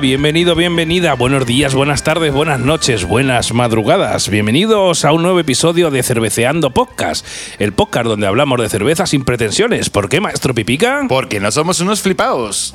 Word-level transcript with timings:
Bienvenido, 0.00 0.56
bienvenida. 0.56 1.14
Buenos 1.14 1.46
días, 1.46 1.74
buenas 1.74 2.02
tardes, 2.02 2.32
buenas 2.32 2.58
noches, 2.58 3.04
buenas 3.04 3.52
madrugadas. 3.52 4.28
Bienvenidos 4.28 5.04
a 5.04 5.12
un 5.12 5.22
nuevo 5.22 5.38
episodio 5.38 5.90
de 5.90 6.02
Cerveceando 6.02 6.70
Podcast, 6.70 7.24
el 7.60 7.72
podcast 7.72 8.06
donde 8.06 8.26
hablamos 8.26 8.60
de 8.60 8.68
cerveza 8.68 9.06
sin 9.06 9.24
pretensiones. 9.24 9.90
¿Por 9.90 10.08
qué, 10.08 10.20
maestro 10.20 10.52
Pipica? 10.52 11.02
Porque 11.08 11.38
no 11.38 11.50
somos 11.52 11.80
unos 11.80 12.02
flipaos. 12.02 12.74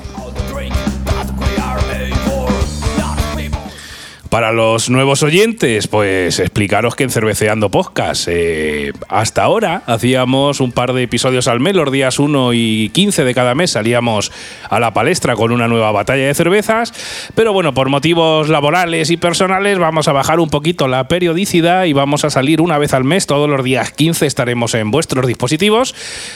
Para 4.30 4.52
los 4.52 4.90
nuevos 4.90 5.24
oyentes, 5.24 5.88
pues 5.88 6.38
explicaros 6.38 6.94
que 6.94 7.02
en 7.02 7.10
Cerveceando 7.10 7.68
Podcast, 7.68 8.28
eh, 8.30 8.92
hasta 9.08 9.42
ahora 9.42 9.82
hacíamos 9.86 10.60
un 10.60 10.70
par 10.70 10.92
de 10.92 11.02
episodios 11.02 11.48
al 11.48 11.58
mes, 11.58 11.74
los 11.74 11.90
días 11.90 12.20
1 12.20 12.52
y 12.52 12.90
15 12.90 13.24
de 13.24 13.34
cada 13.34 13.56
mes 13.56 13.72
salíamos 13.72 14.30
a 14.68 14.78
la 14.78 14.94
palestra 14.94 15.34
con 15.34 15.50
una 15.50 15.66
nueva 15.66 15.90
batalla 15.90 16.28
de 16.28 16.34
cervezas, 16.34 16.94
pero 17.34 17.52
bueno, 17.52 17.74
por 17.74 17.88
motivos 17.88 18.48
laborales 18.48 19.10
y 19.10 19.16
personales 19.16 19.80
vamos 19.80 20.06
a 20.06 20.12
bajar 20.12 20.38
un 20.38 20.48
poquito 20.48 20.86
la 20.86 21.08
periodicidad 21.08 21.86
y 21.86 21.92
vamos 21.92 22.24
a 22.24 22.30
salir 22.30 22.60
una 22.60 22.78
vez 22.78 22.94
al 22.94 23.02
mes, 23.02 23.26
todos 23.26 23.50
los 23.50 23.64
días 23.64 23.90
15 23.90 24.26
estaremos 24.26 24.74
en 24.74 24.92
vuestros 24.92 25.26
dispositivos, 25.26 25.92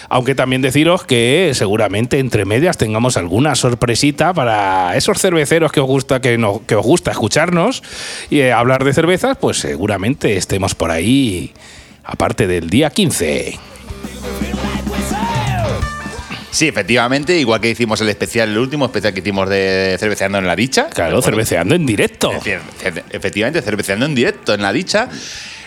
aunque 0.08 0.34
también 0.34 0.62
deciros 0.62 1.04
que 1.04 1.52
seguramente 1.54 2.18
entre 2.18 2.44
medias 2.44 2.76
tengamos 2.76 3.16
alguna 3.16 3.54
sorpresita 3.54 4.34
para 4.34 4.96
esos 4.96 5.20
cerveceros 5.20 5.70
que 5.70 5.78
os 5.78 5.86
gusta, 5.86 6.20
que, 6.20 6.38
no, 6.38 6.60
que 6.66 6.74
os 6.74 6.84
gusta 6.84 7.12
escucharnos 7.12 7.83
y 8.30 8.40
eh, 8.40 8.52
hablar 8.52 8.84
de 8.84 8.92
cervezas, 8.92 9.36
pues 9.38 9.58
seguramente 9.58 10.36
estemos 10.36 10.74
por 10.74 10.90
ahí, 10.90 11.52
aparte 12.04 12.46
del 12.46 12.70
día 12.70 12.90
15. 12.90 13.58
Sí, 16.54 16.68
efectivamente, 16.68 17.36
igual 17.36 17.60
que 17.60 17.68
hicimos 17.68 18.00
el 18.00 18.08
especial, 18.08 18.48
el 18.50 18.58
último 18.58 18.84
especial 18.84 19.12
que 19.12 19.18
hicimos 19.18 19.48
de 19.48 19.96
cerveceando 19.98 20.38
en 20.38 20.46
la 20.46 20.54
dicha. 20.54 20.88
Claro, 20.88 21.20
cerveceando 21.20 21.74
en 21.74 21.84
directo. 21.84 22.30
Efectivamente, 23.10 23.60
cerveceando 23.60 24.06
en 24.06 24.14
directo 24.14 24.54
en 24.54 24.62
la 24.62 24.72
dicha. 24.72 25.08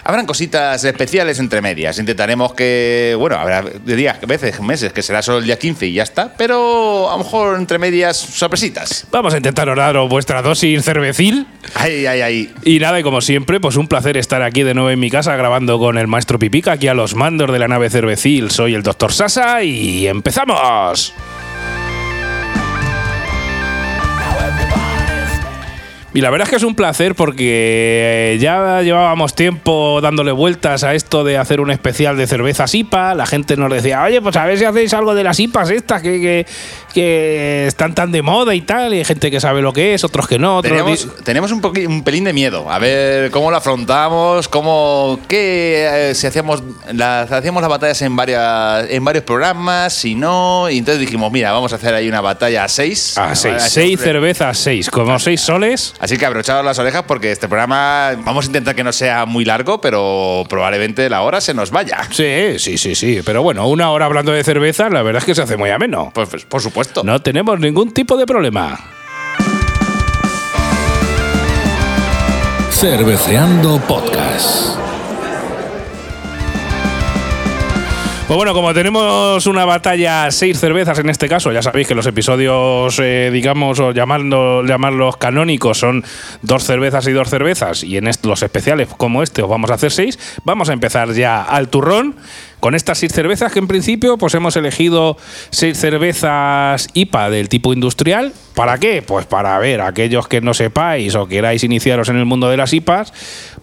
Habrán 0.07 0.25
cositas 0.25 0.85
especiales 0.85 1.37
entre 1.37 1.61
medias. 1.61 1.99
Intentaremos 1.99 2.53
que, 2.53 3.13
bueno, 3.19 3.35
habrá 3.35 3.61
días, 3.61 4.17
veces, 4.25 4.61
meses, 4.61 4.93
que 4.93 5.01
será 5.01 5.21
solo 5.21 5.39
el 5.39 5.43
día 5.43 5.59
15 5.59 5.85
y 5.85 5.93
ya 5.95 6.03
está, 6.03 6.33
pero 6.37 7.09
a 7.09 7.17
lo 7.17 7.25
mejor 7.25 7.57
entre 7.57 7.77
medias 7.77 8.15
sorpresitas. 8.15 9.05
Vamos 9.11 9.33
a 9.33 9.37
intentar 9.37 9.67
daros 9.75 10.09
vuestra 10.09 10.41
dosis 10.41 10.81
cervecil. 10.81 11.45
Ay, 11.75 12.05
ay, 12.05 12.21
ay. 12.21 12.53
Y 12.63 12.79
nada, 12.79 13.01
y 13.01 13.03
como 13.03 13.19
siempre, 13.19 13.59
pues 13.59 13.75
un 13.75 13.89
placer 13.89 14.15
estar 14.15 14.41
aquí 14.43 14.63
de 14.63 14.73
nuevo 14.73 14.91
en 14.91 14.99
mi 15.01 15.09
casa 15.09 15.35
grabando 15.35 15.77
con 15.77 15.97
el 15.97 16.07
maestro 16.07 16.39
Pipica, 16.39 16.71
aquí 16.71 16.87
a 16.87 16.93
los 16.93 17.13
mandos 17.13 17.51
de 17.51 17.59
la 17.59 17.67
nave 17.67 17.89
cervecil. 17.89 18.49
Soy 18.49 18.75
el 18.75 18.83
doctor 18.83 19.11
Sasa 19.11 19.61
y 19.61 20.07
empezamos. 20.07 21.13
Y 26.17 26.21
la 26.21 26.31
verdad 26.31 26.47
es 26.47 26.49
que 26.49 26.55
es 26.55 26.63
un 26.63 26.73
placer 26.73 27.13
porque 27.13 28.39
ya 28.41 28.81
llevábamos 28.81 29.35
tiempo 29.35 30.01
dándole 30.01 30.31
vueltas 30.31 30.83
a 30.83 30.95
esto 30.95 31.23
de 31.23 31.37
hacer 31.37 31.61
un 31.61 31.69
especial 31.69 32.17
de 32.17 32.25
cervezas 32.25 32.73
IPA. 32.73 33.13
La 33.13 33.27
gente 33.27 33.55
nos 33.55 33.71
decía, 33.71 34.01
oye, 34.01 34.19
pues 34.19 34.35
a 34.35 34.43
ver 34.47 34.57
si 34.57 34.65
hacéis 34.65 34.95
algo 34.95 35.13
de 35.13 35.23
las 35.23 35.39
IPAs 35.39 35.69
estas 35.69 36.01
que, 36.01 36.47
que 36.93 37.67
están 37.67 37.93
tan 37.95 38.11
de 38.11 38.21
moda 38.21 38.55
y 38.55 38.61
tal. 38.61 38.93
Y 38.93 38.97
hay 38.97 39.05
gente 39.05 39.31
que 39.31 39.39
sabe 39.39 39.61
lo 39.61 39.73
que 39.73 39.93
es, 39.93 40.03
otros 40.03 40.27
que 40.27 40.39
no. 40.39 40.57
Otros 40.57 40.71
tenemos, 40.71 41.23
tenemos 41.23 41.51
un, 41.51 41.61
un, 41.87 42.03
pelín 42.03 42.23
de 42.23 42.33
miedo. 42.33 42.69
A 42.71 42.79
ver 42.79 43.31
cómo 43.31 43.51
lo 43.51 43.57
afrontamos, 43.57 44.47
cómo, 44.47 45.19
qué, 45.27 46.09
eh, 46.09 46.15
si 46.15 46.27
hacíamos 46.27 46.63
las, 46.93 47.31
hacíamos 47.31 47.61
las 47.61 47.69
batallas 47.69 48.01
en, 48.01 48.15
varias, 48.15 48.89
en 48.89 49.03
varios 49.03 49.23
programas, 49.23 49.93
si 49.93 50.15
no. 50.15 50.69
Y 50.69 50.77
entonces 50.79 50.99
dijimos, 50.99 51.31
mira, 51.31 51.51
vamos 51.51 51.73
a 51.73 51.75
hacer 51.75 51.93
ahí 51.93 52.07
una 52.07 52.21
batalla 52.21 52.63
a 52.63 52.67
seis. 52.67 53.17
A 53.17 53.35
seis, 53.35 53.63
seis 53.69 53.99
cervezas, 53.99 54.57
seis, 54.57 54.89
como 54.89 55.17
seis 55.19 55.41
soles. 55.41 55.93
Así 55.99 56.17
que 56.17 56.25
abrochados 56.25 56.65
las 56.65 56.79
orejas 56.79 57.03
porque 57.07 57.31
este 57.31 57.47
programa 57.47 58.15
vamos 58.23 58.45
a 58.45 58.47
intentar 58.47 58.75
que 58.75 58.83
no 58.83 58.91
sea 58.91 59.25
muy 59.25 59.45
largo, 59.45 59.81
pero 59.81 60.45
probablemente 60.49 61.09
la 61.09 61.21
hora 61.21 61.41
se 61.41 61.53
nos 61.53 61.71
vaya. 61.71 61.99
Sí, 62.11 62.59
sí, 62.59 62.77
sí, 62.77 62.95
sí. 62.95 63.21
Pero 63.25 63.43
bueno, 63.43 63.67
una 63.67 63.91
hora 63.91 64.05
hablando 64.05 64.31
de 64.31 64.43
cerveza, 64.43 64.89
la 64.89 65.01
verdad 65.01 65.19
es 65.19 65.25
que 65.25 65.35
se 65.35 65.41
hace 65.41 65.57
muy 65.57 65.69
ameno. 65.69 66.11
Pues, 66.13 66.29
pues 66.29 66.45
por 66.45 66.61
supuesto. 66.61 66.86
No 67.03 67.21
tenemos 67.21 67.59
ningún 67.59 67.93
tipo 67.93 68.17
de 68.17 68.25
problema. 68.25 68.79
Cerveceando 72.71 73.79
Podcast. 73.87 74.77
Pues 78.27 78.35
bueno, 78.35 78.53
como 78.53 78.73
tenemos 78.73 79.47
una 79.47 79.63
batalla 79.63 80.29
seis 80.31 80.59
cervezas 80.59 80.99
en 80.99 81.09
este 81.09 81.29
caso, 81.29 81.53
ya 81.53 81.61
sabéis 81.61 81.87
que 81.87 81.95
los 81.95 82.05
episodios, 82.07 82.99
eh, 82.99 83.29
digamos, 83.31 83.79
o 83.79 83.93
llamando, 83.93 84.65
llamarlos 84.65 85.15
canónicos, 85.15 85.77
son 85.77 86.03
dos 86.41 86.65
cervezas 86.65 87.07
y 87.07 87.13
dos 87.13 87.29
cervezas, 87.29 87.85
y 87.85 87.95
en 87.95 88.09
los 88.23 88.43
especiales 88.43 88.89
como 88.97 89.23
este 89.23 89.43
os 89.43 89.49
vamos 89.49 89.71
a 89.71 89.75
hacer 89.75 89.93
seis, 89.93 90.19
vamos 90.43 90.67
a 90.67 90.73
empezar 90.73 91.13
ya 91.13 91.41
al 91.41 91.69
turrón 91.69 92.15
con 92.59 92.75
estas 92.75 92.97
seis 92.97 93.11
cervezas 93.13 93.51
que 93.51 93.59
en 93.59 93.67
principio 93.67 94.17
pues 94.17 94.33
hemos 94.33 94.55
elegido 94.55 95.17
seis 95.49 95.77
cervezas 95.77 96.87
IPA 96.93 97.29
del 97.29 97.49
tipo 97.49 97.73
industrial. 97.73 98.33
¿Para 98.57 98.79
qué? 98.79 99.03
Pues 99.03 99.27
para 99.27 99.59
ver 99.59 99.81
aquellos 99.81 100.27
que 100.27 100.41
no 100.41 100.55
sepáis 100.55 101.13
o 101.13 101.27
queráis 101.27 101.63
iniciaros 101.63 102.09
en 102.09 102.17
el 102.17 102.25
mundo 102.25 102.49
de 102.49 102.57
las 102.57 102.73
IPAs, 102.73 103.13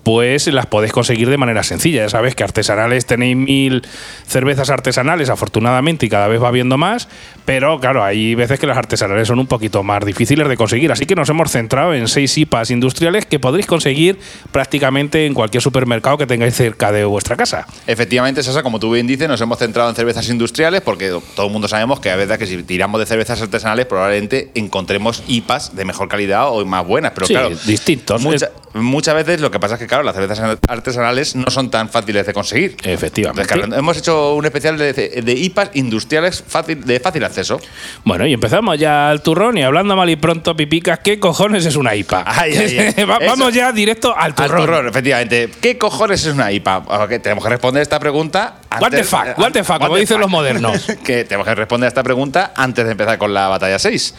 pues 0.05 0.47
las 0.47 0.66
podéis 0.66 0.93
conseguir 0.93 1.28
de 1.28 1.37
manera 1.37 1.65
sencilla. 1.65 2.03
Ya 2.03 2.09
sabéis 2.09 2.37
que 2.37 2.44
artesanales 2.44 3.04
tenéis 3.04 3.34
mil 3.34 3.83
cervezas 4.25 4.71
artesanales, 4.71 5.31
afortunadamente, 5.31 6.06
y 6.06 6.09
cada 6.09 6.28
vez 6.28 6.41
va 6.41 6.53
viendo 6.53 6.78
más, 6.78 7.09
pero 7.44 7.81
claro, 7.81 8.04
hay 8.04 8.37
veces 8.37 8.60
que 8.60 8.69
las 8.69 8.78
artesanales 8.78 9.27
son 9.27 9.41
un 9.41 9.49
poquito 9.49 9.83
más 9.83 10.04
difíciles 10.04 10.47
de 10.49 10.56
conseguir. 10.56 10.93
Así 10.93 11.06
que 11.06 11.16
nos 11.16 11.28
hemos 11.28 11.50
centrado 11.50 11.93
en 11.93 12.06
seis 12.06 12.38
IPAs 12.38 12.71
industriales 12.71 13.27
que 13.27 13.41
podréis 13.41 13.66
conseguir 13.66 14.21
prácticamente 14.53 15.27
en 15.27 15.34
cualquier 15.34 15.60
supermercado 15.60 16.19
que 16.19 16.27
tengáis 16.28 16.54
cerca 16.54 16.93
de 16.93 17.04
vuestra 17.04 17.37
casa. 17.37 17.66
Efectivamente, 17.88 18.44
Sasa, 18.44 18.62
como 18.62 18.78
tú 18.78 18.93
bien 18.93 19.09
dices, 19.09 19.27
nos 19.27 19.41
hemos 19.41 19.59
centrado 19.59 19.88
en 19.91 19.97
cervezas 19.97 20.28
industriales 20.28 20.83
porque 20.83 21.09
todo 21.34 21.47
el 21.47 21.53
mundo 21.53 21.66
sabemos 21.66 21.99
que 21.99 22.10
a 22.10 22.16
veces 22.16 22.38
que 22.38 22.47
si 22.47 22.62
tiramos 22.62 23.00
de 23.00 23.06
cervezas 23.06 23.43
artesanales 23.43 23.87
probablemente 23.87 24.53
encontremos 24.84 25.22
IPAs 25.27 25.75
de 25.75 25.84
mejor 25.84 26.09
calidad 26.09 26.49
o 26.50 26.65
más 26.67 26.87
buenas, 26.87 27.12
pero 27.15 27.27
Sí, 27.27 27.33
claro, 27.33 27.50
distintos. 27.65 28.21
mucha- 28.21 28.50
muchas 28.75 29.15
veces 29.15 29.41
lo 29.41 29.50
que 29.50 29.59
pasa 29.61 29.75
es 29.75 29.81
que 29.81 29.87
claro, 29.87 30.03
las 30.03 30.15
cervezas 30.15 30.59
artesanales 30.69 31.37
no 31.37 31.50
son 31.50 31.71
tan 31.71 31.89
fáciles 31.89 32.27
de 32.27 32.33
conseguir. 32.34 32.77
Efectivamente. 32.84 33.43
Entonces, 33.43 33.67
claro, 33.69 33.78
hemos 33.81 33.97
hecho 33.97 34.34
un 34.34 34.45
especial 34.45 34.77
de, 34.77 34.93
de 34.93 35.33
IPAs 35.33 35.71
industriales 35.75 36.45
fácil, 36.47 36.84
de 36.84 37.00
fácil 37.00 37.25
acceso. 37.25 37.61
Bueno, 38.05 38.27
y 38.27 38.33
empezamos 38.34 38.78
ya 38.78 39.09
al 39.11 39.22
turrón 39.22 39.56
y 39.56 39.62
hablando 39.62 39.97
mal 39.97 40.11
y 40.11 40.17
pronto, 40.17 40.55
pipicas, 40.56 40.99
¿qué 40.99 41.19
cojones 41.19 41.65
es 41.66 41.77
una 41.77 41.95
IPA? 41.95 42.25
Ay, 42.27 42.56
ay, 42.56 42.78
ay. 42.97 43.05
Va- 43.09 43.16
Eso. 43.19 43.31
Vamos 43.31 43.55
ya 43.55 43.72
directo 43.72 44.15
al 44.15 44.25
Al 44.27 44.34
turrón. 44.34 44.61
turrón, 44.66 44.89
efectivamente. 44.89 45.51
¿Qué 45.61 45.78
cojones 45.78 46.27
es 46.27 46.34
una 46.34 46.53
IPA? 46.53 46.78
Ok, 46.78 47.09
tenemos 47.22 47.43
que 47.45 47.51
responder 47.51 47.83
esta 47.83 47.99
pregunta. 47.99 48.56
What 48.81 48.91
the 48.91 49.05
fuck, 49.05 49.39
what 49.39 49.53
the 49.53 49.62
fuck, 49.65 49.78
como 49.78 49.97
dicen 49.97 50.21
los 50.21 50.28
modernos. 50.28 50.84
que 51.05 51.25
tenemos 51.25 51.47
que 51.47 51.55
responder 51.55 51.87
a 51.87 51.89
esta 51.89 52.03
pregunta 52.03 52.53
antes 52.56 52.84
de 52.84 52.91
empezar 52.91 53.19
con 53.19 53.33
la 53.33 53.49
batalla 53.49 53.78
6. 53.78 54.15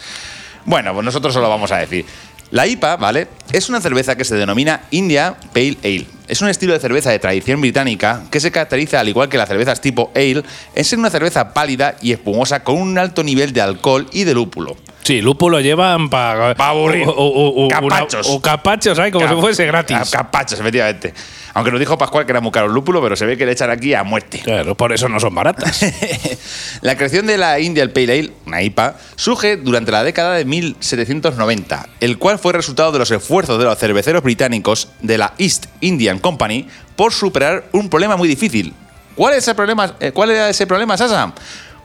Bueno, 0.65 0.93
pues 0.93 1.05
nosotros 1.05 1.33
solo 1.33 1.49
vamos 1.49 1.71
a 1.71 1.77
decir. 1.77 2.05
La 2.51 2.67
IPA, 2.67 2.97
¿vale? 2.97 3.27
Es 3.51 3.69
una 3.69 3.81
cerveza 3.81 4.15
que 4.15 4.23
se 4.23 4.35
denomina 4.35 4.81
India 4.91 5.35
Pale 5.53 5.77
Ale. 5.83 6.05
Es 6.27 6.41
un 6.41 6.49
estilo 6.49 6.73
de 6.73 6.79
cerveza 6.79 7.11
de 7.11 7.19
tradición 7.19 7.61
británica 7.61 8.23
que 8.31 8.39
se 8.39 8.51
caracteriza, 8.51 8.99
al 8.99 9.09
igual 9.09 9.29
que 9.29 9.37
las 9.37 9.47
cervezas 9.47 9.81
tipo 9.81 10.11
ale, 10.15 10.43
en 10.73 10.83
ser 10.85 10.97
una 10.97 11.09
cerveza 11.09 11.53
pálida 11.53 11.95
y 12.01 12.11
espumosa 12.11 12.63
con 12.63 12.77
un 12.77 12.97
alto 12.97 13.23
nivel 13.23 13.53
de 13.53 13.61
alcohol 13.61 14.07
y 14.11 14.23
de 14.23 14.33
lúpulo. 14.33 14.75
Sí, 15.05 15.21
lúpulo 15.21 15.61
llevan 15.61 16.09
para 16.09 16.55
Pa' 16.55 16.69
aburrir. 16.69 17.07
O, 17.07 17.11
o- 17.11 17.65
o- 17.65 17.67
Capachos. 17.67 18.25
una- 18.27 18.35
o 18.37 18.41
capachos, 18.41 18.97
¿sabes? 18.97 19.11
Como 19.11 19.23
Cap- 19.23 19.35
si 19.35 19.39
fuese 19.41 19.65
gratis. 19.67 20.09
Capachos, 20.09 20.59
efectivamente. 20.59 21.13
Aunque 21.53 21.69
nos 21.69 21.79
dijo 21.79 21.95
Pascual 21.95 22.25
que 22.25 22.31
era 22.31 22.41
muy 22.41 22.51
caro 22.51 22.65
el 22.65 22.73
lúpulo, 22.73 23.03
pero 23.03 23.15
se 23.15 23.23
ve 23.27 23.37
que 23.37 23.45
le 23.45 23.51
echan 23.51 23.69
aquí 23.69 23.93
a 23.93 24.03
muerte. 24.03 24.39
Claro, 24.43 24.75
por 24.75 24.91
eso 24.91 25.07
no 25.07 25.19
son 25.19 25.35
baratas. 25.35 25.85
La 26.81 26.97
creación 26.97 27.27
de 27.27 27.37
la 27.37 27.59
Indian 27.59 27.91
Pale 27.91 28.11
Ale, 28.19 28.31
una 28.47 28.63
IPA, 28.63 28.95
surge 29.15 29.57
durante 29.57 29.91
la 29.91 30.03
década 30.03 30.33
de 30.33 30.43
1790, 30.43 31.87
el 32.01 32.17
cual 32.17 32.39
fue 32.39 32.53
resultado 32.53 32.91
de 32.91 32.97
los 32.99 33.11
esfuerzos 33.11 33.59
de 33.59 33.65
los 33.65 33.77
cerveceros 33.77 34.23
británicos 34.23 34.89
de 35.01 35.17
la 35.19 35.33
East 35.37 35.67
Indian 35.81 36.17
Company 36.19 36.67
por 36.95 37.13
superar 37.13 37.65
un 37.73 37.89
problema 37.89 38.17
muy 38.17 38.27
difícil. 38.27 38.73
¿Cuál, 39.15 39.33
es 39.35 39.39
ese 39.43 39.55
problema, 39.55 39.95
eh, 40.01 40.11
¿Cuál 40.11 40.31
era 40.31 40.49
ese 40.49 40.67
problema, 40.67 40.97
Sasa? 40.97 41.31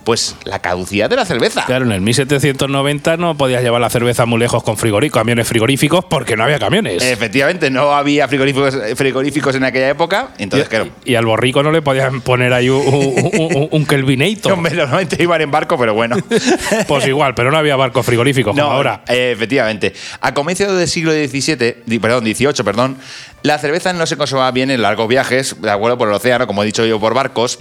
Pues 0.05 0.37
la 0.45 0.61
caducidad 0.61 1.11
de 1.11 1.17
la 1.17 1.25
cerveza. 1.25 1.65
Claro, 1.67 1.85
en 1.85 1.93
el 1.93 2.01
1790 2.01 3.17
no 3.17 3.37
podías 3.37 3.63
llevar 3.63 3.81
la 3.81 3.91
cerveza 3.91 4.27
muy 4.27 4.39
lejos 4.39 4.63
con 4.63 4.77
frigoríficos, 4.77 5.21
camiones 5.21 5.47
frigoríficos, 5.47 6.05
porque 6.07 6.37
no 6.37 6.45
había 6.45 6.59
camiones. 6.59 7.03
Efectivamente, 7.03 7.71
no 7.71 7.93
había 7.93 8.27
frigoríficos, 8.29 8.77
frigoríficos 8.97 9.55
en 9.57 9.65
aquella 9.65 9.91
época. 9.91 10.31
Entonces, 10.39 10.69
claro. 10.69 10.89
y, 11.05 11.15
al 11.15 11.27
borrico 11.27 11.63
no 11.63 11.71
le 11.71 11.83
podían 11.83 12.21
poner 12.23 12.53
ahí 12.53 12.69
un, 12.71 12.81
un, 12.87 13.57
un, 13.57 13.69
un 13.71 13.87
Kelvinator. 13.87 14.53
Hombre, 14.61 14.75
normalmente 14.75 15.23
iban 15.23 15.41
en 15.41 15.51
barco, 15.51 15.77
pero 15.79 15.95
bueno. 15.95 16.17
pues 16.89 17.07
igual, 17.07 17.35
pero 17.35 17.51
no 17.51 17.59
había 17.59 17.77
barcos 17.77 18.05
frigoríficos 18.07 18.57
como 18.57 18.71
ahora. 18.71 19.03
eh, 19.09 19.33
efectivamente. 19.33 19.93
A 20.21 20.33
comienzos 20.35 20.77
del 20.79 20.89
siglo 20.89 21.13
XVII, 21.13 21.99
perdón, 22.01 22.25
XVIII, 22.25 22.65
perdón, 22.65 22.97
la 23.43 23.59
cerveza 23.59 23.93
no 23.93 24.07
se 24.07 24.17
conservaba 24.17 24.51
bien 24.51 24.71
en 24.71 24.83
largos 24.83 25.09
viajes, 25.09 25.57
de 25.61 25.71
acuerdo, 25.71 25.97
por 25.99 26.09
el 26.09 26.15
océano, 26.15 26.47
como 26.47 26.63
he 26.63 26.67
dicho 26.67 26.85
yo, 26.85 26.99
por 27.01 27.15
barcos. 27.15 27.59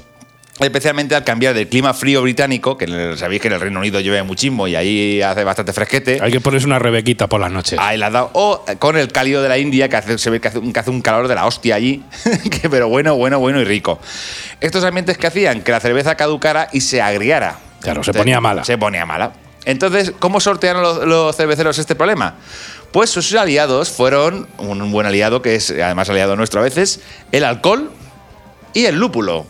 Especialmente 0.59 1.15
al 1.15 1.23
cambiar 1.23 1.53
del 1.53 1.67
clima 1.69 1.93
frío 1.93 2.21
británico, 2.21 2.77
que 2.77 2.85
el- 2.85 3.17
sabéis 3.17 3.41
que 3.41 3.47
en 3.47 3.53
el 3.53 3.61
Reino 3.61 3.79
Unido 3.79 3.99
llueve 4.01 4.21
muchísimo 4.23 4.67
y 4.67 4.75
ahí 4.75 5.21
hace 5.21 5.43
bastante 5.45 5.71
fresquete. 5.71 6.19
Hay 6.21 6.31
que 6.31 6.41
ponerse 6.41 6.67
una 6.67 6.79
rebequita 6.79 7.27
por 7.27 7.39
las 7.39 7.51
noches. 7.51 7.79
Ahí 7.81 7.97
la 7.97 8.07
has 8.07 8.13
dado. 8.13 8.29
O 8.33 8.65
con 8.77 8.97
el 8.97 9.09
cálido 9.11 9.41
de 9.41 9.47
la 9.49 9.57
India, 9.57 9.87
que 9.87 9.95
hace- 9.95 10.17
se 10.17 10.29
ve 10.29 10.41
que 10.41 10.49
hace, 10.49 10.59
un- 10.59 10.73
que 10.73 10.79
hace 10.79 10.89
un 10.89 11.01
calor 11.01 11.27
de 11.29 11.35
la 11.35 11.45
hostia 11.45 11.75
allí. 11.75 12.03
que, 12.61 12.69
pero 12.69 12.89
bueno, 12.89 13.15
bueno, 13.15 13.39
bueno 13.39 13.61
y 13.61 13.63
rico. 13.63 13.99
Estos 14.59 14.83
ambientes 14.83 15.17
que 15.17 15.27
hacían 15.27 15.61
que 15.61 15.71
la 15.71 15.79
cerveza 15.79 16.15
caducara 16.15 16.67
y 16.73 16.81
se 16.81 17.01
agriara. 17.01 17.57
Claro, 17.81 18.03
se 18.03 18.13
ponía 18.13 18.41
mala. 18.41 18.65
Se 18.65 18.77
ponía 18.77 19.05
mala. 19.05 19.31
Entonces, 19.63 20.11
¿cómo 20.19 20.39
sortearon 20.41 20.81
los, 20.81 21.05
los 21.05 21.35
cerveceros 21.37 21.77
este 21.77 21.95
problema? 21.95 22.35
Pues 22.91 23.09
sus 23.09 23.33
aliados 23.35 23.89
fueron 23.91 24.47
un 24.57 24.91
buen 24.91 25.05
aliado, 25.05 25.41
que 25.41 25.55
es 25.55 25.69
además 25.71 26.09
aliado 26.09 26.35
nuestro 26.35 26.59
a 26.59 26.63
veces, 26.63 27.01
el 27.31 27.43
alcohol 27.45 27.91
y 28.73 28.85
el 28.85 28.95
lúpulo. 28.95 29.45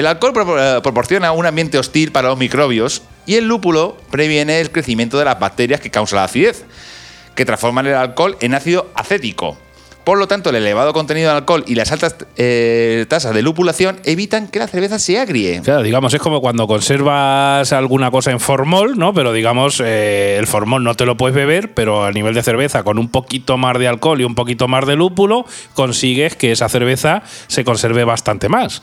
El 0.00 0.06
alcohol 0.06 0.32
eh, 0.58 0.80
proporciona 0.82 1.30
un 1.32 1.44
ambiente 1.44 1.76
hostil 1.76 2.10
para 2.10 2.30
los 2.30 2.38
microbios 2.38 3.02
y 3.26 3.34
el 3.34 3.46
lúpulo 3.46 3.98
previene 4.10 4.58
el 4.58 4.70
crecimiento 4.70 5.18
de 5.18 5.26
las 5.26 5.38
bacterias 5.38 5.78
que 5.78 5.90
causan 5.90 6.16
la 6.16 6.24
acidez, 6.24 6.64
que 7.34 7.44
transforman 7.44 7.86
el 7.86 7.92
alcohol 7.92 8.34
en 8.40 8.54
ácido 8.54 8.90
acético. 8.94 9.58
Por 10.02 10.16
lo 10.16 10.26
tanto, 10.26 10.48
el 10.48 10.56
elevado 10.56 10.94
contenido 10.94 11.30
de 11.30 11.36
alcohol 11.36 11.64
y 11.66 11.74
las 11.74 11.92
altas 11.92 12.16
eh, 12.38 13.04
tasas 13.10 13.34
de 13.34 13.42
lupulación 13.42 14.00
evitan 14.04 14.48
que 14.48 14.58
la 14.58 14.68
cerveza 14.68 14.98
se 14.98 15.18
agrie. 15.18 15.60
Claro, 15.60 15.82
digamos, 15.82 16.14
es 16.14 16.20
como 16.22 16.40
cuando 16.40 16.66
conservas 16.66 17.70
alguna 17.74 18.10
cosa 18.10 18.30
en 18.30 18.40
formol, 18.40 18.96
¿no? 18.96 19.12
Pero 19.12 19.34
digamos, 19.34 19.82
eh, 19.84 20.38
el 20.38 20.46
formol 20.46 20.82
no 20.82 20.94
te 20.94 21.04
lo 21.04 21.18
puedes 21.18 21.36
beber, 21.36 21.74
pero 21.74 22.06
a 22.06 22.10
nivel 22.10 22.32
de 22.32 22.42
cerveza, 22.42 22.84
con 22.84 22.98
un 22.98 23.10
poquito 23.10 23.58
más 23.58 23.78
de 23.78 23.86
alcohol 23.86 24.18
y 24.18 24.24
un 24.24 24.34
poquito 24.34 24.66
más 24.66 24.86
de 24.86 24.96
lúpulo, 24.96 25.44
consigues 25.74 26.36
que 26.36 26.52
esa 26.52 26.70
cerveza 26.70 27.22
se 27.48 27.64
conserve 27.64 28.04
bastante 28.04 28.48
más. 28.48 28.80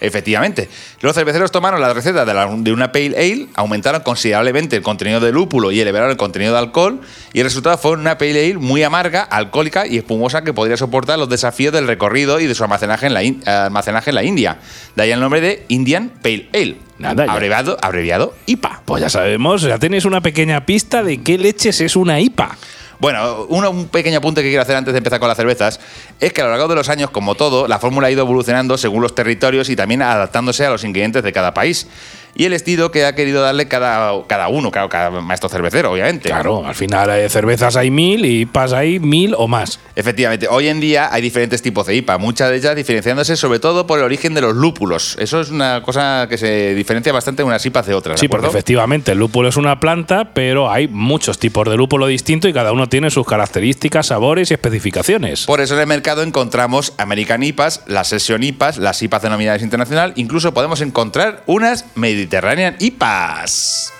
Efectivamente. 0.00 0.68
Los 1.00 1.14
cerveceros 1.14 1.50
tomaron 1.52 1.80
la 1.80 1.92
receta 1.92 2.24
de, 2.24 2.34
la- 2.34 2.46
de 2.46 2.72
una 2.72 2.90
Pale 2.92 3.14
Ale, 3.16 3.48
aumentaron 3.54 4.02
considerablemente 4.02 4.76
el 4.76 4.82
contenido 4.82 5.20
de 5.20 5.30
lúpulo 5.32 5.70
y 5.72 5.80
elevaron 5.80 6.10
el 6.10 6.16
contenido 6.16 6.52
de 6.52 6.58
alcohol, 6.58 7.00
y 7.32 7.40
el 7.40 7.44
resultado 7.44 7.76
fue 7.78 7.92
una 7.92 8.16
Pale 8.18 8.46
Ale 8.46 8.58
muy 8.58 8.82
amarga, 8.82 9.22
alcohólica 9.22 9.86
y 9.86 9.98
espumosa 9.98 10.42
que 10.42 10.52
podría 10.54 10.76
soportar 10.76 11.18
los 11.18 11.28
desafíos 11.28 11.72
del 11.72 11.86
recorrido 11.86 12.40
y 12.40 12.46
de 12.46 12.54
su 12.54 12.62
almacenaje 12.64 13.06
en 13.06 13.14
la, 13.14 13.22
in- 13.22 13.42
almacenaje 13.48 14.10
en 14.10 14.14
la 14.14 14.22
India. 14.24 14.58
De 14.96 15.02
ahí 15.02 15.10
el 15.12 15.20
nombre 15.20 15.40
de 15.40 15.64
Indian 15.68 16.10
Pale 16.22 16.48
Ale. 16.54 16.76
Nada, 16.98 17.24
abreviado, 17.30 17.78
abreviado 17.80 18.34
IPA. 18.46 18.82
Pues 18.84 19.00
ya 19.02 19.08
sabemos, 19.08 19.62
ya 19.62 19.78
tenéis 19.78 20.04
una 20.04 20.20
pequeña 20.20 20.66
pista 20.66 21.02
de 21.02 21.22
qué 21.22 21.38
leches 21.38 21.80
es 21.80 21.96
una 21.96 22.20
IPA. 22.20 22.58
Bueno, 23.00 23.46
uno- 23.48 23.70
un 23.70 23.88
pequeño 23.88 24.18
apunte 24.18 24.42
que 24.42 24.48
quiero 24.48 24.62
hacer 24.62 24.76
antes 24.76 24.92
de 24.92 24.98
empezar 24.98 25.18
con 25.20 25.28
las 25.28 25.36
cervezas 25.38 25.80
es 26.20 26.32
que 26.34 26.42
a 26.42 26.44
lo 26.44 26.50
largo 26.50 26.68
de 26.68 26.74
los 26.74 26.88
años, 26.90 27.10
como 27.10 27.34
todo, 27.34 27.66
la 27.66 27.78
fórmula 27.78 28.08
ha 28.08 28.10
ido 28.10 28.20
evolucionando 28.20 28.76
según 28.76 29.00
los 29.02 29.14
territorios 29.14 29.70
y 29.70 29.76
también 29.76 30.02
adaptándose 30.02 30.66
a 30.66 30.70
los 30.70 30.84
ingredientes 30.84 31.22
de 31.22 31.32
cada 31.32 31.54
país. 31.54 31.86
Y 32.34 32.44
el 32.44 32.52
estilo 32.52 32.90
que 32.90 33.04
ha 33.04 33.14
querido 33.14 33.42
darle 33.42 33.68
cada, 33.68 34.12
cada 34.26 34.48
uno, 34.48 34.70
claro, 34.70 34.88
cada 34.88 35.10
maestro 35.10 35.48
cervecero, 35.48 35.92
obviamente. 35.92 36.28
Claro, 36.28 36.66
al 36.66 36.74
final 36.74 37.10
eh, 37.10 37.28
cervezas 37.28 37.76
hay 37.76 37.90
mil 37.90 38.24
y 38.24 38.40
IPAs 38.42 38.72
hay 38.72 38.98
mil 38.98 39.34
o 39.36 39.48
más. 39.48 39.78
Efectivamente, 39.96 40.46
hoy 40.48 40.68
en 40.68 40.80
día 40.80 41.12
hay 41.12 41.22
diferentes 41.22 41.62
tipos 41.62 41.86
de 41.86 41.96
IPA, 41.96 42.18
muchas 42.18 42.50
de 42.50 42.56
ellas 42.56 42.76
diferenciándose 42.76 43.36
sobre 43.36 43.58
todo 43.58 43.86
por 43.86 43.98
el 43.98 44.04
origen 44.04 44.34
de 44.34 44.40
los 44.40 44.54
lúpulos. 44.54 45.16
Eso 45.18 45.40
es 45.40 45.50
una 45.50 45.82
cosa 45.82 46.26
que 46.28 46.38
se 46.38 46.74
diferencia 46.74 47.12
bastante 47.12 47.42
unas 47.42 47.64
IPAs 47.64 47.86
de 47.86 47.94
otras, 47.94 48.16
¿de 48.16 48.20
Sí, 48.20 48.28
porque 48.28 48.46
efectivamente 48.46 49.12
el 49.12 49.18
lúpulo 49.18 49.48
es 49.48 49.56
una 49.56 49.80
planta, 49.80 50.32
pero 50.32 50.70
hay 50.70 50.88
muchos 50.88 51.38
tipos 51.38 51.68
de 51.68 51.76
lúpulo 51.76 52.06
distintos 52.06 52.50
y 52.50 52.54
cada 52.54 52.72
uno 52.72 52.88
tiene 52.88 53.10
sus 53.10 53.26
características, 53.26 54.06
sabores 54.06 54.50
y 54.50 54.54
especificaciones. 54.54 55.46
Por 55.46 55.60
eso 55.60 55.74
en 55.74 55.80
el 55.80 55.86
mercado 55.86 56.22
encontramos 56.22 56.92
American 56.98 57.42
IPAs, 57.42 57.82
las 57.86 58.08
Session 58.08 58.42
IPAs, 58.42 58.78
las 58.78 59.02
IPAs 59.02 59.22
denominadas 59.22 59.62
internacional, 59.62 60.12
incluso 60.16 60.54
podemos 60.54 60.80
encontrar 60.80 61.42
unas 61.46 61.84
Mediterranean 62.24 62.76
IPAs. 62.78 63.94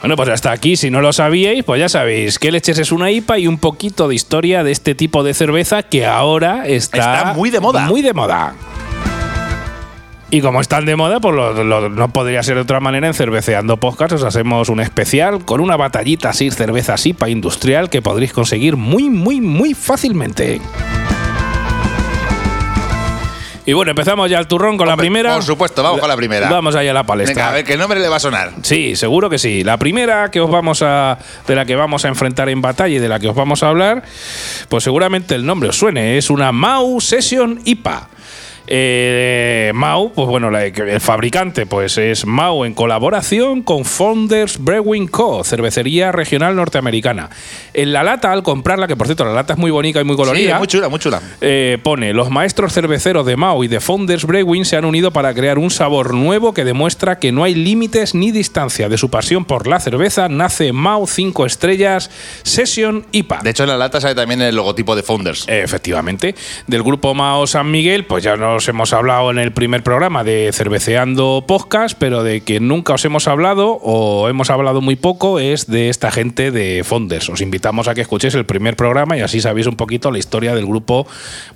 Bueno, 0.00 0.16
pues 0.16 0.30
hasta 0.30 0.50
aquí, 0.50 0.76
si 0.76 0.90
no 0.90 1.02
lo 1.02 1.12
sabíais, 1.12 1.62
pues 1.62 1.78
ya 1.78 1.90
sabéis 1.90 2.38
qué 2.38 2.50
leches 2.50 2.78
es 2.78 2.90
una 2.90 3.10
IPA 3.10 3.38
y 3.40 3.46
un 3.46 3.58
poquito 3.58 4.08
de 4.08 4.14
historia 4.14 4.64
de 4.64 4.72
este 4.72 4.94
tipo 4.94 5.22
de 5.22 5.34
cerveza 5.34 5.82
que 5.82 6.06
ahora 6.06 6.66
está, 6.66 6.96
Está 7.18 7.34
muy 7.34 7.50
de 7.50 7.60
moda. 7.60 7.84
Muy 7.86 8.00
de 8.00 8.14
moda. 8.14 8.54
Y 10.30 10.40
como 10.40 10.62
están 10.62 10.86
de 10.86 10.96
moda, 10.96 11.20
pues 11.20 11.34
lo- 11.34 11.52
lo- 11.64 11.90
no 11.90 12.08
podría 12.14 12.42
ser 12.42 12.54
de 12.54 12.62
otra 12.62 12.80
manera 12.80 13.08
en 13.08 13.14
Cerveceando 13.14 13.76
Podcast. 13.76 14.12
Os 14.14 14.22
hacemos 14.24 14.70
un 14.70 14.80
especial 14.80 15.44
con 15.44 15.60
una 15.60 15.76
batallita 15.76 16.30
así, 16.30 16.50
cervezas 16.50 17.04
IPA 17.04 17.28
industrial 17.28 17.90
que 17.90 18.00
podréis 18.00 18.32
conseguir 18.32 18.76
muy, 18.76 19.10
muy, 19.10 19.42
muy 19.42 19.74
fácilmente. 19.74 20.62
Y 23.70 23.72
bueno, 23.72 23.90
empezamos 23.90 24.28
ya 24.28 24.40
el 24.40 24.48
turrón 24.48 24.76
con 24.76 24.88
la 24.88 24.96
primera. 24.96 25.34
por 25.34 25.44
supuesto, 25.44 25.80
vamos 25.80 26.00
con 26.00 26.08
la 26.08 26.16
primera. 26.16 26.50
Vamos 26.50 26.74
allá 26.74 26.90
a 26.90 26.94
la 26.94 27.04
palestra. 27.04 27.36
Venga, 27.36 27.48
a 27.50 27.52
ver 27.52 27.64
qué 27.64 27.76
nombre 27.76 28.00
le 28.00 28.08
va 28.08 28.16
a 28.16 28.18
sonar. 28.18 28.50
Sí, 28.62 28.96
seguro 28.96 29.30
que 29.30 29.38
sí. 29.38 29.62
La 29.62 29.76
primera 29.76 30.28
que 30.32 30.40
os 30.40 30.50
vamos 30.50 30.82
a 30.82 31.16
de 31.46 31.54
la 31.54 31.64
que 31.64 31.76
vamos 31.76 32.04
a 32.04 32.08
enfrentar 32.08 32.48
en 32.48 32.60
batalla 32.60 32.96
y 32.96 32.98
de 32.98 33.08
la 33.08 33.20
que 33.20 33.28
os 33.28 33.36
vamos 33.36 33.62
a 33.62 33.68
hablar, 33.68 34.02
pues 34.68 34.82
seguramente 34.82 35.36
el 35.36 35.46
nombre 35.46 35.68
os 35.68 35.78
suene, 35.78 36.18
es 36.18 36.30
una 36.30 36.50
Mau 36.50 37.00
Session 37.00 37.60
IPA. 37.64 38.08
Eh, 38.72 39.72
Mau, 39.74 40.12
pues 40.12 40.28
bueno, 40.28 40.48
la- 40.48 40.64
el 40.66 41.00
fabricante 41.00 41.66
pues 41.66 41.98
es 41.98 42.24
Mau 42.24 42.64
en 42.64 42.72
colaboración 42.72 43.62
con 43.62 43.84
Founders 43.84 44.58
Brewing 44.62 45.08
Co., 45.08 45.42
cervecería 45.42 46.12
regional 46.12 46.54
norteamericana. 46.54 47.30
En 47.74 47.92
la 47.92 48.04
lata, 48.04 48.30
al 48.30 48.44
comprarla, 48.44 48.86
que 48.86 48.96
por 48.96 49.08
cierto 49.08 49.24
la 49.24 49.32
lata 49.32 49.54
es 49.54 49.58
muy 49.58 49.72
bonita 49.72 50.00
y 50.00 50.04
muy 50.04 50.14
Sí, 50.14 50.22
colorida, 50.22 50.58
muy 50.58 50.68
chula, 50.68 50.88
muy 50.88 51.00
chula. 51.00 51.20
eh, 51.40 51.78
pone, 51.82 52.12
los 52.12 52.30
maestros 52.30 52.72
cerveceros 52.72 53.26
de 53.26 53.36
Mao 53.36 53.64
y 53.64 53.68
de 53.68 53.80
Founders 53.80 54.24
Brewing 54.24 54.64
se 54.64 54.76
han 54.76 54.84
unido 54.84 55.10
para 55.10 55.34
crear 55.34 55.58
un 55.58 55.70
sabor 55.70 56.14
nuevo 56.14 56.54
que 56.54 56.64
demuestra 56.64 57.18
que 57.18 57.32
no 57.32 57.42
hay 57.42 57.56
límites 57.56 58.14
ni 58.14 58.30
distancia. 58.30 58.88
De 58.88 58.98
su 58.98 59.10
pasión 59.10 59.44
por 59.46 59.66
la 59.66 59.80
cerveza 59.80 60.28
nace 60.28 60.72
Mao 60.72 61.08
5 61.08 61.44
estrellas 61.44 62.08
Session 62.44 63.04
IPA. 63.10 63.40
De 63.42 63.50
hecho, 63.50 63.64
en 63.64 63.70
la 63.70 63.76
lata 63.76 64.00
sale 64.00 64.14
también 64.14 64.40
el 64.42 64.54
logotipo 64.54 64.94
de 64.94 65.02
Founders. 65.02 65.44
Efectivamente. 65.48 66.36
Del 66.68 66.84
grupo 66.84 67.14
Mao 67.14 67.48
San 67.48 67.68
Miguel, 67.68 68.04
pues 68.06 68.22
ya 68.22 68.36
nos 68.36 68.59
hemos 68.68 68.92
hablado 68.92 69.30
en 69.30 69.38
el 69.38 69.52
primer 69.52 69.82
programa 69.82 70.24
de 70.24 70.50
Cerveceando 70.52 71.44
Podcast, 71.46 71.96
pero 71.98 72.22
de 72.22 72.42
que 72.42 72.60
nunca 72.60 72.94
os 72.94 73.04
hemos 73.04 73.28
hablado 73.28 73.78
o 73.82 74.28
hemos 74.28 74.50
hablado 74.50 74.80
muy 74.80 74.96
poco 74.96 75.38
es 75.38 75.66
de 75.66 75.88
esta 75.88 76.10
gente 76.10 76.50
de 76.50 76.82
Founders. 76.84 77.28
Os 77.28 77.40
invitamos 77.40 77.88
a 77.88 77.94
que 77.94 78.00
escuchéis 78.00 78.34
el 78.34 78.46
primer 78.46 78.76
programa 78.76 79.16
y 79.16 79.20
así 79.20 79.40
sabéis 79.40 79.66
un 79.66 79.76
poquito 79.76 80.10
la 80.10 80.18
historia 80.18 80.54
del 80.54 80.66
grupo 80.66 81.06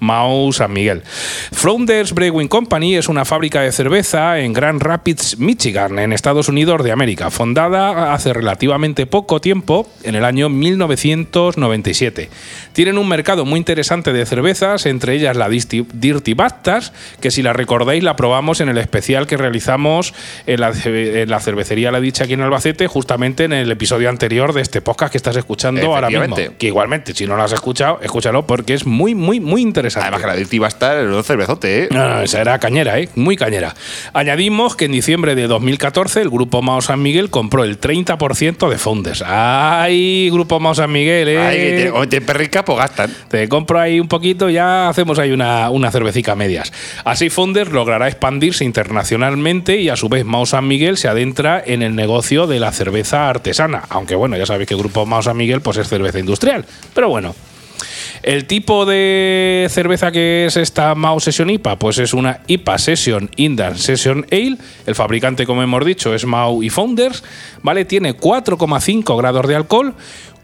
Mao 0.00 0.52
San 0.52 0.72
Miguel. 0.72 1.02
Founders 1.52 2.12
Brewing 2.12 2.48
Company 2.48 2.96
es 2.96 3.08
una 3.08 3.24
fábrica 3.24 3.60
de 3.60 3.72
cerveza 3.72 4.38
en 4.40 4.52
Grand 4.52 4.80
Rapids, 4.82 5.38
Michigan, 5.38 5.98
en 5.98 6.12
Estados 6.12 6.48
Unidos 6.48 6.82
de 6.82 6.92
América, 6.92 7.30
fundada 7.30 8.14
hace 8.14 8.32
relativamente 8.32 9.06
poco 9.06 9.40
tiempo, 9.40 9.88
en 10.02 10.14
el 10.14 10.24
año 10.24 10.48
1997. 10.48 12.30
Tienen 12.72 12.98
un 12.98 13.08
mercado 13.08 13.44
muy 13.44 13.58
interesante 13.58 14.12
de 14.12 14.26
cervezas, 14.26 14.86
entre 14.86 15.14
ellas 15.14 15.36
la 15.36 15.48
Dirty 15.48 16.34
Bastards, 16.34 16.92
que 17.20 17.30
si 17.30 17.42
la 17.42 17.52
recordáis 17.52 18.02
la 18.02 18.16
probamos 18.16 18.60
en 18.60 18.68
el 18.68 18.78
especial 18.78 19.26
que 19.26 19.36
realizamos 19.36 20.14
en 20.46 20.60
la, 20.60 20.72
en 20.84 21.30
la 21.30 21.40
cervecería 21.40 21.90
La 21.90 22.00
Dicha 22.00 22.24
aquí 22.24 22.34
en 22.34 22.40
Albacete, 22.40 22.86
justamente 22.86 23.44
en 23.44 23.52
el 23.52 23.70
episodio 23.70 24.08
anterior 24.08 24.52
de 24.52 24.60
este 24.60 24.80
podcast 24.80 25.12
que 25.12 25.18
estás 25.18 25.36
escuchando 25.36 25.94
ahora 25.94 26.08
mismo. 26.10 26.36
Que 26.58 26.66
igualmente, 26.66 27.14
si 27.14 27.26
no 27.26 27.36
lo 27.36 27.42
has 27.42 27.52
escuchado, 27.52 27.98
escúchalo 28.02 28.46
porque 28.46 28.74
es 28.74 28.86
muy, 28.86 29.14
muy, 29.14 29.40
muy 29.40 29.62
interesante. 29.62 30.04
Además 30.04 30.20
que 30.20 30.26
la 30.26 30.36
Dirty 30.36 30.58
va 30.58 30.66
a 30.66 30.68
estar 30.68 30.98
en 30.98 31.12
un 31.12 31.24
cervezote, 31.24 31.84
¿eh? 31.84 31.88
No, 31.90 32.08
no, 32.08 32.20
esa 32.22 32.40
era 32.40 32.58
cañera, 32.58 32.98
¿eh? 32.98 33.08
Muy 33.14 33.36
cañera. 33.36 33.74
Añadimos 34.12 34.76
que 34.76 34.86
en 34.86 34.92
diciembre 34.92 35.34
de 35.34 35.46
2014 35.46 36.20
el 36.22 36.30
grupo 36.30 36.62
Mao 36.62 36.80
San 36.80 37.02
Miguel 37.02 37.30
compró 37.30 37.64
el 37.64 37.80
30% 37.80 38.68
de 38.68 38.78
Founders. 38.78 39.24
¡Ay, 39.26 40.30
grupo 40.30 40.60
Mao 40.60 40.74
San 40.74 40.92
Miguel, 40.92 41.28
eh! 41.28 41.38
Ay, 41.38 42.08
te, 42.08 42.18
te 42.18 42.20
perrica, 42.20 42.64
pues 42.64 42.78
gastan. 42.78 43.10
Te 43.28 43.48
compro 43.48 43.78
ahí 43.78 44.00
un 44.00 44.08
poquito, 44.08 44.48
ya 44.48 44.88
hacemos 44.88 45.18
ahí 45.18 45.32
una, 45.32 45.70
una 45.70 45.90
cervecica 45.90 46.34
medias. 46.34 46.72
Así 47.04 47.30
Founders 47.30 47.72
logrará 47.72 48.08
expandirse 48.08 48.64
internacionalmente 48.64 49.80
y 49.80 49.88
a 49.88 49.96
su 49.96 50.08
vez 50.08 50.24
Mao 50.24 50.46
San 50.46 50.66
Miguel 50.66 50.96
se 50.96 51.08
adentra 51.08 51.62
en 51.64 51.82
el 51.82 51.94
negocio 51.94 52.46
de 52.46 52.60
la 52.60 52.72
cerveza 52.72 53.28
artesana. 53.28 53.84
Aunque 53.88 54.14
bueno, 54.14 54.36
ya 54.36 54.46
sabéis 54.46 54.68
que 54.68 54.74
el 54.74 54.80
grupo 54.80 55.06
Mao 55.06 55.22
San 55.22 55.36
Miguel 55.36 55.60
pues 55.60 55.76
es 55.76 55.88
cerveza 55.88 56.18
industrial. 56.18 56.64
Pero 56.94 57.08
bueno, 57.08 57.34
El 58.22 58.46
tipo 58.46 58.86
de 58.86 59.66
cerveza 59.70 60.10
que 60.10 60.46
es 60.46 60.56
esta 60.56 60.94
Mau 60.94 61.20
Session 61.20 61.50
IPA, 61.50 61.78
pues 61.78 61.98
es 61.98 62.14
una 62.14 62.40
IPA 62.46 62.78
Session 62.78 63.30
Indian 63.36 63.76
Session 63.76 64.24
Ale. 64.30 64.56
El 64.86 64.94
fabricante, 64.94 65.44
como 65.44 65.62
hemos 65.62 65.84
dicho, 65.84 66.14
es 66.14 66.24
Mau 66.24 66.62
y 66.62 66.70
Founders. 66.70 67.22
¿Vale? 67.62 67.84
Tiene 67.84 68.16
4,5 68.16 69.18
grados 69.18 69.46
de 69.46 69.56
alcohol, 69.56 69.94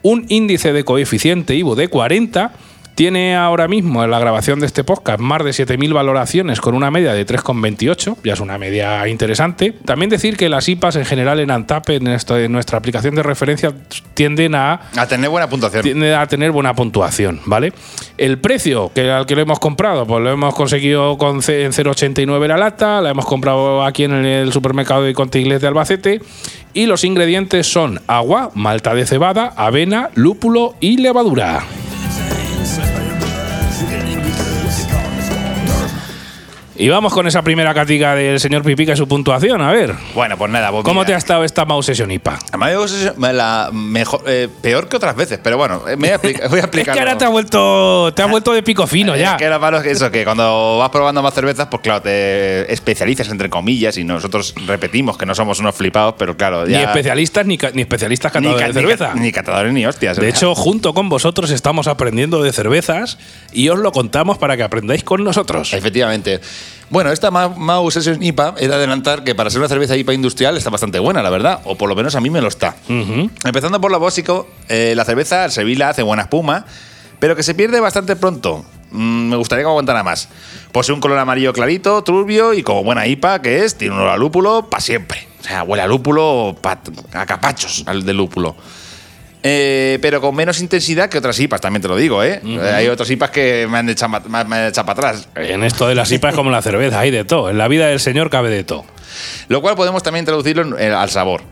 un 0.02 0.26
índice 0.28 0.74
de 0.74 0.84
coeficiente 0.84 1.54
IBU 1.54 1.74
de 1.74 1.88
40 1.88 2.52
tiene 3.00 3.34
ahora 3.34 3.66
mismo 3.66 4.04
en 4.04 4.10
la 4.10 4.18
grabación 4.18 4.60
de 4.60 4.66
este 4.66 4.84
podcast 4.84 5.20
más 5.20 5.42
de 5.42 5.52
7.000 5.52 5.94
valoraciones 5.94 6.60
con 6.60 6.74
una 6.74 6.90
media 6.90 7.14
de 7.14 7.26
3,28, 7.26 8.16
ya 8.22 8.34
es 8.34 8.40
una 8.40 8.58
media 8.58 9.08
interesante. 9.08 9.72
También 9.86 10.10
decir 10.10 10.36
que 10.36 10.50
las 10.50 10.68
IPAs 10.68 10.96
en 10.96 11.06
general 11.06 11.40
en 11.40 11.50
Antap, 11.50 11.88
en, 11.88 12.08
esto- 12.08 12.36
en 12.36 12.52
nuestra 12.52 12.76
aplicación 12.76 13.14
de 13.14 13.22
referencia, 13.22 13.72
tienden 14.12 14.54
a 14.54 14.82
A 14.98 15.06
tener 15.08 15.30
buena 15.30 15.48
puntuación. 15.48 15.82
tiende 15.82 16.14
a 16.14 16.26
tener 16.26 16.50
buena 16.50 16.74
puntuación, 16.74 17.40
¿vale? 17.46 17.72
El 18.18 18.36
precio 18.38 18.92
que 18.94 19.10
al 19.10 19.24
que 19.24 19.34
lo 19.34 19.40
hemos 19.40 19.60
comprado, 19.60 20.06
pues 20.06 20.22
lo 20.22 20.30
hemos 20.30 20.54
conseguido 20.54 21.16
con 21.16 21.36
en 21.36 21.72
0,89 21.72 22.48
la 22.48 22.58
lata, 22.58 23.00
la 23.00 23.08
hemos 23.12 23.24
comprado 23.24 23.82
aquí 23.82 24.04
en 24.04 24.12
el 24.12 24.52
supermercado 24.52 25.04
de 25.04 25.14
Conte 25.14 25.40
Inglés 25.40 25.62
de 25.62 25.68
Albacete 25.68 26.20
y 26.74 26.84
los 26.84 27.02
ingredientes 27.04 27.66
son 27.66 28.02
agua, 28.06 28.50
malta 28.54 28.94
de 28.94 29.06
cebada, 29.06 29.54
avena, 29.56 30.10
lúpulo 30.16 30.74
y 30.80 30.98
levadura. 30.98 31.64
things. 32.66 32.99
Y 36.82 36.88
vamos 36.88 37.12
con 37.12 37.26
esa 37.26 37.42
primera 37.42 37.74
catica 37.74 38.14
del 38.14 38.40
señor 38.40 38.62
Pipica 38.62 38.94
y 38.94 38.96
su 38.96 39.06
puntuación, 39.06 39.60
a 39.60 39.70
ver. 39.70 39.94
Bueno, 40.14 40.38
pues 40.38 40.50
nada. 40.50 40.70
pues 40.70 40.82
¿Cómo 40.82 41.00
mira. 41.00 41.08
te 41.08 41.14
ha 41.14 41.18
estado 41.18 41.44
esta 41.44 41.66
Mau 41.66 41.82
Session 41.82 42.10
IPA? 42.10 42.38
La 43.18 43.68
mejor, 43.70 44.22
eh, 44.26 44.48
peor 44.62 44.88
que 44.88 44.96
otras 44.96 45.14
veces, 45.14 45.38
pero 45.42 45.58
bueno, 45.58 45.82
eh, 45.86 45.96
me 45.96 46.08
voy 46.08 46.08
a, 46.08 46.14
explicar- 46.14 46.48
voy 46.48 46.60
a 46.60 46.62
Es 46.72 46.88
que 46.88 46.98
ahora 46.98 47.18
te 47.18 47.26
ha 47.26 47.28
vuelto, 47.28 48.12
te 48.14 48.22
ha 48.22 48.26
vuelto 48.26 48.52
de 48.54 48.62
pico 48.62 48.86
fino 48.86 49.14
ya. 49.14 49.32
Es 49.32 49.36
que 49.36 49.48
lo 49.50 49.60
malo 49.60 49.78
eso, 49.82 50.10
que 50.10 50.24
cuando 50.24 50.78
vas 50.78 50.88
probando 50.88 51.22
más 51.22 51.34
cervezas, 51.34 51.66
pues 51.70 51.82
claro, 51.82 52.00
te 52.00 52.72
especializas 52.72 53.28
entre 53.28 53.50
comillas 53.50 53.98
y 53.98 54.04
nosotros 54.04 54.54
repetimos 54.66 55.18
que 55.18 55.26
no 55.26 55.34
somos 55.34 55.60
unos 55.60 55.74
flipados, 55.74 56.14
pero 56.18 56.34
claro, 56.36 56.64
Ni 56.64 56.72
ya. 56.72 56.84
especialistas 56.84 57.44
ni, 57.44 57.58
ca- 57.58 57.72
ni 57.74 57.82
especialistas 57.82 58.32
ni, 58.36 58.40
catadores 58.48 58.60
ca- 58.60 58.66
de 58.66 58.72
ni 58.72 58.80
cerveza. 58.88 59.12
ca- 59.12 59.20
ni 59.20 59.32
catadores 59.32 59.72
ni 59.74 59.84
hostias. 59.84 60.16
de 60.16 60.28
hecho, 60.30 60.54
junto 60.54 60.94
con 60.94 61.10
vosotros 61.10 61.50
estamos 61.50 61.88
aprendiendo 61.88 62.42
de 62.42 62.52
cervezas 62.54 63.18
y 63.52 63.68
os 63.68 63.78
lo 63.78 63.92
contamos 63.92 64.38
para 64.38 64.56
que 64.56 64.62
aprendáis 64.62 65.04
con 65.04 65.22
nosotros. 65.22 65.74
Efectivamente. 65.74 66.40
Bueno, 66.90 67.12
esta 67.12 67.30
Ma- 67.30 67.48
Mau 67.48 67.88
Session 67.90 68.22
IPA 68.22 68.54
he 68.58 68.66
de 68.68 68.74
adelantar 68.74 69.22
que 69.24 69.34
para 69.34 69.48
ser 69.50 69.60
una 69.60 69.68
cerveza 69.68 69.96
IPA 69.96 70.14
industrial 70.14 70.56
está 70.56 70.70
bastante 70.70 70.98
buena, 70.98 71.22
la 71.22 71.30
verdad. 71.30 71.60
O 71.64 71.76
por 71.76 71.88
lo 71.88 71.94
menos 71.94 72.14
a 72.16 72.20
mí 72.20 72.30
me 72.30 72.40
lo 72.40 72.48
está. 72.48 72.76
Empezando 73.44 73.80
por 73.80 73.90
lo 73.92 74.00
básico, 74.00 74.48
eh, 74.68 74.94
la 74.96 75.04
cerveza 75.04 75.44
al 75.44 75.52
servirla 75.52 75.90
hace 75.90 76.02
buena 76.02 76.22
espuma, 76.22 76.64
pero 77.20 77.36
que 77.36 77.42
se 77.42 77.54
pierde 77.54 77.78
bastante 77.80 78.16
pronto. 78.16 78.64
Mm, 78.90 79.28
me 79.30 79.36
gustaría 79.36 79.62
que 79.64 79.68
aguantara 79.70 80.02
más. 80.02 80.28
Posee 80.72 80.94
un 80.94 81.00
color 81.00 81.18
amarillo 81.18 81.52
clarito, 81.52 82.02
turbio 82.02 82.54
y 82.54 82.62
como 82.64 82.82
buena 82.82 83.06
IPA 83.06 83.40
que 83.40 83.64
es, 83.64 83.76
tiene 83.76 83.94
un 83.94 84.00
olor 84.00 84.12
a 84.12 84.16
lúpulo 84.16 84.66
para 84.68 84.80
siempre. 84.80 85.28
O 85.40 85.44
sea, 85.44 85.62
huele 85.62 85.82
a 85.82 85.86
lúpulo 85.86 86.56
pa- 86.60 86.80
a 87.12 87.26
capachos 87.26 87.84
al 87.86 88.04
de 88.04 88.12
lúpulo. 88.14 88.56
Eh, 89.42 89.98
pero 90.02 90.20
con 90.20 90.34
menos 90.34 90.60
intensidad 90.60 91.08
que 91.08 91.16
otras 91.18 91.38
IPAs, 91.40 91.60
también 91.62 91.80
te 91.80 91.88
lo 91.88 91.96
digo, 91.96 92.22
¿eh? 92.22 92.40
Hay 92.74 92.88
otras 92.88 93.08
IPAs 93.10 93.30
que 93.30 93.66
me 93.70 93.78
han 93.78 93.88
echado, 93.88 94.20
me, 94.28 94.38
han 94.38 94.66
echado 94.68 94.86
para 94.86 95.08
atrás. 95.10 95.28
En 95.34 95.62
esto 95.64 95.88
de 95.88 95.94
las 95.94 96.12
IPA 96.12 96.28
es 96.30 96.34
como 96.34 96.50
la 96.50 96.60
cerveza, 96.62 97.00
hay 97.00 97.10
de 97.10 97.24
todo. 97.24 97.48
En 97.48 97.56
la 97.58 97.66
vida 97.68 97.86
del 97.86 98.00
señor 98.00 98.28
cabe 98.28 98.50
de 98.50 98.64
todo. 98.64 98.84
Lo 99.48 99.62
cual 99.62 99.76
podemos 99.76 100.02
también 100.02 100.24
traducirlo 100.26 100.62
en- 100.78 100.90
eh, 100.90 100.94
al 100.94 101.08
sabor. 101.10 101.42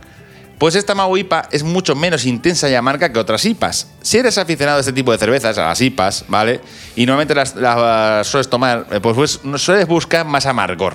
Pues 0.58 0.74
esta 0.74 0.94
Mau 0.94 1.16
IPA 1.16 1.48
es 1.52 1.62
mucho 1.62 1.94
menos 1.94 2.26
intensa 2.26 2.68
y 2.68 2.74
amarga 2.74 3.12
que 3.12 3.18
otras 3.20 3.44
IPAs. 3.44 3.86
Si 4.02 4.18
eres 4.18 4.38
aficionado 4.38 4.78
a 4.78 4.80
este 4.80 4.92
tipo 4.92 5.12
de 5.12 5.18
cervezas, 5.18 5.56
a 5.56 5.66
las 5.68 5.80
IPAs, 5.80 6.24
¿vale? 6.26 6.60
Y 6.96 7.06
normalmente 7.06 7.34
las, 7.34 7.54
las 7.54 8.26
sueles 8.26 8.50
tomar, 8.50 8.86
eh, 8.90 8.98
pues, 9.00 9.14
pues 9.16 9.62
sueles 9.62 9.86
buscar 9.86 10.26
más 10.26 10.46
amargor. 10.46 10.94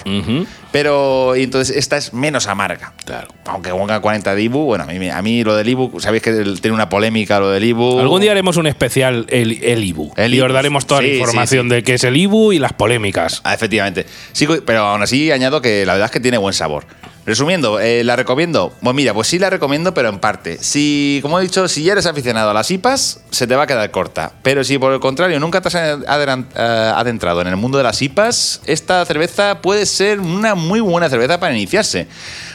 Pero 0.71 1.35
y 1.35 1.43
entonces 1.43 1.75
esta 1.77 1.97
es 1.97 2.13
menos 2.13 2.47
amarga. 2.47 2.93
Claro. 3.05 3.27
Aunque 3.45 3.69
ponga 3.69 3.99
40 3.99 4.35
de 4.35 4.43
Ibu, 4.43 4.65
bueno, 4.65 4.83
a 4.83 4.87
mí, 4.87 5.09
a 5.09 5.21
mí 5.21 5.43
lo 5.43 5.55
del 5.55 5.69
Ibu, 5.69 5.99
sabéis 5.99 6.23
que 6.23 6.31
tiene 6.61 6.75
una 6.75 6.89
polémica 6.89 7.39
lo 7.39 7.49
del 7.49 7.63
Ibu. 7.63 7.99
Algún 7.99 8.21
día 8.21 8.31
haremos 8.31 8.57
un 8.57 8.67
especial 8.67 9.25
el, 9.29 9.63
el 9.63 9.83
IBU. 9.83 10.13
El 10.17 10.33
y 10.33 10.41
os 10.41 10.51
daremos 10.51 10.85
toda 10.85 11.01
Sí, 11.01 11.07
la 11.07 11.13
sí, 11.13 11.19
información 11.19 11.67
sí. 11.69 11.75
de 11.75 11.83
qué 11.83 11.93
es 11.93 12.03
el 12.03 12.17
IBU 12.17 12.53
y 12.53 12.59
las 12.59 12.73
polémicas. 12.73 13.41
Ah, 13.43 13.53
efectivamente. 13.53 14.05
Sí, 14.31 14.47
pero 14.65 14.79
aún 14.87 15.01
así 15.03 15.31
añado 15.31 15.61
que 15.61 15.85
la 15.85 15.93
verdad 15.93 16.05
es 16.07 16.11
que 16.11 16.19
tiene 16.19 16.37
buen 16.37 16.53
sabor. 16.53 16.85
Resumiendo, 17.25 17.79
eh, 17.79 18.03
¿la 18.03 18.17
recomiendo? 18.17 18.73
Pues 18.81 18.95
mira, 18.95 19.13
pues 19.13 19.27
sí 19.29 19.39
la 19.39 19.49
recomiendo, 19.49 19.93
pero 19.93 20.09
en 20.09 20.19
parte. 20.19 20.57
Si, 20.59 21.19
como 21.21 21.39
he 21.39 21.43
dicho, 21.43 21.67
si 21.69 21.83
ya 21.83 21.93
eres 21.93 22.05
aficionado 22.05 22.49
a 22.49 22.53
las 22.53 22.69
IPAs, 22.69 23.21
se 23.29 23.47
te 23.47 23.55
va 23.55 23.63
a 23.63 23.67
quedar 23.67 23.89
corta. 23.91 24.33
Pero 24.43 24.63
si 24.65 24.77
por 24.77 24.91
el 24.91 24.99
contrario 24.99 25.39
nunca 25.39 25.61
te 25.61 25.69
has 25.69 25.75
eh, 25.75 26.05
adentrado 26.05 27.41
en 27.41 27.47
el 27.47 27.55
mundo 27.55 27.77
de 27.77 27.85
las 27.85 28.01
IPAs, 28.01 28.61
esta 28.65 29.05
cerveza 29.05 29.61
puede 29.61 29.85
ser 29.85 30.19
una 30.19 30.55
muy 30.55 30.81
buena 30.81 31.09
cerveza 31.09 31.39
para 31.39 31.53
iniciarse. 31.53 32.07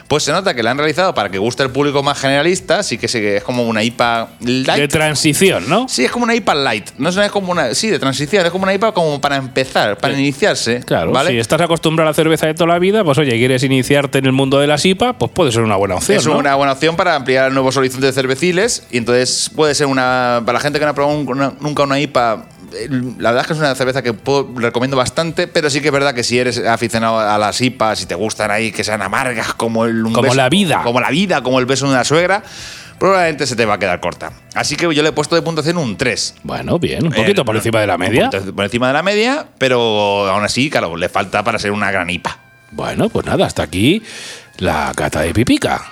Pues 0.09 0.23
se 0.25 0.33
nota 0.33 0.55
que 0.55 0.63
la 0.63 0.71
han 0.71 0.79
realizado 0.79 1.15
para 1.15 1.29
que 1.29 1.37
guste 1.37 1.63
al 1.63 1.71
público 1.71 2.03
más 2.03 2.19
generalista, 2.19 2.83
sí 2.83 2.97
que 2.97 3.09
se- 3.09 3.37
es 3.37 3.43
como 3.45 3.65
una 3.69 3.83
IPA 3.85 4.31
light. 4.41 4.81
De 4.81 4.89
transición, 4.89 5.69
¿no? 5.69 5.87
Sí, 5.87 6.05
es 6.07 6.11
como 6.11 6.25
una 6.25 6.35
IPA 6.35 6.55
light. 6.55 6.89
No 6.97 7.11
es 7.11 7.31
como 7.31 7.53
una. 7.53 7.75
Sí, 7.75 7.89
de 7.89 7.99
transición. 7.99 8.45
Es 8.47 8.51
como 8.51 8.63
una 8.65 8.73
IPA 8.73 8.93
como 8.93 9.21
para 9.21 9.37
empezar, 9.37 9.99
para 9.99 10.15
iniciarse. 10.19 10.81
Claro, 10.81 11.13
¿vale? 11.13 11.31
si 11.31 11.39
estás 11.39 11.61
acostumbrado 11.61 12.09
a 12.09 12.11
la 12.13 12.15
cerveza 12.15 12.47
de 12.47 12.55
toda 12.55 12.69
la 12.69 12.79
vida, 12.79 13.05
pues 13.05 13.19
oye, 13.19 13.33
quieres 13.33 13.63
iniciarte 13.65 14.19
en 14.19 14.25
el 14.27 14.33
mundo 14.33 14.59
de 14.59 14.67
las 14.67 14.85
IPA, 14.87 15.19
pues 15.19 15.31
puede 15.31 15.53
ser 15.53 15.61
una 15.63 15.77
buena 15.77 15.97
opción. 15.97 16.19
es 16.19 16.27
¿no? 16.27 16.39
una 16.39 16.55
buena 16.55 16.73
opción 16.73 16.97
para 16.97 17.15
ampliar 17.15 17.53
nuevos 17.53 17.77
horizontes 17.77 18.15
cerveciles 18.15 18.87
y 18.91 18.97
entonces 18.97 19.51
puede 19.55 19.75
ser 19.75 19.89
una. 19.89 20.41
Para 20.47 20.55
la 20.59 20.61
gente 20.61 20.79
que 20.79 20.87
no 20.87 20.93
ha 20.93 20.95
probado 20.95 21.19
un- 21.19 21.29
una- 21.29 21.53
nunca 21.61 21.83
una 21.83 22.01
IPA, 22.01 22.47
la 23.19 23.31
verdad 23.31 23.41
es 23.43 23.47
que 23.47 23.53
es 23.55 23.59
una 23.59 23.75
cerveza 23.75 24.03
que 24.03 24.13
puedo- 24.15 24.49
recomiendo 24.57 24.97
bastante, 24.97 25.47
pero 25.49 25.71
sí 25.71 25.81
que 25.81 25.89
es 25.89 25.93
verdad 25.93 26.15
que 26.15 26.23
si 26.25 26.39
eres 26.39 26.59
aficionado 26.65 27.19
a 27.19 27.39
las 27.39 27.61
IPAs 27.61 28.03
y 28.03 28.07
te 28.07 28.15
gustan 28.15 28.51
ahí 28.51 28.73
que 28.73 28.85
sean 28.85 29.03
amargas 29.03 29.55
como 29.55 29.85
el 29.85 30.05
un 30.05 30.13
Como 30.13 30.35
la 30.35 30.49
vida. 30.49 30.83
como 30.83 31.01
la 31.01 31.11
vida, 31.11 31.43
como 31.43 31.59
el 31.59 31.67
beso 31.67 31.87
de 31.87 31.93
una 31.93 32.05
suegra, 32.05 32.43
probablemente 32.99 33.47
se 33.47 33.55
te 33.57 33.65
va 33.65 33.75
a 33.75 33.79
quedar 33.79 34.01
corta. 34.01 34.33
Así 34.55 34.77
que 34.77 34.93
yo 34.95 35.03
le 35.03 35.09
he 35.11 35.13
puesto 35.13 35.35
de 35.37 35.43
puntuación 35.43 35.77
un 35.79 35.97
3. 35.97 36.35
Bueno, 36.43 36.79
bien, 36.79 37.05
un 37.07 37.13
poquito 37.13 37.43
Eh, 37.43 37.45
por 37.45 37.55
no, 37.55 37.61
encima 37.61 37.81
de 37.81 37.87
la 37.87 37.97
media. 37.99 38.31
poquito 38.31 38.55
por 38.55 38.65
encima 38.65 38.89
de 38.89 38.93
la 38.93 39.03
media, 39.03 39.47
pero 39.59 40.27
aún 40.29 40.45
así, 40.45 40.69
claro, 40.71 40.97
le 40.97 41.09
falta 41.09 41.43
para 41.45 41.59
ser 41.59 41.71
una 41.73 41.91
gran 41.91 42.11
IPA. 42.11 42.39
Bueno, 42.73 43.09
pues 43.09 43.25
nada, 43.25 43.47
hasta 43.47 43.63
aquí 43.63 44.03
la 44.59 44.93
cata 44.97 45.21
de 45.21 45.33
pipica. 45.33 45.85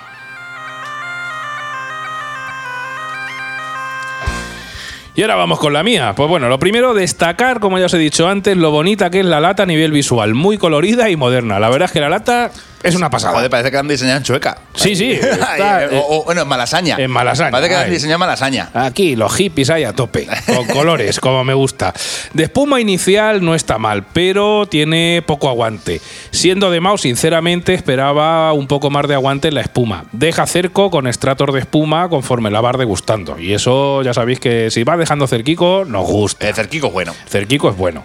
Y 5.17 5.23
ahora 5.23 5.33
vamos 5.33 5.57
con 5.57 5.73
la 5.73 5.81
mía. 5.81 6.13
Pues 6.15 6.29
bueno, 6.29 6.47
lo 6.47 6.59
primero, 6.59 6.93
destacar, 6.93 7.59
como 7.59 7.79
ya 7.79 7.87
os 7.87 7.93
he 7.95 7.97
dicho 7.97 8.27
antes, 8.27 8.55
lo 8.55 8.69
bonita 8.69 9.09
que 9.09 9.21
es 9.21 9.25
la 9.25 9.39
lata 9.39 9.63
a 9.63 9.65
nivel 9.65 9.91
visual. 9.91 10.35
Muy 10.35 10.59
colorida 10.59 11.09
y 11.09 11.15
moderna. 11.15 11.59
La 11.59 11.71
verdad 11.71 11.87
es 11.87 11.91
que 11.91 12.01
la 12.01 12.09
lata 12.09 12.51
es 12.83 12.95
una 12.95 13.09
pasada. 13.09 13.33
Joder, 13.33 13.49
parece 13.49 13.71
que 13.71 13.77
han 13.77 13.87
diseñado 13.87 14.17
en 14.17 14.23
Chueca. 14.23 14.57
Sí, 14.75 14.95
sí, 14.95 15.11
está, 15.21 15.87
o, 15.93 16.19
o- 16.19 16.23
bueno, 16.25 16.41
en 16.41 16.47
Malasaña. 16.47 16.95
en 16.99 17.09
Malasaña, 17.11 17.51
Parece 17.51 17.69
que 17.69 17.75
han 17.75 17.89
diseñado 17.89 18.15
en 18.15 18.19
Malasaña. 18.19 18.69
Aquí 18.73 19.15
los 19.15 19.33
hippies 19.35 19.69
hay 19.69 19.83
a 19.83 19.93
tope, 19.93 20.27
con 20.45 20.65
colores, 20.73 21.19
como 21.19 21.43
me 21.43 21.53
gusta. 21.53 21.93
De 22.33 22.43
espuma 22.43 22.79
inicial 22.79 23.43
no 23.43 23.55
está 23.55 23.77
mal, 23.77 24.05
pero 24.13 24.65
tiene 24.67 25.23
poco 25.25 25.49
aguante. 25.49 26.01
Siendo 26.31 26.69
de 26.71 26.79
mouse, 26.79 27.01
sinceramente 27.01 27.73
esperaba 27.73 28.53
un 28.53 28.67
poco 28.67 28.89
más 28.89 29.07
de 29.07 29.15
aguante 29.15 29.47
en 29.47 29.55
la 29.55 29.61
espuma. 29.61 30.05
Deja 30.11 30.45
cerco 30.45 30.91
con 30.91 31.07
estratos 31.07 31.53
de 31.53 31.59
espuma 31.61 32.09
conforme 32.09 32.51
la 32.51 32.61
vas 32.61 32.77
degustando. 32.77 33.39
Y 33.39 33.53
eso 33.53 34.01
ya 34.03 34.13
sabéis 34.13 34.39
que 34.39 34.69
si 34.71 34.83
vas 34.83 34.97
dejando 34.99 35.27
cerquico, 35.27 35.83
nos 35.87 36.05
gusta. 36.05 36.47
El 36.47 36.53
cerquico 36.55 36.87
es 36.87 36.93
bueno. 36.93 37.13
Cerquico 37.27 37.69
es 37.69 37.75
bueno. 37.77 38.03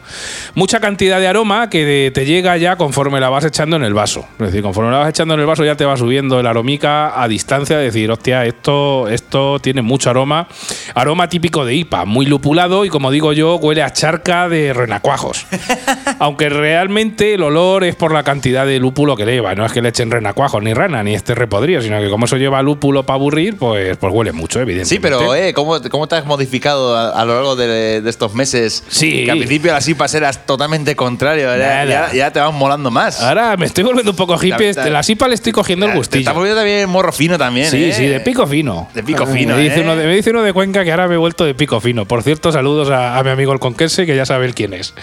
Mucha 0.55 0.81
cantidad 0.81 1.19
de 1.21 1.29
aroma 1.29 1.69
que 1.71 2.11
te 2.15 2.25
llega 2.25 2.57
ya 2.57 2.77
conforme 2.77 3.21
la 3.21 3.29
vas 3.29 3.45
echando 3.45 3.77
en 3.77 3.85
el 3.85 3.95
vaso. 3.95 4.25
Es 4.39 4.47
decir, 4.47 4.63
conforme 4.73 4.91
la 4.91 4.99
vas 5.01 5.11
echando 5.11 5.35
en 5.35 5.41
el 5.41 5.47
vaso 5.47 5.67
ya 5.67 5.77
te 5.77 5.85
va 5.85 5.99
subiendo 5.99 6.41
el 6.41 6.47
aromica 6.47 7.21
a 7.23 7.29
distancia. 7.29 7.77
De 7.77 7.85
decir, 7.85 8.11
hostia, 8.11 8.47
esto, 8.47 9.07
esto 9.09 9.59
tiene 9.59 9.83
mucho 9.83 10.09
aroma. 10.09 10.49
Aroma 10.95 11.29
típico 11.29 11.67
de 11.67 11.75
IPA, 11.75 12.07
muy 12.07 12.25
lupulado 12.25 12.87
y 12.87 12.89
como 12.89 13.11
digo 13.11 13.35
yo, 13.35 13.57
huele 13.57 13.83
a 13.83 13.93
charca 13.93 14.49
de 14.49 14.73
renacuajos. 14.73 15.47
Aunque 16.19 16.49
realmente 16.49 17.35
el 17.35 17.43
olor 17.43 17.85
es 17.85 17.97
por 17.97 18.13
la 18.13 18.23
cantidad 18.23 18.65
de 18.65 18.79
lúpulo 18.79 19.15
que 19.15 19.27
lleva. 19.27 19.55
No 19.55 19.67
es 19.67 19.73
que 19.73 19.83
le 19.83 19.91
echen 19.91 20.11
renacuajos 20.11 20.63
ni 20.63 20.73
rana 20.73 21.03
ni 21.03 21.15
este 21.15 21.35
repodrido, 21.35 21.83
sino 21.83 22.01
que 22.01 22.09
como 22.09 22.25
eso 22.25 22.39
lleva 22.39 22.63
lúpulo 22.63 23.05
para 23.05 23.17
aburrir, 23.17 23.59
pues, 23.59 23.99
pues 23.99 24.13
huele 24.13 24.33
mucho, 24.33 24.59
evidentemente. 24.59 24.95
Sí, 24.95 25.01
pero, 25.01 25.35
eh, 25.35 25.53
¿cómo, 25.53 25.83
cómo 25.91 26.09
te 26.09 26.17
has 26.17 26.25
modificado 26.25 26.97
a, 26.97 27.11
a 27.11 27.25
lo 27.27 27.35
largo 27.35 27.57
de, 27.57 28.01
de 28.01 28.11
estos 28.11 28.33
meses? 28.33 28.85
Sí. 28.89 29.27
Que 29.27 29.33
al 29.33 29.39
principio 29.39 29.71
las 29.71 29.87
IPAs 29.87 30.15
eras 30.15 30.47
totalmente 30.47 30.97
contrario. 30.97 31.55
Ya, 31.59 31.85
ya, 31.85 32.13
ya 32.13 32.31
te 32.31 32.41
van 32.41 32.55
molando 32.55 32.91
más. 32.91 33.21
Ahora 33.21 33.55
me 33.59 33.67
estoy 33.67 33.85
volviendo 33.85 34.13
un 34.13 34.17
poco 34.17 34.35
hippie 34.37 34.52
Está- 34.61 34.85
de 34.85 34.91
las 34.91 35.09
IPA 35.09 35.29
le 35.29 35.35
estoy 35.35 35.53
cogiendo 35.53 35.87
el 35.87 35.93
Te 35.93 35.99
gustillo. 35.99 36.21
estamos 36.21 36.43
viendo 36.43 36.61
también 36.61 36.89
morro 36.89 37.13
fino 37.13 37.39
también, 37.39 37.71
Sí, 37.71 37.85
¿eh? 37.85 37.93
sí, 37.93 38.07
de 38.07 38.21
pico 38.21 38.47
fino. 38.47 38.89
De 38.95 39.03
pico 39.03 39.27
fino, 39.27 39.57
Me 39.57 39.63
dice, 39.63 39.81
¿eh? 39.81 39.83
uno 39.83 39.97
de, 39.97 40.07
me 40.07 40.15
dice 40.15 40.31
uno 40.31 40.43
de 40.43 40.53
Cuenca 40.53 40.85
que 40.85 40.91
ahora 40.91 41.09
me 41.09 41.15
he 41.15 41.19
vuelto 41.19 41.45
de 41.45 41.55
pico 41.55 41.81
fino. 41.81 42.05
Por 42.07 42.23
cierto, 42.23 42.53
saludos 42.53 42.91
a, 42.91 43.19
a 43.19 43.23
mi 43.23 43.31
amigo 43.31 43.53
el 43.53 43.59
conquense, 43.59 44.07
que 44.07 44.15
ya 44.17 44.27
sabe 44.27 44.47
él 44.47 44.55
quién 44.55 44.75
es. 44.75 44.95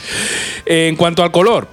En 0.65 0.95
cuanto 0.95 1.23
al 1.23 1.31
color, 1.31 1.67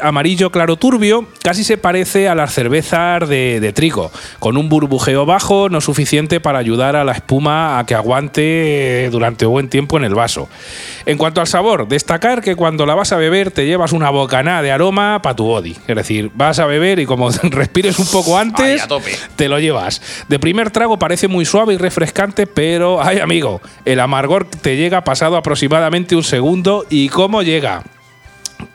amarillo 0.00 0.50
claro 0.50 0.76
turbio, 0.76 1.26
casi 1.42 1.64
se 1.64 1.76
parece 1.78 2.28
a 2.28 2.34
las 2.34 2.52
cervezas 2.52 3.28
de, 3.28 3.60
de 3.60 3.72
trigo, 3.72 4.10
con 4.38 4.56
un 4.56 4.68
burbujeo 4.68 5.26
bajo, 5.26 5.68
no 5.68 5.80
suficiente 5.80 6.40
para 6.40 6.58
ayudar 6.58 6.96
a 6.96 7.04
la 7.04 7.12
espuma 7.12 7.78
a 7.78 7.86
que 7.86 7.94
aguante 7.94 9.04
eh, 9.06 9.10
durante 9.10 9.46
buen 9.46 9.68
tiempo 9.68 9.96
en 9.96 10.04
el 10.04 10.14
vaso. 10.14 10.48
En 11.06 11.18
cuanto 11.18 11.40
al 11.40 11.46
sabor, 11.46 11.88
destacar 11.88 12.42
que 12.42 12.56
cuando 12.56 12.84
la 12.86 12.94
vas 12.94 13.12
a 13.12 13.16
beber 13.16 13.50
te 13.50 13.66
llevas 13.66 13.92
una 13.92 14.10
bocanada 14.10 14.62
de 14.62 14.72
aroma 14.72 15.20
para 15.22 15.36
tu 15.36 15.44
body. 15.44 15.76
Es 15.86 15.96
decir, 15.96 16.30
vas 16.34 16.58
a 16.58 16.66
beber 16.66 16.98
y 16.98 17.05
como 17.06 17.30
respires 17.42 17.98
un 17.98 18.06
poco 18.06 18.38
antes, 18.38 18.86
te 19.36 19.48
lo 19.48 19.58
llevas. 19.58 20.00
De 20.28 20.38
primer 20.38 20.70
trago 20.70 20.98
parece 20.98 21.28
muy 21.28 21.44
suave 21.44 21.74
y 21.74 21.76
refrescante, 21.76 22.46
pero, 22.46 23.02
ay 23.02 23.18
amigo, 23.18 23.60
el 23.84 24.00
amargor 24.00 24.44
te 24.44 24.76
llega 24.76 25.04
pasado 25.04 25.36
aproximadamente 25.36 26.16
un 26.16 26.24
segundo. 26.24 26.84
¿Y 26.90 27.08
cómo 27.08 27.42
llega? 27.42 27.82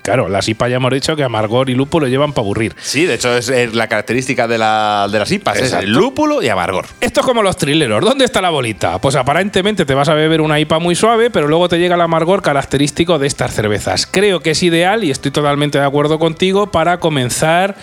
Claro, 0.02 0.30
las 0.30 0.48
IPA 0.48 0.70
ya 0.70 0.76
hemos 0.78 0.92
dicho 0.92 1.16
que 1.16 1.24
amargor 1.24 1.70
y 1.70 1.76
lúpulo 1.76 2.08
llevan 2.08 2.34
para 2.34 2.44
aburrir. 2.44 2.76
Sí, 2.82 3.06
de 3.06 3.16
hecho 3.16 3.36
es 3.38 3.74
la 3.74 3.88
característica 3.88 4.48
de, 4.48 4.58
la, 4.58 5.08
de 5.12 5.20
las 5.20 5.32
IPAs, 5.32 5.60
es 5.60 5.74
el 5.74 5.92
lúpulo 5.92 6.42
y 6.42 6.50
amargor. 6.50 6.86
Esto 7.02 7.22
es 7.22 7.26
como 7.26 7.44
los 7.44 7.58
trileros. 7.58 8.04
¿Dónde 8.04 8.26
está 8.26 8.42
la 8.42 8.50
bolita? 8.50 9.00
Pues 9.00 9.16
aparentemente 9.16 9.86
te 9.86 9.94
vas 9.94 10.10
a 10.10 10.16
beber 10.16 10.42
una 10.42 10.60
IPA 10.60 10.80
muy 10.80 10.96
suave, 10.96 11.30
pero 11.30 11.48
luego 11.48 11.70
te 11.70 11.78
llega 11.78 11.96
el 11.96 12.02
amargor 12.02 12.42
característico 12.42 13.20
de 13.20 13.28
estas 13.28 13.54
cervezas. 13.54 14.08
Creo 14.08 14.40
que 14.40 14.52
es 14.52 14.64
ideal 14.64 15.04
y 15.04 15.12
estoy 15.12 15.32
totalmente 15.32 15.78
de 15.78 15.86
acuerdo 15.86 16.18
contigo 16.18 16.72
para 16.72 17.00
comenzar 17.00 17.76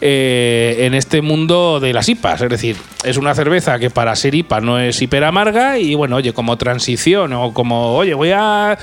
eh, 0.00 0.76
en 0.80 0.94
este 0.94 1.22
mundo 1.22 1.80
de 1.80 1.92
las 1.92 2.08
IPAs. 2.08 2.42
Es 2.42 2.48
decir, 2.50 2.76
es 3.04 3.16
una 3.16 3.34
cerveza 3.34 3.78
que 3.78 3.90
para 3.90 4.14
ser 4.16 4.34
IPA 4.34 4.60
no 4.60 4.78
es 4.78 5.00
hiper 5.00 5.24
amarga 5.24 5.78
y 5.78 5.94
bueno, 5.94 6.16
oye, 6.16 6.32
como 6.32 6.56
transición 6.58 7.32
o 7.32 7.52
como, 7.52 7.94
oye, 7.96 8.14
voy 8.14 8.30
a... 8.32 8.76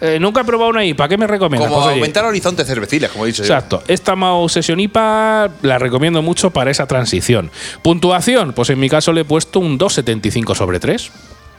eh, 0.00 0.18
nunca 0.20 0.40
he 0.40 0.44
probado 0.44 0.70
una 0.70 0.84
IPA, 0.84 1.08
¿qué 1.08 1.18
me 1.18 1.26
recomiendas? 1.26 1.70
Como 1.70 1.82
Pues, 1.84 1.94
aumentar 1.94 2.24
horizontes 2.24 2.66
cerveciles, 2.66 3.10
como 3.10 3.24
he 3.24 3.28
dicho 3.28 3.42
yo. 3.44 3.52
Exacto. 3.54 3.82
Esta 3.88 4.16
Mau 4.16 4.48
Session 4.48 4.80
IPA 4.80 5.50
la 5.62 5.78
recomiendo 5.78 6.22
mucho 6.22 6.50
para 6.50 6.70
esa 6.70 6.86
transición. 6.86 7.50
Puntuación, 7.82 8.52
pues 8.52 8.70
en 8.70 8.80
mi 8.80 8.88
caso 8.88 9.12
le 9.12 9.22
he 9.22 9.24
puesto 9.24 9.60
un 9.60 9.78
2,75 9.78 10.54
sobre 10.54 10.80
3. 10.80 11.10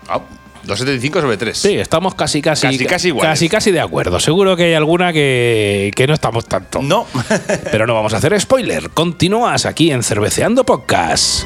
Ah, 0.10 0.20
2,75 0.66 1.22
sobre 1.22 1.38
3. 1.38 1.58
Sí, 1.58 1.76
estamos 1.76 2.16
casi 2.16 2.42
casi 2.42 2.68
Casi, 2.68 2.86
casi 2.86 3.08
iguales. 3.10 3.32
casi 3.32 3.50
casi 3.50 3.72
de 3.72 3.80
acuerdo. 3.82 4.20
Seguro 4.20 4.56
que 4.56 4.64
hay 4.64 4.74
alguna 4.74 5.12
que, 5.14 5.92
que 5.96 6.08
no 6.08 6.14
estamos 6.14 6.46
tanto. 6.46 6.82
No. 6.82 7.06
Pero 7.72 7.86
no 7.88 7.94
vamos 7.94 8.14
a 8.14 8.18
hacer 8.18 8.40
spoiler. 8.40 8.90
Continúas 8.92 9.66
aquí 9.66 9.92
en 9.92 10.04
Cerveceando 10.04 10.64
Podcast. 10.66 11.44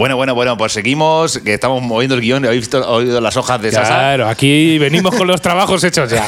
Bueno, 0.00 0.16
bueno, 0.16 0.34
bueno, 0.34 0.56
pues 0.56 0.72
seguimos, 0.72 1.36
que 1.40 1.52
estamos 1.52 1.82
moviendo 1.82 2.14
el 2.14 2.22
guion, 2.22 2.42
habéis 2.46 2.62
visto, 2.62 2.90
oído 2.90 3.20
las 3.20 3.36
hojas 3.36 3.60
de 3.60 3.70
Sasa. 3.70 3.86
Claro, 3.86 4.28
aquí 4.28 4.78
venimos 4.78 5.14
con 5.14 5.26
los 5.26 5.42
trabajos 5.42 5.84
hechos 5.84 6.08
ya. 6.08 6.26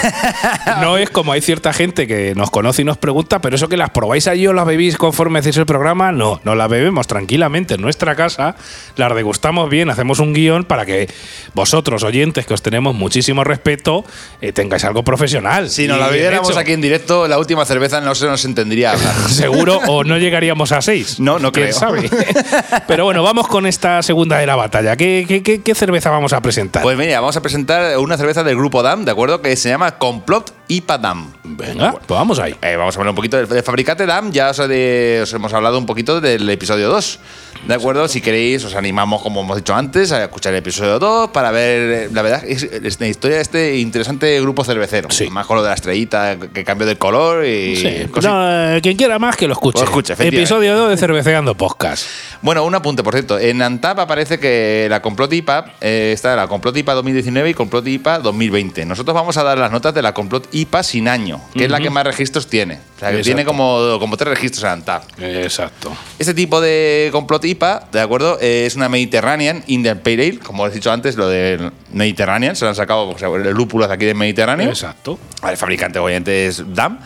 No 0.83 0.99
es 0.99 1.09
como 1.09 1.33
hay 1.33 1.41
cierta 1.41 1.73
gente 1.73 2.07
que 2.07 2.35
nos 2.35 2.50
conoce 2.50 2.83
y 2.83 2.85
nos 2.85 2.99
pregunta, 2.99 3.41
pero 3.41 3.57
eso 3.57 3.71
que 3.71 3.79
las 3.79 3.88
probáis 3.88 4.26
allí 4.26 4.47
o 4.47 4.52
las 4.52 4.67
bebéis 4.67 4.99
conforme 4.99 5.38
hacéis 5.38 5.57
el 5.57 5.64
programa, 5.64 6.12
no, 6.12 6.38
no 6.45 6.55
las 6.55 6.69
bebemos 6.69 7.07
tranquilamente 7.07 7.75
en 7.75 7.81
nuestra 7.81 8.14
casa, 8.14 8.57
las 8.97 9.14
degustamos 9.14 9.71
bien, 9.71 9.88
hacemos 9.88 10.19
un 10.19 10.35
guion 10.35 10.64
para 10.64 10.85
que 10.85 11.09
vosotros, 11.55 12.02
oyentes, 12.02 12.45
que 12.45 12.52
os 12.52 12.61
tenemos 12.61 12.95
muchísimo 12.95 13.43
respeto, 13.43 14.05
eh, 14.43 14.52
tengáis 14.52 14.85
algo 14.85 15.02
profesional. 15.02 15.71
Si 15.71 15.87
nos 15.88 15.99
la 15.99 16.09
bebiéramos 16.09 16.59
aquí 16.59 16.73
en 16.73 16.83
directo, 16.83 17.26
la 17.26 17.38
última 17.38 17.64
cerveza 17.64 18.02
no 18.02 18.14
se 18.14 18.26
nos 18.26 18.45
entendería 18.45 18.93
hablar. 18.93 19.14
Seguro 19.31 19.81
o 19.88 20.05
no 20.05 20.19
llegaríamos 20.19 20.73
a 20.73 20.83
seis. 20.83 21.19
No, 21.19 21.38
no 21.38 21.52
¿Quién 21.52 21.69
creo. 21.69 21.79
sabe? 21.79 22.11
Pero 22.87 23.07
bueno, 23.07 23.23
vamos 23.23 23.49
con 23.49 23.62
esta 23.66 24.02
segunda 24.02 24.38
de 24.38 24.47
la 24.47 24.57
batalla. 24.57 24.97
¿Qué, 24.97 25.25
qué- 25.26 25.42
qué- 25.42 25.62
qué 25.62 25.75
cerveza 25.75 26.11
vamos 26.11 26.33
a 26.33 26.40
presentar? 26.40 26.83
Pues 26.83 26.97
mira, 26.97 27.21
vamos 27.21 27.37
a 27.37 27.42
presentar 27.42 27.99
una 27.99 28.16
cerveza 28.16 28.42
del 28.45 28.57
grupo 28.57 28.83
DAM, 28.83 29.04
¿de 29.04 29.11
acuerdo? 29.11 29.42
Que 29.42 29.57
se 29.57 29.69
llama 29.69 29.99
Complot 29.99 30.52
IPA 30.69 30.99
DAM. 30.99 31.33
Venga, 31.45 31.92
pues 31.92 32.07
vamos 32.09 32.38
ahí. 32.38 32.54
Eh, 32.62 32.76
vamos 32.76 32.97
a 32.97 33.00
hablar 33.00 33.11
un 33.11 33.16
poquito 33.16 33.37
del, 33.37 33.49
del 33.49 33.62
fabricante 33.62 34.07
DAM. 34.07 34.33
Ya 34.33 34.50
os, 34.50 34.57
de- 34.69 35.21
os 35.23 35.33
hemos 35.33 35.52
hablado 35.52 35.78
un 35.78 35.87
poquito 35.87 36.21
del 36.21 36.49
episodio 36.49 36.88
2. 36.88 37.19
¿De 37.66 37.75
acuerdo? 37.75 38.09
Si 38.09 38.21
queréis, 38.21 38.64
os 38.64 38.75
animamos, 38.75 39.23
como 39.23 39.42
hemos 39.42 39.57
dicho 39.57 39.75
antes, 39.75 40.11
a 40.11 40.23
escuchar 40.25 40.52
el 40.52 40.59
episodio 40.61 40.99
2 40.99 41.31
para 41.31 41.50
ver. 41.52 42.11
La 42.12 42.23
verdad, 42.23 42.42
es, 42.45 42.64
es 42.64 42.99
la 43.00 43.07
historia 43.07 43.37
de 43.37 43.42
este 43.42 43.76
interesante 43.78 44.40
grupo 44.40 44.64
cervecero. 44.64 45.11
Sí. 45.11 45.28
Más 45.31 45.47
con 45.47 45.57
lo 45.59 45.62
de 45.62 45.69
la 45.69 45.75
estrellita 45.75 46.37
que 46.52 46.64
cambió 46.64 46.87
de 46.87 46.97
color 46.97 47.45
y. 47.45 47.76
Sí, 47.76 48.07
no, 48.23 48.76
eh, 48.76 48.81
quien 48.83 48.97
quiera 48.97 49.19
más 49.21 49.37
que 49.37 49.47
lo 49.47 49.52
escuche. 49.52 49.78
Lo 49.78 49.85
escuche, 49.85 50.14
efectivamente. 50.14 50.42
Episodio 50.42 50.76
2 50.76 50.90
de 50.90 50.97
Cerveceando 50.97 51.54
Podcast. 51.54 52.07
Bueno, 52.40 52.64
un 52.64 52.75
apunte, 52.75 53.02
por 53.04 53.12
cierto. 53.14 53.38
En 53.43 53.61
Antap 53.61 53.99
aparece 53.99 54.39
que 54.39 54.87
la 54.89 55.03
Complot 55.03 55.33
IPA 55.33 55.75
eh, 55.81 56.12
está 56.14 56.37
la 56.37 56.47
Complot 56.47 56.77
IPA 56.77 56.95
2019 56.95 57.51
y 57.51 57.55
Complot 57.55 57.85
IPA 57.88 58.21
2020. 58.21 58.87
Nosotros 58.87 59.12
vamos 59.16 59.37
a 59.37 59.43
dar 59.43 59.59
las 59.59 59.73
notas 59.73 59.93
de 59.93 60.01
la 60.01 60.14
Complot 60.14 60.47
IPA 60.53 60.83
sin 60.85 61.09
año, 61.09 61.40
que 61.53 61.64
es 61.64 61.71
la 61.71 61.81
que 61.81 61.90
más 61.90 62.05
registros 62.05 62.47
tiene. 62.47 62.75
O 62.75 63.01
sea, 63.01 63.09
que 63.11 63.16
Exacto. 63.16 63.25
tiene 63.25 63.45
como, 63.45 63.97
como 63.99 64.16
tres 64.16 64.29
registros 64.29 64.62
en 64.62 64.71
Antap. 64.71 65.03
Exacto. 65.19 65.93
Este 66.21 66.35
tipo 66.35 66.61
de 66.61 67.09
complot 67.11 67.45
IPA, 67.45 67.88
¿de 67.90 68.01
acuerdo? 68.01 68.38
Eh, 68.40 68.62
Es 68.66 68.77
una 68.77 68.88
Mediterranean 68.88 69.64
Indian 69.66 69.99
Pale 69.99 70.29
Ale, 70.29 70.38
como 70.38 70.62
os 70.62 70.71
he 70.71 70.75
dicho 70.75 70.93
antes, 70.93 71.16
lo 71.16 71.29
del 71.29 71.73
Mediterranean, 71.93 72.55
se 72.55 72.64
lo 72.64 72.69
han 72.69 72.77
sacado 72.77 73.09
o 73.09 73.19
sea, 73.19 73.27
el 73.29 73.51
lúpulo 73.51 73.88
de 73.88 73.95
aquí 73.95 74.05
del 74.05 74.14
Mediterráneo. 74.14 74.69
Exacto. 74.69 75.19
El 75.43 75.57
fabricante, 75.57 75.99
obviamente, 75.99 76.47
es 76.47 76.62
DAM. 76.73 77.01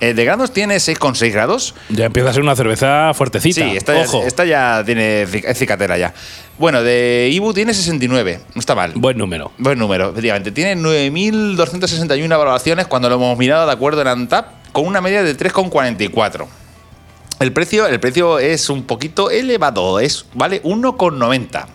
Eh, 0.00 0.12
de 0.12 0.24
grados 0.24 0.52
tiene 0.52 0.76
6,6 0.76 1.32
grados. 1.32 1.74
Ya 1.88 2.06
empieza 2.06 2.30
a 2.30 2.32
ser 2.32 2.42
una 2.42 2.54
cerveza 2.54 3.12
fuertecita. 3.14 3.62
Sí, 3.62 3.76
esta, 3.76 3.94
Ojo. 3.96 4.24
esta 4.26 4.44
ya 4.44 4.82
tiene 4.84 5.22
es 5.22 5.58
cicatera 5.58 5.96
ya. 5.96 6.12
Bueno, 6.58 6.82
de 6.82 7.30
Ibu 7.32 7.54
tiene 7.54 7.72
69, 7.72 8.40
no 8.54 8.60
está 8.60 8.74
mal. 8.74 8.92
Buen 8.94 9.16
número. 9.16 9.52
Buen 9.58 9.78
número, 9.78 10.10
efectivamente. 10.10 10.52
Tiene 10.52 10.76
9.261 10.76 12.28
valoraciones 12.28 12.86
cuando 12.86 13.08
lo 13.08 13.16
hemos 13.16 13.38
mirado 13.38 13.66
de 13.66 13.72
acuerdo 13.72 14.02
en 14.02 14.08
Antap, 14.08 14.48
con 14.72 14.86
una 14.86 15.00
media 15.00 15.22
de 15.22 15.36
3,44. 15.36 16.46
El 17.40 17.52
precio, 17.52 17.86
el 17.86 18.00
precio 18.00 18.38
es 18.38 18.70
un 18.70 18.84
poquito 18.84 19.30
elevado, 19.30 20.00
es 20.00 20.26
vale 20.32 20.62
1,90. 20.62 21.66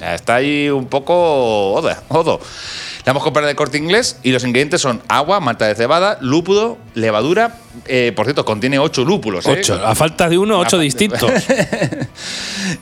Está 0.00 0.36
ahí 0.36 0.68
un 0.68 0.86
poco 0.86 1.72
oda, 1.72 2.02
odo. 2.08 2.40
La 3.04 3.12
hemos 3.12 3.22
comprado 3.22 3.46
de 3.46 3.54
corte 3.54 3.78
inglés 3.78 4.18
y 4.24 4.32
los 4.32 4.42
ingredientes 4.42 4.80
son 4.80 5.00
agua, 5.08 5.38
malta 5.38 5.66
de 5.66 5.74
cebada, 5.76 6.18
lúpulo, 6.20 6.76
levadura. 6.94 7.54
Eh, 7.86 8.12
por 8.16 8.26
cierto, 8.26 8.44
contiene 8.44 8.78
8 8.80 9.04
lúpulos. 9.04 9.46
¿eh? 9.46 9.56
Ocho. 9.60 9.80
A 9.86 9.94
falta 9.94 10.28
de 10.28 10.36
uno, 10.38 10.58
ocho 10.58 10.76
A- 10.76 10.80
distintos. 10.80 11.30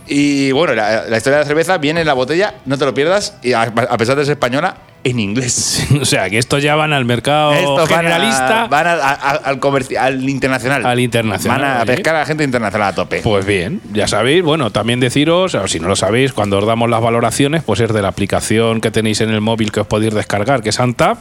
Y 0.07 0.53
bueno, 0.53 0.75
la, 0.75 1.05
la 1.09 1.17
historia 1.17 1.39
de 1.39 1.45
la 1.45 1.49
cerveza 1.49 1.79
viene 1.79 2.01
en 2.01 2.07
la 2.07 2.15
botella, 2.15 2.55
no 2.67 2.79
te 2.79 2.85
lo 2.85 2.95
pierdas, 2.95 3.35
y 3.43 3.53
a, 3.53 3.63
a 3.63 3.97
pesar 3.99 4.17
de 4.17 4.25
ser 4.25 4.33
española, 4.33 4.77
en 5.05 5.19
inglés. 5.21 5.87
o 6.01 6.05
sea, 6.05 6.29
que 6.31 6.39
estos 6.39 6.63
ya 6.63 6.75
van 6.75 6.93
al 6.93 7.05
mercado 7.05 7.53
Estos 7.53 7.89
van 7.89 7.93
a- 7.93 8.03
generalista. 8.11 8.67
Van, 8.69 8.87
a- 8.87 8.93
a- 8.95 9.31
al, 9.31 9.61
al 9.99 10.29
internacional. 10.31 10.85
Al 10.87 11.01
internacional, 11.01 11.61
Van 11.61 11.81
a 11.81 11.85
pescar 11.85 12.17
a 12.17 12.21
la 12.21 12.27
gente 12.27 12.43
internacional 12.45 12.89
a 12.89 12.95
tope. 12.95 13.21
Pues 13.23 13.45
bien, 13.47 13.81
ya 13.93 14.09
sabéis, 14.09 14.43
bueno, 14.43 14.71
también 14.71 15.01
deciros, 15.01 15.55
o 15.55 15.69
si 15.69 15.79
no 15.79 15.89
lo 15.89 15.97
sabéis, 15.97 16.33
cuando 16.33 16.59
os 16.59 16.67
damos 16.67 16.89
las 16.91 17.03
valoraciones, 17.03 17.63
pues 17.63 17.81
es 17.81 17.93
de 17.93 18.03
la 18.03 18.09
aplicación 18.09 18.81
que 18.81 18.91
tenéis 18.91 19.21
en 19.21 19.31
el 19.31 19.41
móvil 19.41 19.71
que 19.73 19.81
os 19.81 19.87
podéis 19.87 20.15
descargar, 20.15 20.63
que 20.63 20.71
es 20.71 20.81
Antap, 20.81 21.19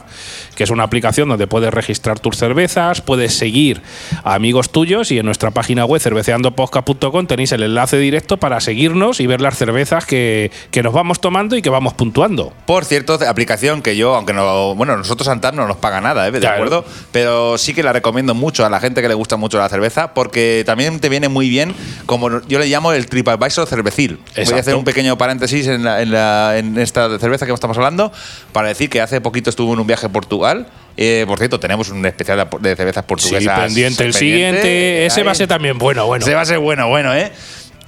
que 0.56 0.64
es 0.64 0.70
una 0.70 0.84
aplicación 0.84 1.28
donde 1.28 1.46
puedes 1.46 1.72
registrar 1.72 2.18
tus 2.18 2.36
cervezas, 2.36 3.00
puedes 3.02 3.34
seguir 3.34 3.82
a 4.22 4.34
amigos 4.34 4.70
tuyos 4.70 5.10
y 5.12 5.18
en 5.18 5.26
nuestra 5.26 5.50
página 5.50 5.84
web 5.84 6.00
cerveceandopodcast.com 6.00 7.26
tenéis 7.26 7.52
el 7.52 7.62
enlace 7.62 7.98
directo 7.98 8.38
para 8.38 8.60
seguirnos 8.60 9.20
y 9.20 9.26
ver 9.26 9.40
las 9.40 9.56
cervezas 9.56 10.06
que, 10.06 10.50
que 10.70 10.82
nos 10.82 10.92
vamos 10.92 11.20
tomando 11.20 11.56
y 11.56 11.62
que 11.62 11.70
vamos 11.70 11.94
puntuando. 11.94 12.52
Por 12.66 12.84
cierto, 12.84 13.18
aplicación 13.28 13.73
que 13.82 13.96
yo, 13.96 14.14
aunque 14.14 14.32
no. 14.32 14.74
Bueno, 14.74 14.96
nosotros 14.96 15.28
Antap 15.28 15.54
no 15.54 15.66
nos 15.66 15.76
paga 15.78 16.00
nada, 16.00 16.26
¿eh? 16.26 16.30
¿de 16.30 16.40
Claro. 16.40 16.54
acuerdo? 16.56 16.84
Pero 17.12 17.58
sí 17.58 17.74
que 17.74 17.82
la 17.82 17.92
recomiendo 17.92 18.34
mucho 18.34 18.64
a 18.66 18.70
la 18.70 18.80
gente 18.80 19.02
que 19.02 19.08
le 19.08 19.14
gusta 19.14 19.36
mucho 19.36 19.58
la 19.58 19.68
cerveza, 19.68 20.14
porque 20.14 20.62
también 20.66 21.00
te 21.00 21.08
viene 21.08 21.28
muy 21.28 21.48
bien, 21.48 21.74
como 22.06 22.40
yo 22.46 22.58
le 22.58 22.66
llamo 22.66 22.92
el 22.92 23.06
TripAdvisor 23.06 23.66
cervecil. 23.66 24.16
Voy 24.16 24.24
a 24.36 24.40
Exacto. 24.40 24.60
hacer 24.60 24.74
un 24.76 24.84
pequeño 24.84 25.16
paréntesis 25.18 25.66
en, 25.66 25.84
la- 25.84 26.02
en 26.02 26.10
la- 26.12 26.58
en 26.58 26.78
esta 26.78 27.18
cerveza 27.18 27.46
que 27.46 27.52
estamos 27.52 27.76
hablando, 27.76 28.12
para 28.52 28.68
decir 28.68 28.90
que 28.90 29.00
hace 29.00 29.20
poquito 29.20 29.50
estuve 29.50 29.72
en 29.72 29.78
un 29.80 29.86
viaje 29.86 30.06
a 30.06 30.08
Portugal. 30.08 30.66
Eh, 30.96 31.24
por 31.26 31.38
cierto, 31.38 31.58
tenemos 31.58 31.88
un 31.88 32.06
especial 32.06 32.48
de- 32.60 32.76
cervezas 32.76 33.02
Sí, 33.02 33.08
portuguesas. 33.08 33.58
pendiente 33.60 34.04
el 34.04 34.12
pendiente. 34.12 34.18
siguiente, 34.18 35.06
ese 35.06 35.20
Ahí. 35.20 35.26
va 35.26 35.32
a 35.32 35.34
ser 35.34 35.48
también 35.48 35.76
bueno, 35.76 36.06
bueno. 36.06 36.24
Ese 36.24 36.34
va 36.34 36.42
a 36.42 36.44
ser 36.44 36.58
bueno, 36.60 36.88
bueno, 36.88 37.12
¿eh? 37.14 37.32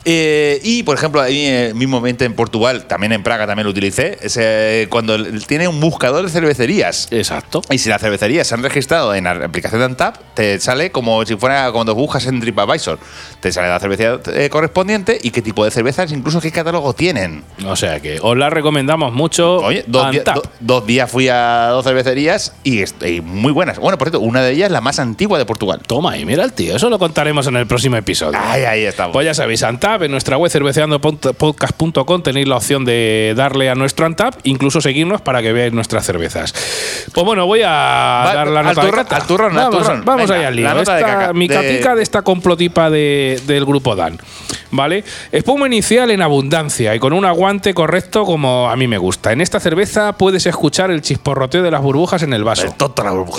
Eh, 0.08 0.60
y, 0.62 0.84
por 0.84 0.96
ejemplo, 0.96 1.20
ahí 1.20 1.44
eh, 1.46 1.72
mismamente 1.74 2.24
en 2.24 2.34
Portugal, 2.34 2.84
también 2.86 3.12
en 3.12 3.24
Praga 3.24 3.44
también 3.46 3.64
lo 3.64 3.70
utilicé, 3.72 4.16
es, 4.22 4.36
eh, 4.40 4.86
cuando 4.88 5.16
tiene 5.48 5.66
un 5.66 5.80
buscador 5.80 6.24
de 6.24 6.30
cervecerías. 6.30 7.08
Exacto. 7.10 7.60
Y 7.70 7.78
si 7.78 7.88
las 7.88 8.00
cervecerías 8.00 8.46
se 8.46 8.54
han 8.54 8.62
registrado 8.62 9.14
en 9.16 9.24
la 9.24 9.32
aplicación 9.32 9.80
de 9.80 9.86
Antap, 9.86 10.16
te 10.34 10.60
sale 10.60 10.92
como 10.92 11.26
si 11.26 11.34
fuera 11.34 11.72
cuando 11.72 11.94
buscas 11.96 12.24
en 12.26 12.40
TripAdvisor. 12.40 13.00
Te 13.40 13.50
sale 13.50 13.68
la 13.68 13.80
cerveza 13.80 14.20
eh, 14.32 14.48
correspondiente 14.48 15.18
y 15.20 15.30
qué 15.32 15.42
tipo 15.42 15.64
de 15.64 15.72
cervezas, 15.72 16.12
incluso 16.12 16.40
qué 16.40 16.52
catálogo 16.52 16.92
tienen. 16.92 17.42
O 17.66 17.74
sea 17.74 17.98
que 17.98 18.18
os 18.22 18.36
la 18.36 18.48
recomendamos 18.48 19.12
mucho. 19.12 19.56
Oye, 19.56 19.82
dos, 19.88 20.06
do- 20.24 20.42
dos 20.60 20.86
días 20.86 21.10
fui 21.10 21.28
a 21.28 21.68
dos 21.70 21.84
cervecerías 21.84 22.52
y 22.62 22.84
muy 23.22 23.50
buenas. 23.50 23.78
Bueno, 23.80 23.98
por 23.98 24.06
cierto, 24.08 24.20
una 24.20 24.42
de 24.42 24.52
ellas 24.52 24.66
es 24.66 24.72
la 24.72 24.80
más 24.80 25.00
antigua 25.00 25.36
de 25.38 25.46
Portugal. 25.46 25.80
Toma, 25.84 26.16
y 26.16 26.24
mira 26.24 26.44
el 26.44 26.52
tío, 26.52 26.76
eso 26.76 26.88
lo 26.90 27.00
contaremos 27.00 27.48
en 27.48 27.56
el 27.56 27.66
próximo 27.66 27.96
episodio. 27.96 28.38
Ahí, 28.40 28.62
ahí 28.64 28.82
estamos. 28.84 29.12
Pues 29.12 29.24
ya 29.24 29.34
sabéis, 29.34 29.64
Antap, 29.64 29.95
en 30.02 30.10
nuestra 30.10 30.36
web 30.36 30.50
cerveceandopodcast.com 30.50 32.22
tenéis 32.22 32.48
la 32.48 32.56
opción 32.56 32.84
de 32.84 33.34
darle 33.36 33.70
a 33.70 33.74
nuestro 33.74 34.06
Antap, 34.06 34.34
incluso 34.44 34.80
seguirnos 34.80 35.20
para 35.20 35.42
que 35.42 35.52
veáis 35.52 35.72
nuestras 35.72 36.04
cervezas. 36.06 36.54
Pues 37.12 37.24
bueno, 37.26 37.46
voy 37.46 37.62
a 37.62 37.68
Va, 37.70 38.32
dar 38.34 38.48
la 38.48 38.62
nota 38.62 38.80
turrón, 38.82 39.06
al 39.10 39.26
turrón, 39.26 39.50
al 39.52 39.56
vamos, 39.70 39.78
turrón. 39.82 40.02
Vamos 40.04 40.22
Venga, 40.28 40.38
allá 40.40 40.48
al 40.48 40.56
lío. 40.56 40.64
la 40.64 40.74
nota 40.74 40.96
de 40.96 41.02
caca- 41.02 41.32
mi 41.32 41.48
de- 41.48 41.56
de 41.96 42.02
esta 42.02 42.22
complotipa 42.22 42.90
de- 42.90 43.40
del 43.46 43.64
grupo 43.64 43.94
Dan. 43.96 44.18
¿Vale? 44.72 45.04
Espuma 45.30 45.66
inicial 45.66 46.10
en 46.10 46.20
abundancia 46.22 46.94
y 46.94 46.98
con 46.98 47.12
un 47.12 47.24
aguante 47.24 47.72
correcto 47.72 48.24
como 48.24 48.68
a 48.68 48.76
mí 48.76 48.88
me 48.88 48.98
gusta. 48.98 49.32
En 49.32 49.40
esta 49.40 49.60
cerveza 49.60 50.12
puedes 50.14 50.44
escuchar 50.46 50.90
el 50.90 51.00
chisporroteo 51.02 51.62
de 51.62 51.70
las 51.70 51.80
burbujas 51.82 52.22
en 52.24 52.32
el 52.32 52.42
vaso. 52.44 52.66
El. 52.66 52.72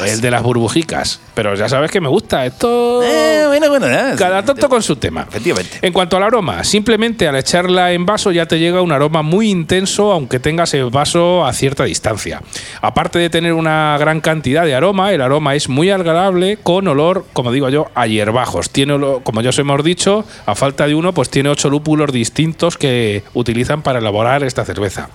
El 0.09 0.21
de 0.21 0.31
las 0.31 0.41
burbujicas. 0.41 1.19
Pero 1.35 1.53
ya 1.55 1.67
sabes 1.69 1.91
que 1.91 1.99
me 2.01 2.07
gusta. 2.07 2.45
Esto. 2.45 3.03
Eh, 3.03 3.43
bueno, 3.47 3.69
bueno, 3.69 3.87
eh. 3.87 4.15
Cada 4.17 4.43
tonto 4.43 4.69
con 4.69 4.81
su 4.81 4.95
tema. 4.95 5.25
Efectivamente. 5.27 5.79
En 5.81 5.91
cuanto 5.93 6.15
al 6.17 6.23
aroma, 6.23 6.46
simplemente 6.63 7.27
al 7.27 7.35
echarla 7.35 7.93
en 7.93 8.05
vaso 8.05 8.31
ya 8.31 8.45
te 8.45 8.59
llega 8.59 8.81
un 8.81 8.91
aroma 8.91 9.21
muy 9.21 9.49
intenso, 9.49 10.11
aunque 10.11 10.39
tengas 10.39 10.73
el 10.73 10.89
vaso 10.89 11.45
a 11.45 11.53
cierta 11.53 11.83
distancia. 11.83 12.41
Aparte 12.81 13.19
de 13.19 13.29
tener 13.29 13.53
una 13.53 13.97
gran 13.99 14.21
cantidad 14.21 14.65
de 14.65 14.75
aroma, 14.75 15.13
el 15.13 15.21
aroma 15.21 15.55
es 15.55 15.69
muy 15.69 15.89
agradable 15.89 16.57
con 16.57 16.87
olor, 16.87 17.25
como 17.33 17.51
digo 17.51 17.69
yo, 17.69 17.87
a 17.95 18.07
hierbajos. 18.07 18.69
Tiene 18.69 18.97
como 19.23 19.41
ya 19.41 19.49
os 19.49 19.59
hemos 19.59 19.83
dicho, 19.83 20.25
a 20.45 20.55
falta 20.55 20.87
de 20.87 20.95
uno, 20.95 21.13
pues 21.13 21.29
tiene 21.29 21.49
ocho 21.49 21.69
lúpulos 21.69 22.11
distintos 22.11 22.77
que 22.77 23.23
utilizan 23.33 23.81
para 23.81 23.99
elaborar 23.99 24.43
esta 24.43 24.65
cerveza. 24.65 25.09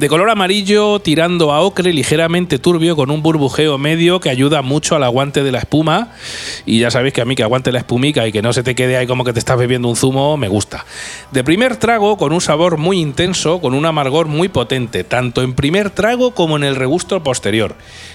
De 0.00 0.08
color 0.08 0.30
amarillo 0.30 0.98
tirando 1.00 1.52
a 1.52 1.60
ocre 1.60 1.92
ligeramente 1.92 2.58
turbio 2.58 2.96
con 2.96 3.10
un 3.10 3.20
burbujeo 3.22 3.76
medio 3.76 4.18
que 4.18 4.30
ayuda 4.30 4.62
mucho 4.62 4.96
al 4.96 5.04
aguante 5.04 5.42
de 5.42 5.52
la 5.52 5.58
espuma. 5.58 6.14
Y 6.64 6.78
ya 6.78 6.90
sabéis 6.90 7.12
que 7.12 7.20
a 7.20 7.26
mí 7.26 7.36
que 7.36 7.42
aguante 7.42 7.70
la 7.70 7.80
espumica 7.80 8.26
y 8.26 8.32
que 8.32 8.40
no 8.40 8.54
se 8.54 8.62
te 8.62 8.74
quede 8.74 8.96
ahí 8.96 9.06
como 9.06 9.24
que 9.24 9.34
te 9.34 9.38
estás 9.38 9.58
bebiendo 9.58 9.88
un 9.88 9.96
zumo, 9.96 10.38
me 10.38 10.48
gusta. 10.48 10.86
De 11.32 11.44
primer 11.44 11.76
trago 11.76 12.16
con 12.16 12.32
un 12.32 12.40
sabor 12.40 12.78
muy 12.78 12.98
intenso, 12.98 13.60
con 13.60 13.74
un 13.74 13.84
amargor 13.84 14.26
muy 14.26 14.48
potente, 14.48 15.04
tanto 15.04 15.42
en 15.42 15.52
primer 15.52 15.90
trago 15.90 16.30
como 16.30 16.56
en 16.56 16.64
el 16.64 16.76
regusto 16.76 17.22
posterior. 17.22 17.74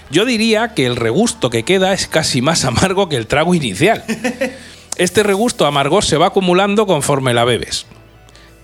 Yo 0.09 0.25
diría 0.25 0.73
que 0.73 0.87
el 0.87 0.95
regusto 0.95 1.51
que 1.51 1.61
queda 1.61 1.93
es 1.93 2.07
casi 2.07 2.41
más 2.41 2.65
amargo 2.65 3.09
que 3.09 3.17
el 3.17 3.27
trago 3.27 3.53
inicial. 3.53 4.03
Este 4.97 5.21
regusto 5.21 5.67
amargor 5.67 6.03
se 6.03 6.17
va 6.17 6.27
acumulando 6.27 6.87
conforme 6.87 7.35
la 7.35 7.43
bebes. 7.43 7.85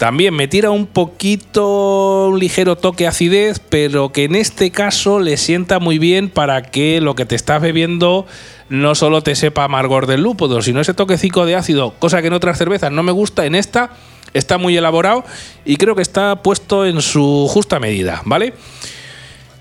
También 0.01 0.33
me 0.33 0.47
tira 0.47 0.71
un 0.71 0.87
poquito, 0.87 2.29
un 2.29 2.39
ligero 2.39 2.75
toque 2.75 3.03
de 3.03 3.09
acidez, 3.09 3.59
pero 3.59 4.11
que 4.11 4.23
en 4.23 4.33
este 4.33 4.71
caso 4.71 5.19
le 5.19 5.37
sienta 5.37 5.77
muy 5.77 5.99
bien 5.99 6.31
para 6.31 6.63
que 6.63 6.99
lo 7.01 7.13
que 7.13 7.27
te 7.27 7.35
estás 7.35 7.61
bebiendo 7.61 8.25
no 8.67 8.95
solo 8.95 9.21
te 9.21 9.35
sepa 9.35 9.63
amargor 9.63 10.07
del 10.07 10.23
lúpulo, 10.23 10.63
sino 10.63 10.81
ese 10.81 10.95
toquecico 10.95 11.45
de 11.45 11.55
ácido, 11.55 11.93
cosa 11.99 12.19
que 12.21 12.29
en 12.29 12.33
otras 12.33 12.57
cervezas 12.57 12.91
no 12.91 13.03
me 13.03 13.11
gusta, 13.11 13.45
en 13.45 13.53
esta 13.53 13.91
está 14.33 14.57
muy 14.57 14.75
elaborado 14.75 15.23
y 15.65 15.75
creo 15.75 15.93
que 15.95 16.01
está 16.01 16.37
puesto 16.37 16.87
en 16.87 16.99
su 17.03 17.47
justa 17.47 17.79
medida, 17.79 18.23
¿vale? 18.25 18.55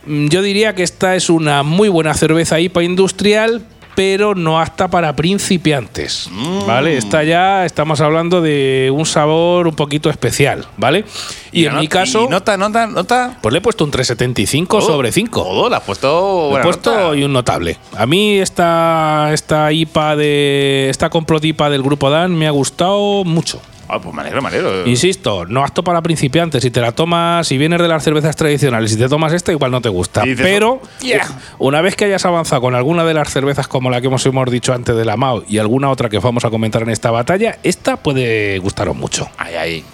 Mm, 0.07 0.29
Yo 0.29 0.41
diría 0.41 0.75
que 0.75 0.85
esta 0.85 1.17
es 1.17 1.29
una 1.29 1.63
muy 1.65 1.91
buena 1.91 2.15
cerveza 2.15 2.59
IPA 2.59 2.83
industrial, 2.83 3.63
pero 3.95 4.35
no 4.35 4.61
apta 4.61 4.89
para 4.89 5.15
principiantes, 5.17 6.29
¿vale? 6.67 6.97
Esta 6.97 7.23
ya 7.25 7.65
estamos 7.67 8.01
hablando 8.01 8.41
de 8.41 8.91
un 8.95 9.05
sabor 9.07 9.67
un 9.67 9.75
poquito 9.75 10.09
especial, 10.11 10.67
¿vale? 10.77 11.05
Y, 11.53 11.67
en 11.67 11.75
no- 11.75 11.81
mi 11.81 11.89
caso, 11.89 12.25
y 12.25 12.29
nota, 12.29 12.57
nota, 12.57 12.87
nota. 12.87 13.39
pues 13.43 13.53
le 13.53 13.59
he 13.59 13.63
puesto 13.63 13.85
un 13.85 13.91
375 13.91 14.81
sobre 14.81 15.13
5. 15.13 15.43
Todo, 15.43 15.69
le 15.69 15.77
has 15.77 15.83
puesto. 15.83 16.51
Le 16.53 16.61
he 16.61 16.63
puesto 16.63 16.93
nota. 16.95 17.17
y 17.17 17.25
un 17.25 17.33
notable. 17.33 17.77
A 17.97 18.07
mí 18.07 18.39
esta, 18.39 19.31
esta 19.33 19.73
IPA 19.73 20.17
de. 20.17 20.89
Esta 20.91 21.11
complot 21.11 21.45
IPA 21.45 21.71
del 21.71 21.83
grupo 21.83 22.09
Dan 22.11 22.35
me 22.37 22.47
ha 22.47 22.51
gustado 22.51 23.25
mucho. 23.25 23.61
Ah, 23.93 24.01
pues 24.01 24.15
me 24.15 24.21
alegro, 24.23 24.41
me 24.43 24.49
alegro. 24.49 24.87
Insisto, 24.87 25.45
no 25.47 25.63
apto 25.65 25.83
para 25.83 26.01
principiantes. 26.03 26.63
Si 26.63 26.71
te 26.71 26.81
la 26.81 26.93
tomas, 26.93 27.47
si 27.47 27.59
vienes 27.59 27.81
de 27.81 27.89
las 27.89 28.05
cervezas 28.05 28.37
tradicionales 28.37 28.93
y 28.93 28.97
te 28.97 29.09
tomas 29.09 29.33
esta, 29.33 29.53
igual 29.53 29.71
no 29.73 29.81
te 29.81 29.89
gusta. 29.89 30.23
Dices, 30.23 30.41
Pero 30.45 30.81
"Yeah". 31.01 31.27
una 31.59 31.81
vez 31.81 31.97
que 31.97 32.05
hayas 32.05 32.25
avanzado 32.25 32.61
con 32.63 32.75
alguna 32.75 33.05
de 33.05 33.15
las 33.15 33.31
cervezas 33.31 33.67
como 33.69 33.91
la 33.91 34.01
que 34.01 34.07
hemos, 34.07 34.25
hemos 34.27 34.51
dicho 34.51 34.73
antes 34.73 34.97
de 34.97 35.05
la 35.05 35.17
MAO 35.17 35.45
y 35.49 35.59
alguna 35.59 35.91
otra 35.91 36.09
que 36.09 36.19
vamos 36.19 36.45
a 36.45 36.51
comentar 36.51 36.83
en 36.83 36.91
esta 36.91 37.11
batalla, 37.11 37.59
esta 37.63 37.97
puede 37.97 38.59
gustaros 38.59 38.95
mucho. 38.97 39.29
Ahí, 39.39 39.55
ahí. 39.55 39.85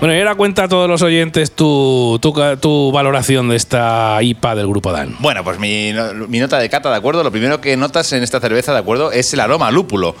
Bueno, 0.00 0.14
y 0.14 0.18
ahora 0.18 0.34
cuenta 0.34 0.64
a 0.64 0.68
todos 0.68 0.88
los 0.88 1.00
oyentes 1.02 1.52
tu, 1.52 2.18
tu, 2.20 2.34
tu 2.60 2.92
valoración 2.92 3.48
de 3.48 3.56
esta 3.56 4.18
IPA 4.20 4.54
del 4.56 4.66
grupo 4.66 4.92
Dan. 4.92 5.16
Bueno, 5.20 5.42
pues 5.44 5.58
mi, 5.58 5.92
mi 6.28 6.40
nota 6.40 6.58
de 6.58 6.68
cata, 6.68 6.90
¿de 6.90 6.96
acuerdo? 6.96 7.22
Lo 7.22 7.30
primero 7.30 7.60
que 7.60 7.76
notas 7.76 8.12
en 8.12 8.22
esta 8.22 8.40
cerveza, 8.40 8.72
¿de 8.72 8.80
acuerdo? 8.80 9.12
Es 9.12 9.32
el 9.32 9.40
aroma 9.40 9.70
lúpulo. 9.70 10.14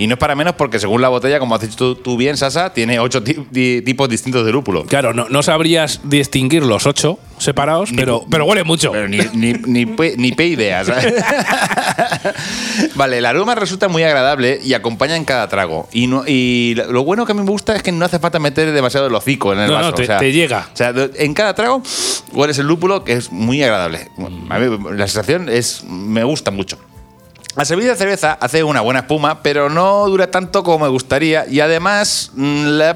Y 0.00 0.06
no 0.06 0.14
es 0.14 0.18
para 0.18 0.34
menos 0.34 0.54
porque 0.54 0.78
según 0.78 1.02
la 1.02 1.08
botella, 1.10 1.38
como 1.38 1.54
has 1.54 1.60
dicho 1.60 1.76
tú, 1.76 1.94
tú 1.94 2.16
bien, 2.16 2.36
Sasa, 2.38 2.72
tiene 2.72 2.98
ocho 2.98 3.22
ti- 3.22 3.36
di- 3.50 3.82
tipos 3.82 4.08
distintos 4.08 4.46
de 4.46 4.50
lúpulo. 4.52 4.84
Claro, 4.86 5.12
no, 5.12 5.28
no 5.28 5.42
sabrías 5.42 6.00
distinguir 6.04 6.64
los 6.64 6.86
ocho 6.86 7.18
separados, 7.38 7.90
pero, 7.94 8.24
pero 8.30 8.46
huele 8.46 8.64
mucho. 8.64 8.92
Pero 8.92 9.08
ni, 9.08 9.18
ni, 9.34 9.52
ni, 9.52 9.84
pe- 9.86 10.14
ni 10.16 10.32
pe 10.32 10.46
idea, 10.46 10.84
¿sabes? 10.86 11.12
vale, 12.94 13.18
el 13.18 13.26
aroma 13.26 13.54
resulta 13.54 13.88
muy 13.88 14.02
agradable 14.02 14.60
y 14.62 14.74
acompaña 14.74 15.16
en 15.16 15.24
cada 15.24 15.48
trago. 15.48 15.88
Y, 15.92 16.06
no, 16.06 16.24
y 16.26 16.74
lo 16.88 17.04
bueno 17.04 17.26
que 17.26 17.32
a 17.32 17.34
mí 17.34 17.42
me 17.42 17.50
gusta 17.50 17.76
es 17.76 17.82
que 17.82 17.92
no 17.92 18.04
hace 18.04 18.18
falta 18.18 18.38
meter 18.38 18.72
demasiado 18.72 19.06
el 19.06 19.14
hocico 19.14 19.52
en 19.52 19.60
el 19.60 19.68
No, 19.68 19.74
vaso. 19.74 19.90
no, 19.90 19.94
te- 19.94 20.02
o 20.02 20.06
sea, 20.06 20.18
te 20.18 20.32
llega. 20.32 20.68
O 20.72 20.76
sea, 20.76 20.92
en 21.16 21.34
cada 21.34 21.54
trago 21.54 21.82
hueles 22.32 22.58
el 22.58 22.66
lúpulo 22.66 23.04
que 23.04 23.12
es 23.14 23.30
muy 23.32 23.62
agradable. 23.62 24.08
A 24.48 24.58
mí 24.58 24.78
la 24.96 25.06
sensación 25.06 25.48
es 25.48 25.84
me 25.84 26.24
gusta 26.24 26.50
mucho. 26.50 26.78
La 27.56 27.64
servida 27.64 27.90
de 27.90 27.96
cerveza 27.96 28.38
hace 28.40 28.62
una 28.62 28.80
buena 28.80 29.00
espuma, 29.00 29.42
pero 29.42 29.68
no 29.68 30.06
dura 30.06 30.30
tanto 30.30 30.62
como 30.62 30.84
me 30.84 30.88
gustaría 30.90 31.46
y 31.48 31.60
además 31.60 32.30
mm, 32.34 32.64
la, 32.66 32.90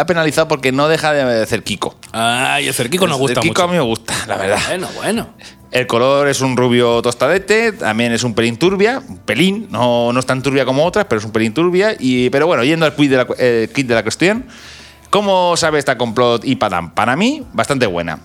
ha 0.00 0.06
penalizado 0.06 0.46
porque 0.46 0.72
no 0.72 0.88
deja 0.88 1.12
de 1.14 1.42
hacer 1.42 1.62
Kiko. 1.64 1.96
Ay, 2.12 2.68
el 2.68 2.74
cerquico 2.74 3.06
nos 3.06 3.16
gusta 3.18 3.40
el 3.40 3.48
Kiko 3.48 3.62
mucho. 3.62 3.64
a 3.64 3.66
mí 3.68 3.72
me 3.78 3.80
gusta, 3.82 4.14
la 4.26 4.36
verdad. 4.36 4.58
Bueno, 4.68 4.88
bueno. 4.96 5.28
El 5.70 5.86
color 5.86 6.28
es 6.28 6.40
un 6.42 6.56
rubio 6.56 7.00
tostadete, 7.02 7.72
también 7.72 8.12
es 8.12 8.24
un 8.24 8.34
pelín 8.34 8.56
turbia, 8.58 9.02
un 9.06 9.18
pelín, 9.18 9.68
no, 9.70 10.12
no 10.12 10.20
es 10.20 10.26
tan 10.26 10.42
turbia 10.42 10.64
como 10.64 10.84
otras, 10.84 11.06
pero 11.08 11.18
es 11.18 11.24
un 11.24 11.30
pelín 11.32 11.52
turbia. 11.52 11.94
Y, 11.98 12.30
pero 12.30 12.46
bueno, 12.46 12.64
yendo 12.64 12.86
al 12.86 12.94
quid 12.94 13.10
de 13.10 13.16
la, 13.16 13.24
cu- 13.26 13.34
eh, 13.38 13.70
kit 13.74 13.86
de 13.86 13.94
la 13.94 14.02
cuestión, 14.02 14.46
¿cómo 15.10 15.56
sabe 15.56 15.78
esta 15.78 15.98
complot 15.98 16.44
IPA 16.44 16.68
DAM? 16.70 16.94
Para 16.94 17.16
mí, 17.16 17.42
bastante 17.52 17.86
buena. 17.86 18.18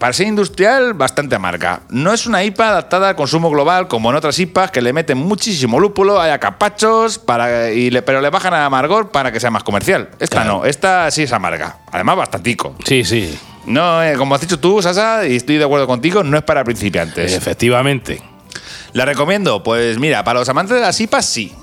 Para 0.00 0.14
ser 0.14 0.26
industrial, 0.28 0.94
bastante 0.94 1.34
amarga. 1.36 1.82
No 1.90 2.12
es 2.14 2.26
una 2.26 2.42
IPA 2.42 2.70
adaptada 2.70 3.10
al 3.10 3.16
consumo 3.16 3.50
global 3.50 3.86
como 3.86 4.08
en 4.10 4.16
otras 4.16 4.38
IPAs 4.38 4.70
que 4.70 4.80
le 4.80 4.94
meten 4.94 5.18
muchísimo 5.18 5.78
lúpulo, 5.78 6.18
hay 6.20 6.30
acapachos, 6.30 7.18
para, 7.18 7.70
y 7.70 7.90
le- 7.90 8.00
pero 8.00 8.22
le 8.22 8.30
bajan 8.30 8.54
a 8.54 8.64
amargor 8.64 9.10
para 9.10 9.30
que 9.30 9.38
sea 9.40 9.50
más 9.50 9.62
comercial. 9.62 10.08
Esta 10.18 10.36
Claro. 10.42 10.58
no, 10.60 10.64
esta 10.64 11.10
sí 11.10 11.24
es 11.24 11.32
amarga. 11.34 11.80
Además, 11.92 12.16
bastantico. 12.16 12.74
Sí, 12.86 13.04
sí. 13.04 13.38
No, 13.66 14.02
eh, 14.02 14.14
como 14.16 14.34
has 14.34 14.40
dicho 14.40 14.58
tú, 14.58 14.80
Sasa, 14.80 15.26
y 15.26 15.36
estoy 15.36 15.58
de 15.58 15.64
acuerdo 15.64 15.86
contigo, 15.86 16.22
no 16.24 16.38
es 16.38 16.44
para 16.44 16.64
principiantes. 16.64 17.34
Efectivamente. 17.34 18.22
¿La 18.94 19.04
recomiendo? 19.04 19.62
Pues 19.62 19.98
mira, 19.98 20.24
para 20.24 20.40
los 20.40 20.48
amantes 20.48 20.76
de 20.76 20.80
las 20.80 20.98
IPAs 20.98 21.26
sí. 21.26 21.54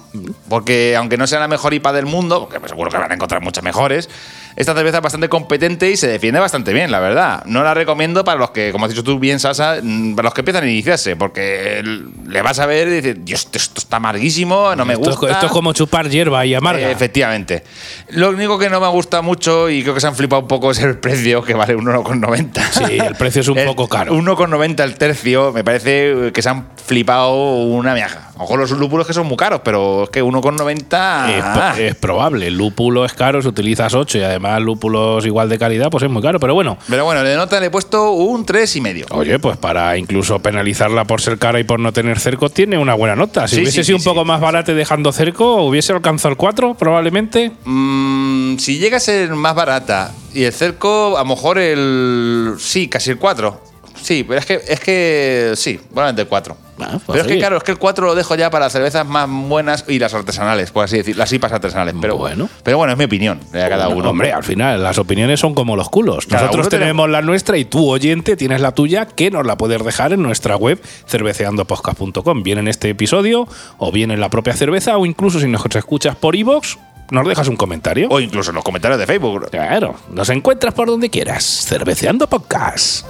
Porque 0.47 0.95
aunque 0.95 1.17
no 1.17 1.27
sea 1.27 1.39
la 1.39 1.47
mejor 1.47 1.73
IPA 1.73 1.91
del 1.93 2.05
mundo, 2.05 2.47
porque 2.49 2.67
seguro 2.69 2.89
que 2.89 2.97
van 2.97 3.11
a 3.11 3.15
encontrar 3.15 3.41
muchas 3.41 3.63
mejores, 3.63 4.09
esta 4.57 4.73
cerveza 4.73 4.97
es 4.97 5.03
bastante 5.03 5.29
competente 5.29 5.91
y 5.91 5.97
se 5.97 6.07
defiende 6.07 6.39
bastante 6.39 6.73
bien, 6.73 6.89
la 6.89 6.99
verdad. 6.99 7.43
No 7.45 7.63
la 7.63 7.75
recomiendo 7.75 8.23
para 8.23 8.39
los 8.39 8.49
que, 8.49 8.71
como 8.71 8.85
has 8.85 8.89
dicho 8.91 9.03
tú 9.03 9.19
bien, 9.19 9.39
Sasa, 9.39 9.77
mm, 9.83 10.15
para 10.15 10.25
los 10.25 10.33
que 10.33 10.41
empiezan 10.41 10.63
a 10.63 10.67
iniciarse, 10.67 11.15
porque 11.15 11.83
le 12.27 12.41
vas 12.41 12.57
a 12.57 12.65
ver 12.65 12.87
y 12.87 12.91
dices, 12.95 13.17
Dios, 13.23 13.47
esto 13.53 13.79
está 13.79 13.97
amarguísimo, 13.97 14.75
no 14.75 14.83
me 14.83 14.93
esto, 14.93 15.11
gusta. 15.11 15.27
es, 15.27 15.33
esto 15.33 15.45
es 15.45 15.51
como 15.51 15.73
chupar 15.73 16.09
hierba 16.09 16.43
y 16.43 16.55
amarga. 16.55 16.89
Eh, 16.89 16.91
efectivamente. 16.91 17.63
Lo 18.09 18.31
único 18.31 18.57
que 18.57 18.67
no 18.71 18.81
me 18.81 18.87
gusta 18.87 19.21
mucho 19.21 19.69
y 19.69 19.83
creo 19.83 19.93
que 19.93 20.01
se 20.01 20.07
han 20.07 20.15
flipado 20.15 20.41
un 20.41 20.47
poco 20.47 20.71
es 20.71 20.79
el 20.79 20.97
precio, 20.97 21.43
que 21.43 21.53
vale 21.53 21.75
un 21.75 21.85
1,90. 21.85 22.61
Sí, 22.71 22.97
el 22.97 23.13
precio 23.13 23.41
es 23.41 23.47
un 23.49 23.57
poco 23.65 23.87
caro. 23.87 24.11
1,90 24.15 24.83
el 24.83 24.95
tercio, 24.95 25.51
me 25.53 25.63
parece 25.63 26.31
que 26.33 26.41
se 26.41 26.49
han 26.49 26.67
flipado 26.83 27.31
una 27.35 27.93
miaja. 27.93 28.26
Mejor 28.39 28.59
los 28.59 28.71
lúpulos 28.71 29.07
que 29.07 29.13
son 29.13 29.27
muy 29.27 29.37
caros, 29.37 29.61
pero 29.63 30.03
es 30.03 30.09
que 30.09 30.23
1,90. 30.23 31.73
Es, 31.73 31.79
es 31.79 31.95
probable. 31.95 32.47
El 32.47 32.57
lúpulo 32.57 33.05
es 33.05 33.13
caro, 33.13 33.41
si 33.41 33.47
utilizas 33.47 33.93
8 33.93 34.17
y 34.17 34.23
además 34.23 34.61
lúpulos 34.61 35.25
igual 35.25 35.49
de 35.49 35.57
calidad, 35.57 35.89
pues 35.89 36.03
es 36.03 36.09
muy 36.09 36.21
caro. 36.21 36.39
Pero 36.39 36.53
bueno, 36.53 36.77
Pero 36.89 37.05
bueno, 37.05 37.23
de 37.23 37.35
nota 37.35 37.59
le 37.59 37.67
he 37.67 37.69
puesto 37.71 38.11
un 38.11 38.45
3,5. 38.45 39.05
Oye, 39.11 39.39
pues 39.39 39.57
para 39.57 39.97
incluso 39.97 40.39
penalizarla 40.39 41.05
por 41.05 41.21
ser 41.21 41.37
cara 41.37 41.59
y 41.59 41.63
por 41.63 41.79
no 41.79 41.91
tener 41.93 42.19
cerco, 42.19 42.49
tiene 42.49 42.77
una 42.77 42.93
buena 42.93 43.15
nota. 43.15 43.47
Si 43.47 43.55
Sí, 43.55 43.61
hubiese 43.61 43.83
sí, 43.83 43.87
sido 43.87 43.99
sí, 43.99 44.07
un 44.07 44.13
poco 44.13 44.25
más 44.25 44.39
barato 44.41 44.71
y 44.71 44.75
dejando 44.75 45.11
cerco, 45.11 45.63
hubiese 45.63 45.93
alcanzado 45.93 46.31
el 46.31 46.37
4, 46.37 46.75
probablemente. 46.75 47.51
Mm, 47.65 48.57
si 48.57 48.77
llega 48.79 48.97
a 48.97 48.99
ser 48.99 49.29
más 49.35 49.55
barata 49.55 50.11
y 50.33 50.43
el 50.43 50.53
cerco, 50.53 51.17
a 51.17 51.21
lo 51.21 51.25
mejor 51.29 51.57
el. 51.57 52.55
Sí, 52.59 52.87
casi 52.87 53.11
el 53.11 53.17
4. 53.17 53.61
Sí, 54.07 54.23
pero 54.23 54.39
es 54.39 54.45
que, 54.45 54.61
es 54.65 54.79
que 54.79 55.51
sí, 55.57 55.77
probablemente 55.89 56.21
el 56.21 56.27
4. 56.29 56.57
Ah, 56.79 56.85
pues 56.91 57.01
pero 57.07 57.21
es 57.21 57.27
que 57.27 57.37
claro, 57.39 57.57
es 57.57 57.63
que 57.63 57.71
el 57.71 57.77
4 57.77 58.05
lo 58.05 58.15
dejo 58.15 58.35
ya 58.35 58.49
para 58.49 58.65
las 58.67 58.71
cervezas 58.71 59.05
más 59.05 59.27
buenas 59.29 59.83
y 59.89 59.99
las 59.99 60.13
artesanales, 60.13 60.71
por 60.71 60.85
así 60.85 60.95
decir, 60.95 61.17
las 61.17 61.33
IPAs 61.33 61.51
artesanales. 61.51 61.93
Pero 61.99 62.15
Bueno. 62.15 62.47
pero 62.63 62.77
bueno, 62.77 62.93
es 62.93 62.97
mi 62.99 63.03
opinión, 63.03 63.41
de 63.51 63.67
cada 63.67 63.87
Bueno, 63.87 63.99
uno. 63.99 64.09
Hombre, 64.11 64.31
al 64.31 64.45
final, 64.45 64.81
las 64.81 64.97
opiniones 64.97 65.41
son 65.41 65.53
como 65.53 65.75
los 65.75 65.89
culos. 65.89 66.25
Cada 66.25 66.43
Nosotros 66.43 66.69
tenemos- 66.69 67.09
la 67.09 67.21
nuestra 67.21 67.57
y 67.57 67.65
tú, 67.65 67.89
oyente, 67.89 68.37
tienes 68.37 68.61
la 68.61 68.71
tuya, 68.71 69.07
que 69.07 69.29
nos 69.29 69.45
la 69.45 69.57
puedes 69.57 69.83
dejar 69.83 70.13
en 70.13 70.21
nuestra 70.21 70.55
web 70.55 70.81
cerveceandopodcast.com. 71.07 72.43
Bien 72.43 72.59
en 72.59 72.69
este 72.69 72.89
episodio, 72.89 73.45
o 73.77 73.91
bien 73.91 74.11
en 74.11 74.21
la 74.21 74.29
propia 74.29 74.53
cerveza, 74.53 74.97
o 74.97 75.05
incluso 75.05 75.41
si 75.41 75.47
nos 75.47 75.65
escuchas 75.75 76.15
por 76.15 76.33
iVoox, 76.37 76.77
nos 77.11 77.27
dejas 77.27 77.49
un 77.49 77.57
comentario. 77.57 78.07
O 78.09 78.21
incluso 78.21 78.51
en 78.51 78.55
los 78.55 78.63
comentarios 78.63 78.99
de 78.99 79.05
Facebook. 79.05 79.49
Claro, 79.51 79.95
nos 80.11 80.29
encuentras 80.29 80.73
por 80.73 80.87
donde 80.87 81.09
quieras. 81.09 81.43
Cerveceando 81.67 82.27
Podcast. 82.27 83.05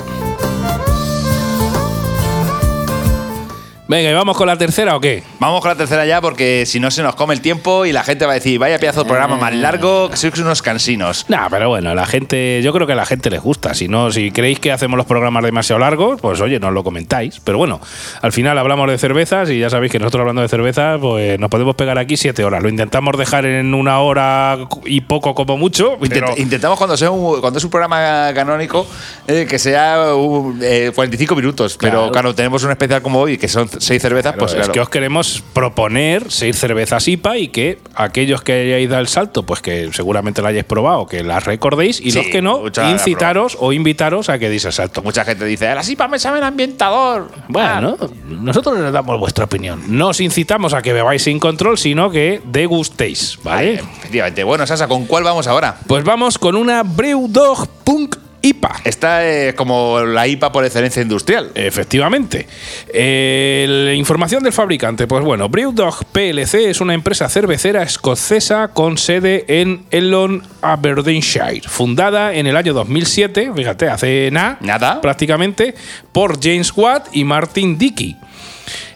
Venga, 3.90 4.10
¿y 4.12 4.14
vamos 4.14 4.36
con 4.36 4.48
la 4.48 4.58
tercera 4.58 4.98
o 4.98 5.00
qué? 5.00 5.24
Vamos 5.40 5.62
con 5.62 5.70
la 5.70 5.76
tercera 5.78 6.06
ya 6.06 6.20
porque 6.20 6.66
si 6.66 6.78
no 6.78 6.92
se 6.92 7.02
nos 7.04 7.16
come 7.16 7.34
el 7.34 7.40
tiempo 7.40 7.86
y 7.86 7.94
la 7.94 8.04
gente 8.04 8.26
va 8.26 8.32
a 8.32 8.36
decir, 8.36 8.60
vaya 8.60 8.78
pedazo 8.80 9.04
de 9.04 9.08
programa 9.08 9.38
más 9.38 9.56
largo, 9.56 10.10
que 10.10 10.18
sois 10.18 10.38
unos 10.40 10.62
cansinos. 10.62 11.24
Nah, 11.30 11.48
pero 11.50 11.70
bueno, 11.70 11.96
la 11.96 12.06
gente, 12.06 12.62
yo 12.62 12.74
creo 12.74 12.86
que 12.86 12.92
a 12.92 12.98
la 12.98 13.06
gente 13.06 13.30
les 13.30 13.42
gusta. 13.42 13.74
Si 13.74 13.88
no, 13.88 14.12
si 14.12 14.32
creéis 14.32 14.60
que 14.60 14.74
hacemos 14.74 14.98
los 14.98 15.06
programas 15.06 15.42
demasiado 15.46 15.80
largos, 15.80 16.20
pues 16.20 16.42
oye, 16.42 16.60
nos 16.60 16.74
lo 16.74 16.84
comentáis. 16.84 17.40
Pero 17.46 17.60
bueno, 17.60 17.80
al 18.22 18.34
final 18.34 18.58
hablamos 18.58 18.90
de 18.92 18.98
cervezas 18.98 19.50
y 19.52 19.60
ya 19.60 19.70
sabéis 19.70 19.94
que 19.94 20.00
nosotros 20.00 20.20
hablando 20.20 20.42
de 20.42 20.50
cervezas, 20.50 21.00
pues 21.00 21.40
nos 21.40 21.50
podemos 21.50 21.76
pegar 21.78 21.98
aquí 21.98 22.18
siete 22.18 22.44
horas. 22.44 22.62
Lo 22.62 22.68
intentamos 22.68 23.18
dejar 23.18 23.46
en 23.46 23.74
una 23.74 24.02
hora 24.02 24.58
y 24.84 25.00
poco 25.00 25.34
como 25.34 25.56
mucho. 25.56 25.98
Pero- 26.10 26.34
intentamos 26.36 26.78
cuando 26.78 26.98
sea 26.98 27.10
un, 27.10 27.40
cuando 27.40 27.58
es 27.58 27.64
un 27.64 27.70
programa 27.72 28.34
canónico 28.36 28.86
eh, 29.30 29.46
que 29.50 29.58
sea 29.58 30.14
un, 30.14 30.60
eh, 30.62 30.92
45 30.94 31.36
minutos, 31.38 31.78
pero 31.80 32.12
claro, 32.12 32.36
tenemos 32.36 32.62
un 32.66 32.72
especial 32.72 33.02
como 33.02 33.22
hoy 33.22 33.38
que 33.38 33.48
son 33.48 33.70
seis 33.80 34.02
cervezas, 34.02 34.34
Claro, 34.34 34.40
pues 34.40 34.52
es 34.54 34.58
claro. 34.60 34.74
que 34.74 34.80
os 34.82 34.90
queremos 34.90 35.44
proponer 35.54 36.32
seis 36.32 36.58
cervezas 36.58 37.08
IPA 37.08 37.38
y 37.38 37.48
que 37.50 37.80
aquellos 37.96 38.42
que 38.42 38.54
hayáis 38.54 38.90
dado 38.90 39.02
el 39.02 39.08
salto, 39.08 39.44
pues 39.44 39.62
que 39.62 39.90
seguramente 39.94 40.42
la 40.42 40.50
hayáis 40.50 40.66
probado, 40.66 41.06
que 41.06 41.24
las 41.24 41.44
recordéis 41.46 42.00
y 42.02 42.12
Sí, 42.12 42.18
los 42.18 42.28
que 42.28 42.42
no, 42.42 42.64
incitaros 42.92 43.58
o 43.60 43.74
invitaros 43.74 44.30
a 44.30 44.40
que 44.40 44.50
deis 44.50 44.66
el 44.66 44.74
salto. 44.74 45.02
Mucha 45.02 45.24
gente 45.26 45.46
dice, 45.46 45.74
las 45.74 45.90
IPA 45.90 46.08
me 46.08 46.20
saben 46.20 46.44
ambientador. 46.44 47.30
Bueno, 47.48 47.98
nosotros 48.28 48.80
les 48.80 48.92
damos 48.92 49.20
vuestra 49.20 49.46
opinión. 49.46 49.84
No 49.88 50.10
os 50.10 50.20
incitamos 50.20 50.74
a 50.74 50.82
que 50.82 50.94
bebáis 50.94 51.24
sin 51.24 51.40
control, 51.40 51.78
sino 51.78 52.10
que 52.10 52.42
degustéis, 52.46 53.38
¿vale? 53.44 53.58
Vale, 53.78 53.90
efectivamente. 54.00 54.44
Bueno, 54.44 54.66
Sasa, 54.68 54.88
¿con 54.88 55.06
cuál 55.06 55.24
vamos 55.24 55.48
ahora? 55.48 55.78
Pues 55.88 56.04
vamos 56.04 56.38
con 56.38 56.56
una 56.56 56.84
Brewdog 56.84 57.68
Punk 57.84 58.16
IPA. 58.48 58.82
Esta 58.84 59.26
es 59.26 59.54
como 59.56 60.02
la 60.02 60.28
IPA 60.28 60.52
por 60.52 60.66
excelencia 60.66 61.02
industrial. 61.02 61.52
Efectivamente. 61.56 62.48
Eh, 62.94 63.66
la 63.68 63.94
información 63.94 64.44
del 64.44 64.54
fabricante. 64.54 65.08
Pues 65.08 65.24
bueno, 65.24 65.50
Brewdog 65.50 66.06
PLC 66.06 66.70
es 66.70 66.82
una 66.82 66.94
empresa 66.94 67.30
cervecera 67.30 67.84
escocesa 67.84 68.70
con 68.70 68.98
sede 68.98 69.46
en 69.48 69.86
Elon, 69.92 70.44
Aberdeenshire. 70.62 71.62
Fundada 71.68 72.34
en 72.34 72.48
el 72.48 72.56
año 72.56 72.74
2007, 72.74 73.52
fíjate, 73.56 73.90
hace 73.90 74.30
Nada. 74.32 75.02
prácticamente, 75.02 75.76
por 76.12 76.42
James 76.42 76.72
Watt 76.76 77.08
y 77.14 77.24
Martin 77.24 77.78
Dickey. 77.78 78.16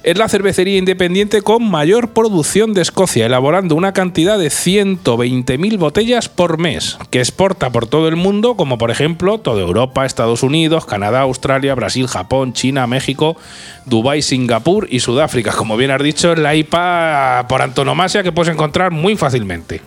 Es 0.03 0.17
la 0.17 0.27
cervecería 0.27 0.79
independiente 0.79 1.43
con 1.43 1.69
mayor 1.69 2.09
producción 2.09 2.73
de 2.73 2.81
Escocia, 2.81 3.27
elaborando 3.27 3.75
una 3.75 3.93
cantidad 3.93 4.39
de 4.39 4.47
120.000 4.47 5.77
botellas 5.77 6.27
por 6.27 6.57
mes, 6.57 6.97
que 7.11 7.19
exporta 7.19 7.69
por 7.69 7.85
todo 7.85 8.07
el 8.07 8.15
mundo, 8.15 8.55
como 8.55 8.79
por 8.79 8.89
ejemplo 8.89 9.37
toda 9.37 9.61
Europa, 9.61 10.03
Estados 10.03 10.41
Unidos, 10.41 10.87
Canadá, 10.87 11.21
Australia, 11.21 11.75
Brasil, 11.75 12.07
Japón, 12.07 12.53
China, 12.53 12.87
México, 12.87 13.37
Dubái, 13.85 14.23
Singapur 14.23 14.87
y 14.89 15.01
Sudáfrica. 15.01 15.51
Como 15.51 15.77
bien 15.77 15.91
has 15.91 16.01
dicho, 16.01 16.33
es 16.33 16.39
la 16.39 16.55
IPA 16.55 17.45
por 17.47 17.61
antonomasia 17.61 18.23
que 18.23 18.31
puedes 18.31 18.51
encontrar 18.51 18.89
muy 18.89 19.15
fácilmente. 19.15 19.81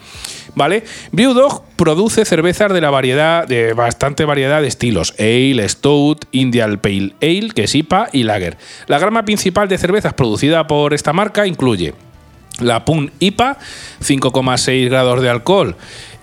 ¿Vale? 0.55 0.85
Brewdog 1.13 1.63
produce 1.77 2.25
cervezas 2.25 2.73
de 2.73 2.81
la 2.81 2.91
variedad, 2.91 3.47
de 3.47 3.73
bastante 3.73 4.25
variedad 4.25 4.61
de 4.61 4.69
estilos: 4.69 5.15
Ale, 5.19 5.69
Stout, 5.69 6.27
Indian 6.33 6.79
Pale 6.79 7.15
Ale, 7.21 7.51
que 7.55 7.65
es 7.65 7.75
IPA 7.75 8.09
y 8.13 8.25
Lager. 8.25 8.57
La 8.87 8.99
gama 8.99 9.25
principal 9.25 9.69
de 9.69 9.79
cervezas 9.79 10.15
producida 10.15 10.67
por 10.67 10.95
esta 10.95 11.13
marca 11.13 11.47
incluye 11.47 11.95
la 12.61 12.85
Pun 12.85 13.11
IPA, 13.19 13.59
5,6 14.01 14.89
grados 14.89 15.21
de 15.23 15.29
alcohol 15.29 15.77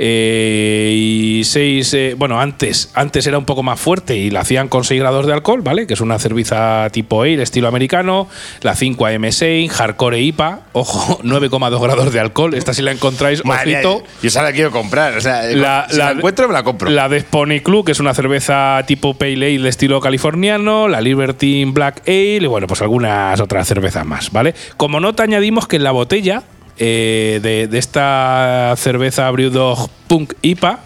eh, 0.03 0.93
y 0.95 1.43
6. 1.43 1.93
eh, 1.93 2.15
bueno, 2.17 2.41
antes, 2.41 2.89
antes 2.95 3.27
era 3.27 3.37
un 3.37 3.45
poco 3.45 3.61
más 3.61 3.79
fuerte 3.79 4.17
y 4.17 4.31
la 4.31 4.39
hacían 4.39 4.67
con 4.67 4.83
6 4.83 4.99
grados 4.99 5.27
de 5.27 5.33
alcohol, 5.33 5.61
¿vale? 5.61 5.85
Que 5.85 5.93
es 5.93 6.01
una 6.01 6.17
cerveza 6.17 6.87
tipo 6.91 7.21
ale, 7.21 7.43
estilo 7.43 7.67
americano. 7.67 8.27
La 8.61 8.73
5 8.73 9.05
AM6, 9.05 9.69
Hardcore 9.69 10.19
IPA, 10.19 10.61
ojo, 10.73 11.19
9,2 11.23 11.79
grados 11.79 12.11
de 12.11 12.19
alcohol. 12.19 12.55
Esta 12.55 12.73
si 12.73 12.81
la 12.81 12.91
encontráis, 12.91 13.45
Madre 13.45 13.75
ojito. 13.75 14.03
yo 14.23 14.27
esa 14.27 14.41
la 14.41 14.51
quiero 14.53 14.71
comprar. 14.71 15.15
O 15.17 15.21
sea, 15.21 15.47
si 15.47 15.55
la, 15.55 15.87
encuentro, 16.15 16.47
me 16.47 16.53
la 16.53 16.63
compro. 16.63 16.89
La 16.89 17.07
de 17.07 17.19
Spony 17.19 17.59
Club, 17.59 17.85
que 17.85 17.91
es 17.91 17.99
una 17.99 18.15
cerveza 18.15 18.83
tipo 18.87 19.13
Pale 19.13 19.33
Ale 19.33 19.59
de 19.59 19.69
estilo 19.69 20.01
californiano, 20.01 20.87
la 20.87 20.99
Libertine 20.99 21.71
Black 21.71 22.01
Ale 22.07 22.37
y 22.41 22.47
bueno, 22.47 22.65
pues 22.65 22.81
algunas 22.81 23.39
otras 23.39 23.67
cervezas 23.67 24.03
más, 24.05 24.31
¿vale? 24.31 24.55
Como 24.77 24.99
nota 24.99 25.21
añadimos 25.21 25.67
que 25.67 25.75
en 25.75 25.83
la 25.83 25.91
botella 25.91 26.41
eh, 26.77 27.39
de, 27.41 27.67
de 27.67 27.77
esta 27.77 28.73
cerveza 28.77 29.29
Brewdog 29.31 29.89
Punk 30.07 30.34
IPA 30.41 30.79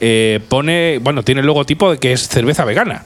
eh, 0.00 0.40
pone, 0.48 0.98
bueno, 0.98 1.22
tiene 1.22 1.42
el 1.42 1.46
logotipo 1.46 1.90
de 1.90 1.98
que 1.98 2.12
es 2.12 2.28
cerveza 2.28 2.64
vegana. 2.64 3.04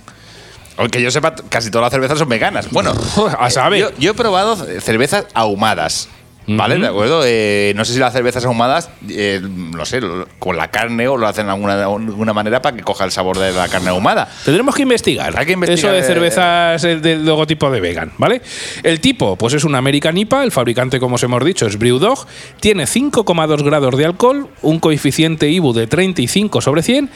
Aunque 0.76 1.02
yo 1.02 1.10
sepa, 1.10 1.34
casi 1.48 1.70
todas 1.70 1.86
las 1.86 1.92
cervezas 1.92 2.18
son 2.18 2.28
veganas. 2.28 2.70
Bueno, 2.70 2.92
A 3.38 3.50
saber. 3.50 3.80
Yo, 3.80 3.90
yo 3.98 4.12
he 4.12 4.14
probado 4.14 4.56
cervezas 4.80 5.26
ahumadas. 5.34 6.08
¿Vale? 6.46 6.78
¿De 6.78 6.86
acuerdo? 6.86 7.22
Eh, 7.24 7.72
no 7.74 7.84
sé 7.84 7.94
si 7.94 7.98
las 7.98 8.12
cervezas 8.12 8.44
ahumadas, 8.44 8.90
eh, 9.08 9.40
no 9.42 9.84
sé, 9.86 10.00
con 10.38 10.56
la 10.56 10.68
carne 10.70 11.08
o 11.08 11.16
lo 11.16 11.26
hacen 11.26 11.46
de 11.46 11.52
alguna, 11.52 11.76
de 11.76 11.84
alguna 11.84 12.32
manera 12.34 12.60
para 12.60 12.76
que 12.76 12.82
coja 12.82 13.04
el 13.04 13.10
sabor 13.12 13.38
de 13.38 13.50
la 13.52 13.66
carne 13.68 13.88
ahumada. 13.88 14.28
Tendremos 14.44 14.74
que 14.74 14.82
investigar. 14.82 15.38
Hay 15.38 15.46
que 15.46 15.52
investigar, 15.52 15.78
Eso 15.78 15.92
de 15.94 16.00
eh, 16.00 16.02
cervezas 16.02 16.84
eh, 16.84 16.96
del 16.96 17.24
logotipo 17.24 17.70
de 17.70 17.80
vegan, 17.80 18.12
¿vale? 18.18 18.42
El 18.82 19.00
tipo, 19.00 19.36
pues 19.36 19.54
es 19.54 19.64
un 19.64 19.74
American 19.74 20.18
IPA, 20.18 20.44
el 20.44 20.52
fabricante, 20.52 21.00
como 21.00 21.14
os 21.14 21.22
hemos 21.22 21.42
dicho, 21.44 21.66
es 21.66 21.78
Brewdog, 21.78 22.26
tiene 22.60 22.84
5,2 22.84 23.62
grados 23.64 23.96
de 23.96 24.04
alcohol, 24.04 24.48
un 24.62 24.80
coeficiente 24.80 25.48
IBU 25.48 25.72
de 25.72 25.86
35 25.86 26.60
sobre 26.60 26.82
100, 26.82 27.08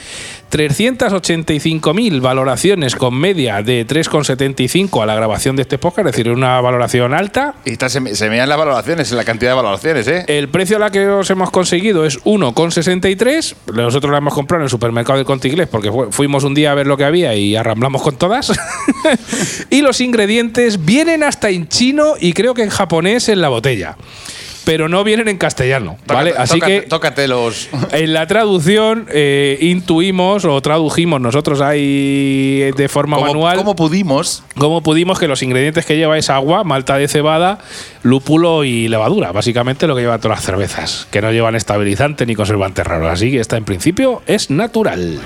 385.000 0.50 2.20
valoraciones 2.20 2.94
con 2.96 3.14
media 3.14 3.62
de 3.62 3.86
3,75 3.86 5.02
a 5.02 5.06
la 5.06 5.14
grabación 5.14 5.56
de 5.56 5.62
este 5.62 5.78
podcast, 5.78 6.06
es 6.08 6.12
decir, 6.16 6.30
una 6.32 6.60
valoración 6.60 7.14
alta. 7.14 7.54
Y 7.64 7.72
está- 7.72 7.88
se, 7.88 8.00
me- 8.00 8.14
se 8.14 8.28
me 8.30 8.36
dan 8.38 8.48
las 8.48 8.58
valoraciones, 8.58 9.08
la 9.18 9.24
cantidad 9.24 9.50
de 9.50 9.57
valoraciones, 9.57 10.09
¿eh? 10.09 10.24
El 10.28 10.48
precio 10.48 10.76
a 10.76 10.81
la 10.81 10.90
que 10.90 11.07
os 11.07 11.28
hemos 11.28 11.50
conseguido 11.50 12.07
es 12.07 12.18
1,63. 12.24 13.54
Nosotros 13.74 14.11
la 14.11 14.18
hemos 14.18 14.33
comprado 14.33 14.62
en 14.62 14.64
el 14.64 14.70
supermercado 14.70 15.18
del 15.18 15.26
Conte 15.26 15.48
Inglés 15.48 15.68
porque 15.70 15.90
fu- 15.90 16.11
fuimos 16.11 16.44
un 16.44 16.54
día 16.54 16.72
a 16.72 16.74
ver 16.74 16.87
lo 16.87 16.96
que 16.96 17.04
había 17.04 17.35
y 17.35 17.57
arramblamos 17.57 18.00
con 18.02 18.16
todas. 18.16 18.52
y 19.70 19.83
los 19.83 20.00
ingredientes 20.00 20.85
vienen 20.85 21.22
hasta 21.22 21.50
en 21.50 21.68
chino 21.68 22.14
y 22.18 22.33
creo 22.33 22.54
que 22.54 22.62
en 22.62 22.70
japonés 22.70 23.28
en 23.28 23.40
la 23.40 23.48
botella. 23.48 23.96
Pero 24.68 24.87
no 24.87 25.02
vienen 25.02 25.28
en 25.28 25.38
castellano, 25.38 25.96
¿vale? 26.07 26.33
Tócate- 26.33 26.42
Así 26.42 26.59
tócate- 26.61 26.81
que 26.83 26.87
Tócate 26.88 27.26
los. 27.28 27.70
en 27.92 28.12
la 28.12 28.26
traducción 28.26 29.07
eh, 29.11 29.57
intuimos 29.62 30.44
o 30.44 30.61
tradujimos 30.61 31.22
nosotros 31.22 31.62
ahí 31.62 32.70
de 32.76 32.88
forma 32.90 33.16
como, 33.16 33.28
manual 33.28 33.57
como 33.57 33.74
pudimos. 33.74 34.42
cómo 34.59 34.83
pudimos 34.83 35.18
que 35.18 35.26
los 35.26 35.42
ingredientes 35.42 35.87
que 35.87 35.96
lleva 35.96 36.18
es 36.18 36.28
agua, 36.28 36.64
malta 36.64 36.98
de 36.98 37.09
cebada, 37.09 37.61
lúpulo 38.02 38.62
y 38.64 38.88
levadura. 38.88 39.33
Básicamente 39.33 39.87
lo 39.87 39.94
que 39.96 40.02
llevan 40.02 40.20
todas 40.20 40.37
las 40.37 40.44
cervezas, 40.44 41.09
que 41.11 41.22
no 41.22 41.33
llevan 41.33 41.54
estabilizante 41.57 42.26
ni 42.26 42.35
conservantes 42.35 42.87
raros. 42.87 43.11
Así 43.11 43.31
que 43.31 43.40
esta 43.40 43.57
en 43.57 43.64
principio 43.64 44.20
es 44.26 44.50
natural. 44.50 45.18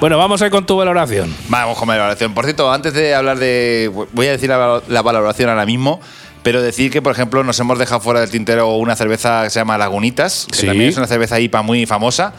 Bueno, 0.00 0.16
vamos 0.16 0.40
a 0.40 0.46
ir 0.46 0.50
con 0.50 0.64
tu 0.64 0.78
valoración. 0.78 1.34
Vamos 1.50 1.76
con 1.76 1.86
la 1.86 1.96
valoración. 1.98 2.32
Por 2.32 2.44
cierto, 2.46 2.72
antes 2.72 2.94
de 2.94 3.14
hablar 3.14 3.38
de. 3.38 3.90
Voy 4.12 4.26
a 4.28 4.30
decir 4.30 4.48
la, 4.48 4.80
la 4.88 5.02
valoración 5.02 5.50
ahora 5.50 5.66
mismo. 5.66 6.00
Pero 6.42 6.62
decir 6.62 6.90
que, 6.90 7.02
por 7.02 7.12
ejemplo, 7.12 7.42
nos 7.44 7.58
hemos 7.60 7.78
dejado 7.78 8.00
fuera 8.00 8.20
del 8.20 8.30
tintero 8.30 8.74
una 8.76 8.96
cerveza 8.96 9.44
que 9.44 9.50
se 9.50 9.60
llama 9.60 9.76
Lagunitas, 9.78 10.46
que 10.50 10.56
Sí. 10.56 10.66
también 10.66 10.90
es 10.90 10.96
una 10.96 11.06
cerveza 11.06 11.38
IPA 11.40 11.62
muy 11.62 11.86
famosa, 11.86 12.32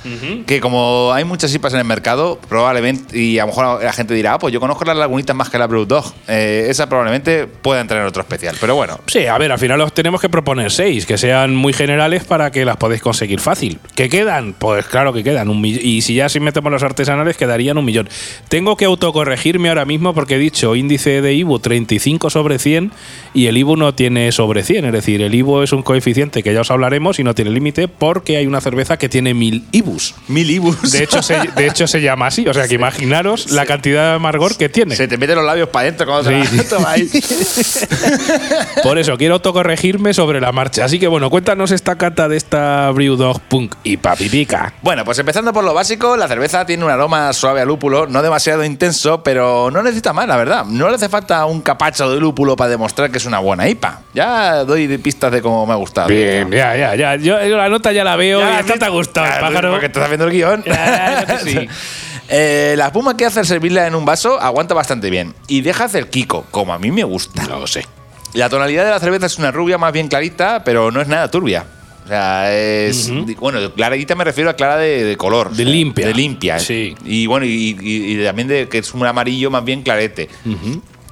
que 0.47 0.59
como 0.59 1.11
hay 1.13 1.23
muchas 1.23 1.53
IPAs 1.53 1.73
en 1.73 1.79
el 1.79 1.85
mercado, 1.85 2.39
probablemente, 2.49 3.17
y 3.17 3.39
a 3.39 3.43
lo 3.43 3.47
mejor 3.47 3.83
la 3.83 3.93
gente 3.93 4.13
dirá, 4.13 4.33
ah, 4.33 4.39
pues 4.39 4.53
yo 4.53 4.59
conozco 4.59 4.83
las 4.85 4.97
Lagunitas 4.97 5.35
más 5.35 5.49
que 5.49 5.57
la 5.57 5.67
Brewdog. 5.67 6.13
Eh, 6.27 6.67
esa 6.69 6.87
probablemente 6.89 7.47
pueda 7.47 7.81
entrar 7.81 8.01
en 8.01 8.07
otro 8.07 8.21
especial. 8.21 8.55
Pero 8.59 8.75
bueno, 8.75 8.99
Sí, 9.07 9.25
a 9.25 9.37
ver, 9.37 9.51
al 9.51 9.59
final 9.59 9.79
os 9.81 9.93
tenemos 9.93 10.21
que 10.21 10.29
proponer 10.29 10.71
seis, 10.71 11.05
que 11.05 11.17
sean 11.17 11.55
muy 11.55 11.73
generales 11.73 12.23
para 12.23 12.51
que 12.51 12.65
las 12.65 12.77
podáis 12.77 13.01
conseguir 13.01 13.39
fácil. 13.39 13.79
¿Qué 13.95 14.09
quedan? 14.09 14.53
Pues 14.57 14.85
claro 14.87 15.13
que 15.13 15.23
quedan. 15.23 15.49
Un 15.49 15.63
y 15.65 16.01
si 16.01 16.15
ya 16.15 16.29
si 16.29 16.39
metemos 16.39 16.71
los 16.71 16.83
artesanales, 16.83 17.37
quedarían 17.37 17.77
un 17.77 17.85
millón. 17.85 18.09
Tengo 18.49 18.75
que 18.77 18.85
autocorregirme 18.85 19.69
ahora 19.69 19.85
mismo 19.85 20.13
porque 20.13 20.35
he 20.35 20.39
dicho 20.39 20.75
índice 20.75 21.21
de 21.21 21.33
IBU 21.33 21.59
35 21.59 22.29
sobre 22.29 22.59
100 22.59 22.91
y 23.33 23.47
el 23.47 23.57
IBU 23.57 23.77
no 23.77 23.90
tiene 23.93 24.31
sobre 24.31 24.63
100. 24.63 24.85
Es 24.85 24.91
decir, 24.93 25.21
el 25.21 25.33
IBU 25.33 25.61
es 25.61 25.73
un 25.73 25.81
coeficiente 25.83 26.43
que 26.43 26.53
ya 26.53 26.61
os 26.61 26.71
hablaremos 26.71 27.19
y 27.19 27.23
no 27.23 27.35
tiene 27.35 27.51
límite 27.51 27.87
porque 27.87 28.37
hay 28.37 28.45
una 28.47 28.61
cerveza 28.61 28.97
que 28.97 29.09
tiene 29.09 29.33
1000 29.33 29.65
IBUs. 29.71 30.15
mil 30.27 30.49
ibus. 30.49 30.91
De 30.91 31.03
hecho, 31.03 31.21
se, 31.21 31.37
de 31.55 31.67
hecho, 31.67 31.87
se 31.87 32.01
llama 32.01 32.27
así. 32.27 32.47
O 32.47 32.53
sea, 32.53 32.67
que 32.67 32.75
imaginaros 32.75 33.51
la 33.51 33.65
cantidad 33.65 34.09
de 34.09 34.15
amargor 34.15 34.57
que 34.57 34.69
tiene. 34.69 34.95
se 34.95 35.07
te 35.07 35.17
meten 35.17 35.35
los 35.35 35.45
labios 35.45 35.69
para 35.69 35.87
adentro 35.87 36.05
cuando 36.07 36.29
te 36.29 36.45
Sí, 36.45 36.57
la 36.57 36.63
tomas. 36.63 36.99
Por 38.83 38.97
eso 38.97 39.17
quiero 39.17 39.35
autocorregirme 39.35 40.13
sobre 40.13 40.41
la 40.41 40.51
marcha. 40.51 40.85
Así 40.85 40.99
que 40.99 41.07
bueno, 41.07 41.29
cuéntanos 41.29 41.71
esta 41.71 41.97
cata 41.97 42.27
de 42.27 42.37
esta 42.37 42.89
Brewdog 42.91 43.39
Punk 43.41 43.75
y 43.83 43.97
Papipica. 43.97 44.73
Bueno, 44.81 45.05
pues 45.05 45.19
empezando 45.19 45.53
por 45.53 45.63
lo 45.63 45.73
básico, 45.73 46.17
la 46.17 46.27
cerveza 46.27 46.65
tiene 46.65 46.83
un 46.83 46.91
aroma 46.91 47.31
suave 47.33 47.61
a 47.61 47.65
lúpulo, 47.65 48.07
no 48.07 48.21
demasiado 48.21 48.63
intenso, 48.63 49.23
pero 49.23 49.69
no 49.71 49.83
necesita 49.83 50.13
más, 50.13 50.27
la 50.27 50.37
verdad. 50.37 50.65
No 50.65 50.89
le 50.89 50.95
hace 50.95 51.09
falta 51.09 51.45
un 51.45 51.61
capacho 51.61 52.09
de 52.11 52.19
lúpulo 52.19 52.55
para 52.55 52.69
demostrar 52.69 53.11
que 53.11 53.17
es 53.17 53.25
una 53.25 53.39
buena 53.39 53.67
Ya 54.13 54.63
doy 54.63 54.97
pistas 54.97 55.31
de 55.31 55.41
cómo 55.41 55.65
me 55.65 55.73
ha 55.73 55.77
gustado. 55.77 56.07
Bien, 56.07 56.49
ya, 56.51 56.75
ya, 56.75 56.95
ya. 56.95 57.15
Yo, 57.15 57.43
yo 57.45 57.57
la 57.57 57.69
nota 57.69 57.91
ya 57.91 58.03
la 58.03 58.15
veo 58.15 58.39
Ya, 58.39 58.61
y 58.61 58.79
te 58.79 58.85
ha 58.85 58.89
gustado, 58.89 59.27
Claro, 59.27 59.47
pájaro. 59.47 59.71
Porque 59.71 59.85
estás 59.87 60.03
haciendo 60.03 60.25
el 60.25 60.31
guion. 60.31 60.63
Ya, 60.65 61.25
ya, 61.27 61.39
sí. 61.43 61.67
Eh, 62.29 62.75
la 62.77 62.85
espuma 62.87 63.17
que 63.17 63.25
hace 63.25 63.39
al 63.39 63.45
servirla 63.45 63.87
en 63.87 63.95
un 63.95 64.05
vaso 64.05 64.39
aguanta 64.39 64.73
bastante 64.73 65.09
bien 65.09 65.33
y 65.47 65.61
deja 65.61 65.85
hacer 65.85 66.09
kiko, 66.09 66.45
como 66.51 66.73
a 66.73 66.79
mí 66.79 66.91
me 66.91 67.03
gusta. 67.03 67.45
Lo 67.47 67.67
sé. 67.67 67.85
La 68.33 68.47
tonalidad 68.49 68.85
de 68.85 68.91
la 68.91 68.99
cerveza 68.99 69.25
es 69.25 69.37
una 69.37 69.51
rubia 69.51 69.77
más 69.77 69.91
bien 69.91 70.07
clarita, 70.07 70.63
pero 70.63 70.91
no 70.91 71.01
es 71.01 71.07
nada 71.09 71.29
turbia. 71.29 71.65
O 72.05 72.07
sea, 72.07 72.51
es. 72.53 73.11
Bueno, 73.39 73.73
clarita 73.73 74.15
me 74.15 74.23
refiero 74.23 74.49
a 74.49 74.53
clara 74.53 74.77
de, 74.77 75.03
de 75.03 75.17
color. 75.17 75.49
De 75.49 75.63
o 75.63 75.65
sea, 75.65 75.73
limpia. 75.75 76.07
De 76.07 76.13
limpia. 76.13 76.59
Sí. 76.59 76.95
Y 77.05 77.25
bueno, 77.27 77.45
y, 77.45 77.77
y- 77.81 78.13
y 78.21 78.23
también 78.23 78.47
de 78.47 78.67
que 78.69 78.77
es 78.79 78.93
un 78.93 79.05
amarillo 79.05 79.51
más 79.51 79.63
bien 79.65 79.81
clarete. 79.83 80.29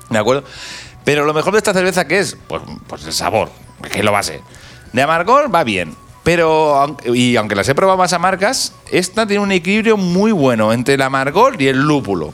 ¿De 0.09 0.17
acuerdo? 0.17 0.43
Pero 1.09 1.25
lo 1.25 1.33
mejor 1.33 1.53
de 1.53 1.57
esta 1.57 1.73
cerveza, 1.73 2.05
¿qué 2.05 2.19
es? 2.19 2.37
Pues, 2.47 2.61
pues 2.85 3.03
el 3.03 3.13
sabor, 3.13 3.49
que 3.91 4.03
lo 4.03 4.11
base. 4.11 4.43
De 4.93 5.01
amargor 5.01 5.51
va 5.51 5.63
bien. 5.63 5.95
Pero, 6.21 6.97
y 7.03 7.35
aunque 7.35 7.55
las 7.55 7.67
he 7.67 7.73
probado 7.73 7.97
más 7.97 8.13
amargas, 8.13 8.73
esta 8.91 9.25
tiene 9.25 9.41
un 9.41 9.51
equilibrio 9.51 9.97
muy 9.97 10.31
bueno 10.31 10.71
entre 10.71 10.93
el 10.93 11.01
amargor 11.01 11.59
y 11.59 11.67
el 11.67 11.79
lúpulo. 11.79 12.31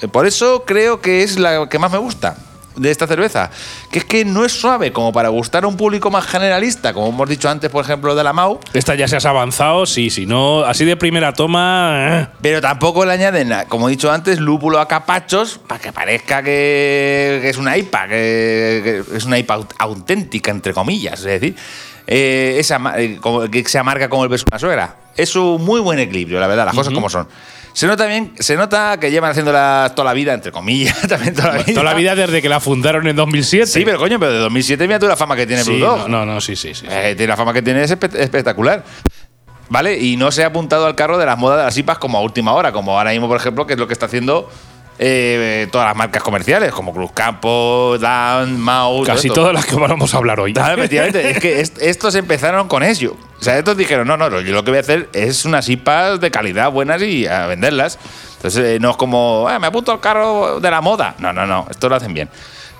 Eh, 0.00 0.08
Por 0.08 0.26
eso 0.26 0.64
creo 0.64 1.02
que 1.02 1.24
es 1.24 1.38
la 1.38 1.68
que 1.68 1.78
más 1.78 1.92
me 1.92 1.98
gusta 1.98 2.38
de 2.76 2.90
esta 2.90 3.06
cerveza. 3.06 3.50
Que 3.90 3.98
es 4.00 4.04
que 4.04 4.24
no 4.24 4.44
es 4.44 4.52
suave 4.52 4.92
como 4.92 5.12
para 5.12 5.28
gustar 5.30 5.64
a 5.64 5.66
un 5.66 5.76
público 5.76 6.10
más 6.10 6.26
generalista, 6.26 6.92
como 6.92 7.08
hemos 7.08 7.28
dicho 7.28 7.48
antes, 7.48 7.70
por 7.70 7.84
ejemplo, 7.84 8.14
de 8.14 8.22
la 8.24 8.32
Mau. 8.32 8.60
Esta 8.72 8.94
ya 8.94 9.08
se 9.08 9.16
has 9.16 9.26
avanzado, 9.26 9.86
sí, 9.86 10.10
si 10.10 10.26
no, 10.26 10.60
así 10.64 10.84
de 10.84 10.96
primera 10.96 11.32
toma. 11.32 12.20
eh. 12.22 12.28
Pero 12.42 12.60
tampoco 12.60 13.04
le 13.04 13.12
añaden, 13.12 13.52
como 13.68 13.88
he 13.88 13.92
dicho 13.92 14.10
antes, 14.12 14.38
lúpulo 14.38 14.78
a 14.78 14.86
capachos 14.88 15.58
para 15.66 15.80
que 15.80 15.92
parezca 15.92 16.42
que, 16.42 17.38
que 17.42 17.48
es 17.48 17.56
una 17.58 17.76
IPA, 17.76 18.08
que, 18.08 19.02
que 19.10 19.16
es 19.16 19.24
una 19.24 19.38
IPA 19.38 19.56
aut- 19.58 19.74
auténtica, 19.78 20.50
entre 20.50 20.72
comillas. 20.72 21.20
Es 21.20 21.24
decir, 21.40 21.56
eh, 22.06 22.56
esa, 22.58 22.78
eh, 22.98 23.18
como- 23.20 23.48
que 23.50 23.64
se 23.68 23.78
amarga 23.78 24.08
como 24.08 24.22
el 24.24 24.28
beso 24.28 24.44
de 24.44 24.48
una 24.50 24.58
suegra. 24.58 24.96
Es 25.16 25.34
un 25.34 25.64
muy 25.64 25.80
buen 25.80 25.98
equilibrio, 25.98 26.38
la 26.40 26.46
verdad, 26.46 26.66
las 26.66 26.74
cosas 26.74 26.92
como 26.92 27.08
son. 27.08 27.26
Se 27.76 27.86
nota 27.86 28.06
bien, 28.06 28.32
se 28.38 28.56
nota 28.56 28.98
que 28.98 29.10
llevan 29.10 29.32
haciéndola 29.32 29.92
toda 29.94 30.06
la 30.06 30.14
vida, 30.14 30.32
entre 30.32 30.50
comillas, 30.50 30.98
también 31.08 31.34
toda 31.34 31.48
la 31.48 31.62
vida. 31.62 31.74
Toda 31.74 31.84
la 31.84 31.92
vida 31.92 32.14
desde 32.14 32.40
que 32.40 32.48
la 32.48 32.58
fundaron 32.58 33.06
en 33.06 33.14
2007. 33.14 33.66
Sí, 33.66 33.82
pero 33.84 33.98
coño, 33.98 34.18
pero 34.18 34.32
de 34.32 34.38
2007 34.38 34.86
mira 34.86 34.98
tú 34.98 35.06
la 35.06 35.14
fama 35.14 35.36
que 35.36 35.46
tiene 35.46 35.62
Sí, 35.62 35.72
Brewdog. 35.72 36.08
no, 36.08 36.24
no, 36.24 36.24
no, 36.34 36.40
sí, 36.40 36.56
sí, 36.56 36.72
sí. 36.74 36.86
Eh, 36.88 37.12
tiene 37.14 37.28
la 37.28 37.36
fama 37.36 37.52
que 37.52 37.60
tiene 37.60 37.82
es 37.82 37.90
espe- 37.94 38.16
espectacular. 38.18 38.82
¿Vale? 39.68 39.98
Y 39.98 40.16
no 40.16 40.32
se 40.32 40.42
ha 40.42 40.46
apuntado 40.46 40.86
al 40.86 40.94
carro 40.94 41.18
de 41.18 41.26
las 41.26 41.36
modas 41.36 41.58
de 41.58 41.64
las 41.64 41.76
IPAs 41.76 41.98
como 41.98 42.16
a 42.16 42.22
última 42.22 42.52
hora, 42.54 42.72
como 42.72 42.96
ahora 42.96 43.10
mismo, 43.10 43.28
por 43.28 43.36
ejemplo, 43.36 43.66
que 43.66 43.74
es 43.74 43.78
lo 43.78 43.86
que 43.86 43.92
está 43.92 44.06
haciendo 44.06 44.48
eh, 44.98 45.68
todas 45.70 45.86
las 45.88 45.96
marcas 45.96 46.22
comerciales, 46.22 46.72
como 46.72 46.92
Cruz 46.92 47.10
Campo, 47.12 47.96
Down, 48.00 48.58
Mau. 48.60 49.02
Casi 49.04 49.28
todas 49.28 49.52
las 49.52 49.66
que 49.66 49.76
vamos 49.76 50.14
a 50.14 50.16
hablar 50.16 50.40
hoy. 50.40 50.52
Claro, 50.52 50.74
efectivamente. 50.78 51.30
es 51.30 51.38
que 51.38 51.60
est- 51.60 51.78
estos 51.82 52.14
empezaron 52.14 52.68
con 52.68 52.82
eso. 52.82 53.16
O 53.38 53.42
sea, 53.44 53.58
estos 53.58 53.76
dijeron, 53.76 54.06
no, 54.08 54.16
no, 54.16 54.30
no, 54.30 54.40
yo 54.40 54.52
lo 54.54 54.64
que 54.64 54.70
voy 54.70 54.78
a 54.78 54.80
hacer 54.80 55.08
es 55.12 55.44
unas 55.44 55.68
IPAs 55.68 56.20
de 56.20 56.30
calidad 56.30 56.70
buenas 56.70 57.02
y 57.02 57.26
a 57.26 57.46
venderlas. 57.46 57.98
Entonces, 58.36 58.64
eh, 58.76 58.78
no 58.80 58.90
es 58.90 58.96
como, 58.96 59.46
"Ah, 59.48 59.58
me 59.58 59.66
apunto 59.66 59.92
al 59.92 60.00
carro 60.00 60.60
de 60.60 60.70
la 60.70 60.80
moda. 60.80 61.14
No, 61.18 61.32
no, 61.32 61.46
no, 61.46 61.66
esto 61.70 61.88
lo 61.88 61.96
hacen 61.96 62.14
bien. 62.14 62.28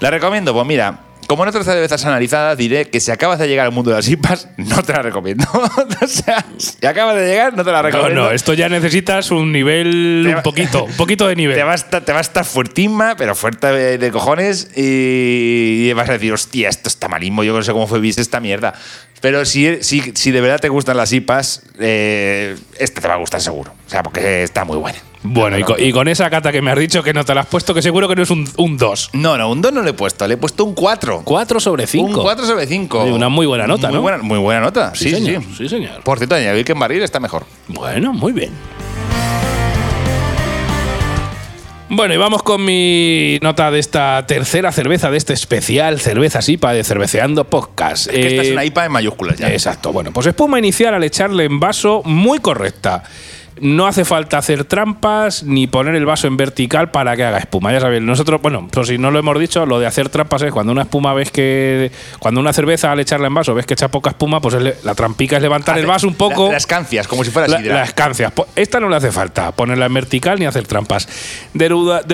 ¿La 0.01 0.11
recomiendo? 0.11 0.53
Pues 0.55 0.67
mira, 0.67 0.99
como 1.27 1.43
en 1.43 1.49
otras 1.49 1.65
cervezas 1.65 2.05
analizadas, 2.05 2.57
diré 2.57 2.89
que 2.89 3.01
si 3.01 3.11
acabas 3.11 3.39
de 3.39 3.49
llegar 3.49 3.67
al 3.67 3.73
mundo 3.73 3.91
de 3.91 3.97
las 3.97 4.09
IPAs, 4.09 4.49
no 4.57 4.83
te 4.83 4.93
la 4.93 5.03
recomiendo. 5.03 5.45
o 5.53 6.07
sea, 6.07 6.45
si 6.59 6.87
acabas 6.87 7.17
de 7.17 7.27
llegar, 7.27 7.57
no 7.57 7.65
te 7.65 7.71
la 7.73 7.79
No, 7.79 7.89
recomiendo. 7.89 8.23
no, 8.25 8.31
esto 8.31 8.55
ya 8.55 8.69
necesitas 8.69 9.31
un 9.31 9.51
nivel, 9.53 10.23
Te 10.25 10.31
un 10.31 10.37
va- 10.37 10.43
poquito, 10.43 10.85
un 10.85 10.93
poquito 10.97 11.27
de 11.27 11.37
nivel. 11.37 11.57
Te 11.57 11.63
va, 11.65 11.73
a 11.73 11.77
estar, 11.77 12.05
te 12.05 12.13
va 12.13 12.19
a 12.19 12.23
estar 12.23 12.45
fuertísima, 12.45 13.17
pero 13.17 13.35
fuerte 13.35 13.67
de, 13.69 13.99
de 13.99 14.11
cojones. 14.11 14.71
Y, 14.77 15.89
y 15.89 15.93
vas 15.95 16.09
a 16.09 16.13
decir, 16.13 16.33
hostia, 16.33 16.69
esto 16.69 16.89
está 16.89 17.09
malísimo. 17.09 17.43
Yo 17.45 17.53
no 17.55 17.63
sé 17.63 17.73
cómo 17.73 17.87
fue 17.87 18.01
viste 18.01 18.23
esta 18.23 18.41
mierda. 18.41 18.75
Pero 19.27 19.45
si, 19.45 19.83
si, 19.83 20.13
si 20.15 20.31
de 20.31 20.41
verdad 20.41 20.61
te 20.61 20.69
gustan 20.69 20.97
las 20.97 21.13
IPAs, 21.13 21.63
eh, 21.81 22.57
esta 22.79 23.01
te 23.01 23.09
va 23.09 23.15
a 23.15 23.17
gustar 23.17 23.41
seguro. 23.41 23.73
O 23.85 23.91
sea, 23.91 24.05
porque 24.05 24.45
está 24.45 24.65
muy 24.65 24.77
buena. 24.77 25.01
Bueno, 25.25 25.59
y 25.59 25.65
con, 25.65 25.83
y 25.83 25.91
con 25.91 26.07
esa 26.07 26.31
cata 26.31 26.53
que 26.53 26.63
me 26.63 26.71
has 26.71 26.79
dicho 26.79 27.03
que 27.03 27.13
no 27.13 27.25
te 27.25 27.35
la 27.35 27.41
has 27.41 27.49
puesto, 27.49 27.75
que 27.75 27.83
seguro 27.83 28.09
que 28.09 28.15
no 28.15 28.23
es 28.23 28.31
un 28.31 28.77
2. 28.79 29.11
No, 29.15 29.37
no, 29.37 29.51
un 29.51 29.61
2 29.61 29.73
no 29.73 29.83
le 29.83 29.91
he 29.91 29.95
puesto, 29.95 30.29
le 30.29 30.35
he 30.35 30.37
puesto 30.37 30.65
un 30.65 30.75
4. 30.75 31.23
4 31.25 31.59
sobre 31.59 31.89
5. 31.89 32.07
Un 32.07 32.23
4 32.23 32.47
sobre 32.47 32.69
5. 32.69 33.01
Oye, 33.01 33.13
una 33.13 33.29
muy 33.29 33.47
buena 33.47 33.67
nota, 33.67 33.89
muy 33.89 33.97
¿no? 33.97 34.03
Buena, 34.03 34.19
muy 34.19 34.39
buena 34.39 34.61
nota, 34.61 34.95
sí, 34.95 35.11
sí, 35.11 35.17
señor, 35.17 35.43
sí. 35.43 35.55
sí, 35.59 35.69
señor. 35.71 36.05
Por 36.05 36.19
cierto, 36.19 36.37
añadir 36.37 36.65
que 36.65 36.71
en 36.71 36.79
barril 36.79 37.03
está 37.03 37.19
mejor. 37.19 37.47
Bueno, 37.67 38.13
muy 38.13 38.33
bien. 38.33 38.53
Bueno, 41.89 42.15
y 42.15 42.17
vamos 42.17 42.43
con 42.43 42.65
mi 42.65 43.39
nota 43.43 43.71
de 43.71 43.79
esta 43.79 44.25
tercera 44.27 44.73
cerveza, 44.73 45.09
de 45.09 45.19
este 45.19 45.33
especial 45.35 46.01
cerveza 46.01 46.43
SIPA 46.43 46.73
de 46.73 46.83
Cerveceando 46.83 47.45
Podcast. 47.45 48.09
Que 48.11 48.27
esta 48.27 48.43
es 48.43 48.49
Eh, 48.49 48.53
una 48.53 48.65
IPA 48.65 48.87
en 48.87 48.93
mayúsculas 48.93 49.39
ya. 49.39 49.53
Exacto. 49.53 49.93
Bueno, 49.93 50.11
pues 50.13 50.27
espuma 50.27 50.59
inicial 50.59 50.95
al 50.95 51.05
echarle 51.05 51.45
en 51.45 51.61
vaso 51.61 52.03
muy 52.05 52.41
correcta. 52.41 53.05
No 53.61 53.87
hace 53.87 54.05
falta 54.05 54.37
hacer 54.39 54.65
trampas 54.65 55.43
ni 55.43 55.67
poner 55.67 55.95
el 55.95 56.05
vaso 56.05 56.27
en 56.27 56.37
vertical 56.37 56.91
para 56.91 57.17
que 57.17 57.25
haga 57.25 57.39
espuma. 57.39 57.73
Ya 57.73 57.81
sabéis, 57.81 58.03
nosotros, 58.03 58.43
bueno, 58.43 58.69
pues 58.71 58.89
si 58.89 58.99
no 58.99 59.11
lo 59.11 59.19
hemos 59.19 59.39
dicho, 59.39 59.65
lo 59.65 59.79
de 59.81 59.87
hacer 59.87 60.11
trampas 60.11 60.43
es 60.43 60.53
cuando 60.53 60.73
una 60.73 60.83
espuma 60.83 61.15
ves 61.15 61.31
que. 61.31 61.91
Cuando 62.19 62.41
una 62.41 62.53
cerveza 62.53 62.93
al 62.93 63.01
echarla 63.01 63.29
en 63.29 63.35
vaso 63.35 63.55
ves 63.55 63.65
que 63.65 63.75
echa 63.75 63.89
poca 63.89 64.11
espuma, 64.11 64.41
pues 64.41 64.55
es 64.57 64.85
la 64.85 64.95
trampica 64.95 65.37
es 65.37 65.43
levantar 65.43 65.79
el 65.79 65.87
vaso 65.87 66.07
un 66.07 66.15
poco. 66.15 66.47
la- 66.49 66.53
las 66.53 66.67
cancias, 66.67 67.07
como 67.09 67.25
si 67.25 67.31
fuera 67.31 67.49
La- 67.49 67.59
las 67.75 67.93
cancias. 67.95 68.31
Po- 68.33 68.47
Esta 68.57 68.79
no 68.81 68.89
le 68.89 68.97
hace 68.97 69.11
falta 69.11 69.53
ponerla 69.53 69.87
en 69.87 69.95
vertical 69.95 70.39
ni 70.39 70.45
hacer 70.47 70.67
trampas. 70.67 71.09
De 71.55 71.69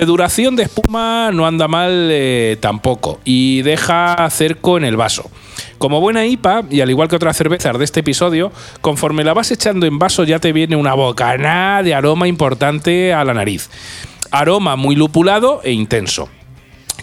duración 0.05 0.55
de 0.55 0.63
espuma 0.63 1.31
no 1.33 1.45
anda 1.45 1.67
mal 1.67 2.07
eh, 2.11 2.57
tampoco. 2.61 3.19
Y 3.25 3.61
deja 3.63 4.27
cerco 4.29 4.77
en 4.77 4.85
el 4.85 4.95
vaso. 4.97 5.29
Como 5.83 5.99
buena 5.99 6.25
IPA, 6.25 6.63
y 6.69 6.79
al 6.79 6.89
igual 6.89 7.09
que 7.09 7.17
otras 7.17 7.35
cervezas 7.35 7.77
de 7.77 7.83
este 7.83 7.99
episodio, 7.99 8.53
conforme 8.79 9.25
la 9.25 9.33
vas 9.33 9.51
echando 9.51 9.85
en 9.85 9.99
vaso 9.99 10.23
ya 10.23 10.39
te 10.39 10.53
viene 10.53 10.77
una 10.77 10.93
bocanada 10.93 11.83
de 11.83 11.93
aroma 11.93 12.25
importante 12.29 13.11
a 13.13 13.25
la 13.25 13.33
nariz. 13.33 13.69
Aroma 14.31 14.77
muy 14.77 14.95
lupulado 14.95 15.59
e 15.61 15.73
intenso. 15.73 16.29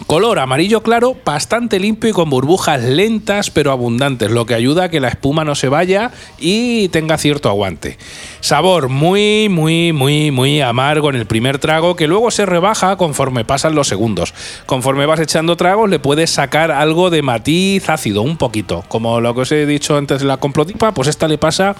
Color 0.07 0.39
amarillo 0.39 0.83
claro, 0.83 1.15
bastante 1.23 1.79
limpio 1.79 2.09
y 2.09 2.13
con 2.13 2.29
burbujas 2.29 2.81
lentas 2.83 3.49
pero 3.49 3.71
abundantes, 3.71 4.31
lo 4.31 4.45
que 4.45 4.55
ayuda 4.55 4.85
a 4.85 4.89
que 4.89 4.99
la 4.99 5.07
espuma 5.07 5.45
no 5.45 5.55
se 5.55 5.69
vaya 5.69 6.11
y 6.37 6.89
tenga 6.89 7.17
cierto 7.17 7.49
aguante. 7.49 7.97
Sabor 8.41 8.89
muy, 8.89 9.47
muy, 9.49 9.93
muy, 9.93 10.31
muy 10.31 10.59
amargo 10.59 11.09
en 11.09 11.15
el 11.15 11.25
primer 11.25 11.59
trago 11.59 11.95
que 11.95 12.07
luego 12.07 12.31
se 12.31 12.45
rebaja 12.45 12.97
conforme 12.97 13.45
pasan 13.45 13.75
los 13.75 13.87
segundos. 13.87 14.33
Conforme 14.65 15.05
vas 15.05 15.19
echando 15.19 15.55
tragos 15.55 15.89
le 15.89 15.99
puedes 15.99 16.31
sacar 16.31 16.71
algo 16.71 17.09
de 17.09 17.21
matiz 17.21 17.87
ácido, 17.89 18.21
un 18.21 18.37
poquito. 18.37 18.83
Como 18.87 19.21
lo 19.21 19.33
que 19.35 19.41
os 19.41 19.51
he 19.51 19.65
dicho 19.65 19.95
antes 19.95 20.21
de 20.21 20.27
la 20.27 20.37
complotipa, 20.37 20.93
pues 20.93 21.07
esta 21.07 21.27
le 21.27 21.37
pasa 21.37 21.75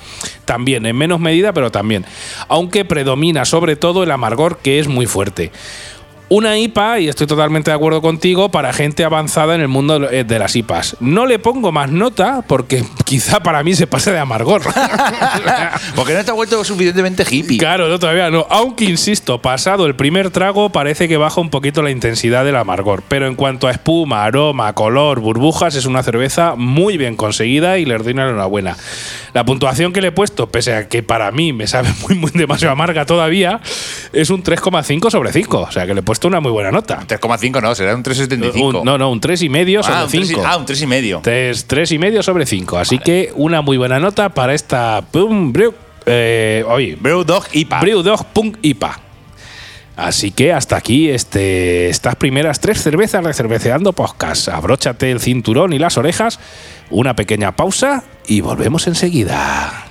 también, 0.45 0.85
en 0.85 0.95
menos 0.95 1.19
medida 1.19 1.53
pero 1.53 1.71
también. 1.71 2.05
Aunque 2.47 2.85
predomina 2.85 3.45
sobre 3.45 3.75
todo 3.75 4.03
el 4.03 4.11
amargor 4.11 4.59
que 4.59 4.79
es 4.79 4.87
muy 4.87 5.05
fuerte. 5.05 5.51
Una 6.33 6.57
IPA, 6.57 6.99
y 7.01 7.09
estoy 7.09 7.27
totalmente 7.27 7.71
de 7.71 7.75
acuerdo 7.75 8.01
contigo, 8.01 8.47
para 8.47 8.71
gente 8.71 9.03
avanzada 9.03 9.53
en 9.53 9.59
el 9.59 9.67
mundo 9.67 9.99
de 9.99 10.39
las 10.39 10.55
IPAs. 10.55 10.95
No 11.01 11.25
le 11.25 11.39
pongo 11.39 11.73
más 11.73 11.91
nota 11.91 12.41
porque 12.47 12.85
quizá 13.03 13.41
para 13.41 13.63
mí 13.63 13.75
se 13.75 13.85
pase 13.85 14.13
de 14.13 14.19
amargor. 14.19 14.61
Porque 15.95 16.13
no 16.13 16.19
está 16.19 16.31
vuelto 16.31 16.63
suficientemente 16.63 17.25
hippie. 17.29 17.57
Claro, 17.57 17.89
no, 17.89 17.99
todavía 17.99 18.29
no. 18.29 18.47
Aunque 18.49 18.85
insisto, 18.85 19.41
pasado 19.41 19.85
el 19.85 19.95
primer 19.95 20.29
trago, 20.29 20.69
parece 20.69 21.09
que 21.09 21.17
baja 21.17 21.41
un 21.41 21.49
poquito 21.49 21.81
la 21.81 21.91
intensidad 21.91 22.45
del 22.45 22.55
amargor. 22.55 23.03
Pero 23.09 23.27
en 23.27 23.35
cuanto 23.35 23.67
a 23.67 23.71
espuma, 23.71 24.23
aroma, 24.23 24.73
color, 24.73 25.19
burbujas, 25.19 25.75
es 25.75 25.85
una 25.85 26.01
cerveza 26.01 26.55
muy 26.55 26.97
bien 26.97 27.17
conseguida 27.17 27.77
y 27.77 27.85
le 27.85 27.97
doy 27.97 28.13
una 28.13 28.29
enhorabuena. 28.29 28.77
La 29.33 29.43
puntuación 29.45 29.91
que 29.91 30.01
le 30.01 30.07
he 30.07 30.11
puesto, 30.11 30.47
pese 30.47 30.75
a 30.75 30.87
que 30.87 31.03
para 31.03 31.31
mí 31.31 31.51
me 31.51 31.67
sabe 31.67 31.89
muy, 32.07 32.15
muy 32.15 32.31
demasiado 32.31 32.71
amarga 32.71 33.05
todavía, 33.05 33.59
es 34.13 34.29
un 34.29 34.43
3,5 34.43 35.09
sobre 35.09 35.33
5. 35.33 35.59
O 35.59 35.71
sea 35.71 35.85
que 35.85 35.93
le 35.93 35.99
he 35.99 36.03
puesto 36.03 36.20
una 36.27 36.39
muy 36.39 36.51
buena 36.51 36.71
nota. 36.71 37.03
3,5 37.07 37.61
no, 37.61 37.75
será 37.75 37.95
un 37.95 38.03
3,75. 38.03 38.79
Un- 38.79 38.85
no, 38.85 38.97
no, 38.97 39.11
un 39.11 39.19
3,5 39.21 39.83
sobre 39.83 39.95
ah, 39.97 40.03
un 40.03 40.09
tres 40.09 40.23
y- 40.23 40.27
5. 40.27 40.43
ah, 40.45 40.57
un 40.57 40.65
3,5. 40.65 41.19
Tres, 41.21 41.65
tres 41.65 41.91
y 41.91 41.97
medio 41.97 42.23
sobre 42.23 42.45
cinco. 42.45 42.77
Así 42.77 42.99
que 42.99 43.31
una 43.35 43.61
muy 43.61 43.77
buena 43.77 43.99
nota 43.99 44.29
para 44.29 44.53
esta 44.53 45.03
Pum 45.11 45.51
Brew. 45.51 45.73
Eh, 46.05 46.63
oye, 46.67 46.97
Brew 46.99 47.23
Dog 47.23 47.45
IPA. 47.53 47.79
Brewdog 47.79 48.25
Punk 48.33 48.57
IPA. 48.61 48.99
Así 49.97 50.31
que 50.31 50.51
hasta 50.53 50.77
aquí 50.77 51.09
este, 51.09 51.89
estas 51.89 52.15
primeras 52.15 52.59
tres 52.59 52.81
cervezas 52.81 53.23
de 53.23 53.33
Cerveceando 53.33 53.93
Podcast. 53.93 54.47
Abróchate 54.47 55.11
el 55.11 55.19
cinturón 55.19 55.73
y 55.73 55.79
las 55.79 55.97
orejas, 55.97 56.39
una 56.89 57.15
pequeña 57.15 57.55
pausa 57.55 58.03
y 58.25 58.41
volvemos 58.41 58.87
enseguida. 58.87 59.90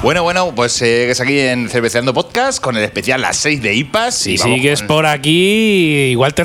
Bueno, 0.00 0.22
bueno, 0.22 0.52
pues 0.54 0.80
eh, 0.80 1.10
es 1.10 1.20
aquí 1.20 1.40
en 1.40 1.68
Cerveceando 1.68 2.14
Podcast 2.14 2.62
con 2.62 2.76
el 2.76 2.84
especial 2.84 3.20
Las 3.20 3.36
6 3.38 3.60
de 3.60 3.74
IPAs. 3.74 4.14
Si 4.14 4.34
Y 4.34 4.36
vamos 4.38 4.54
sigues 4.56 4.78
con- 4.78 4.86
por 4.86 5.06
aquí, 5.06 6.10
igual 6.12 6.34
te 6.34 6.44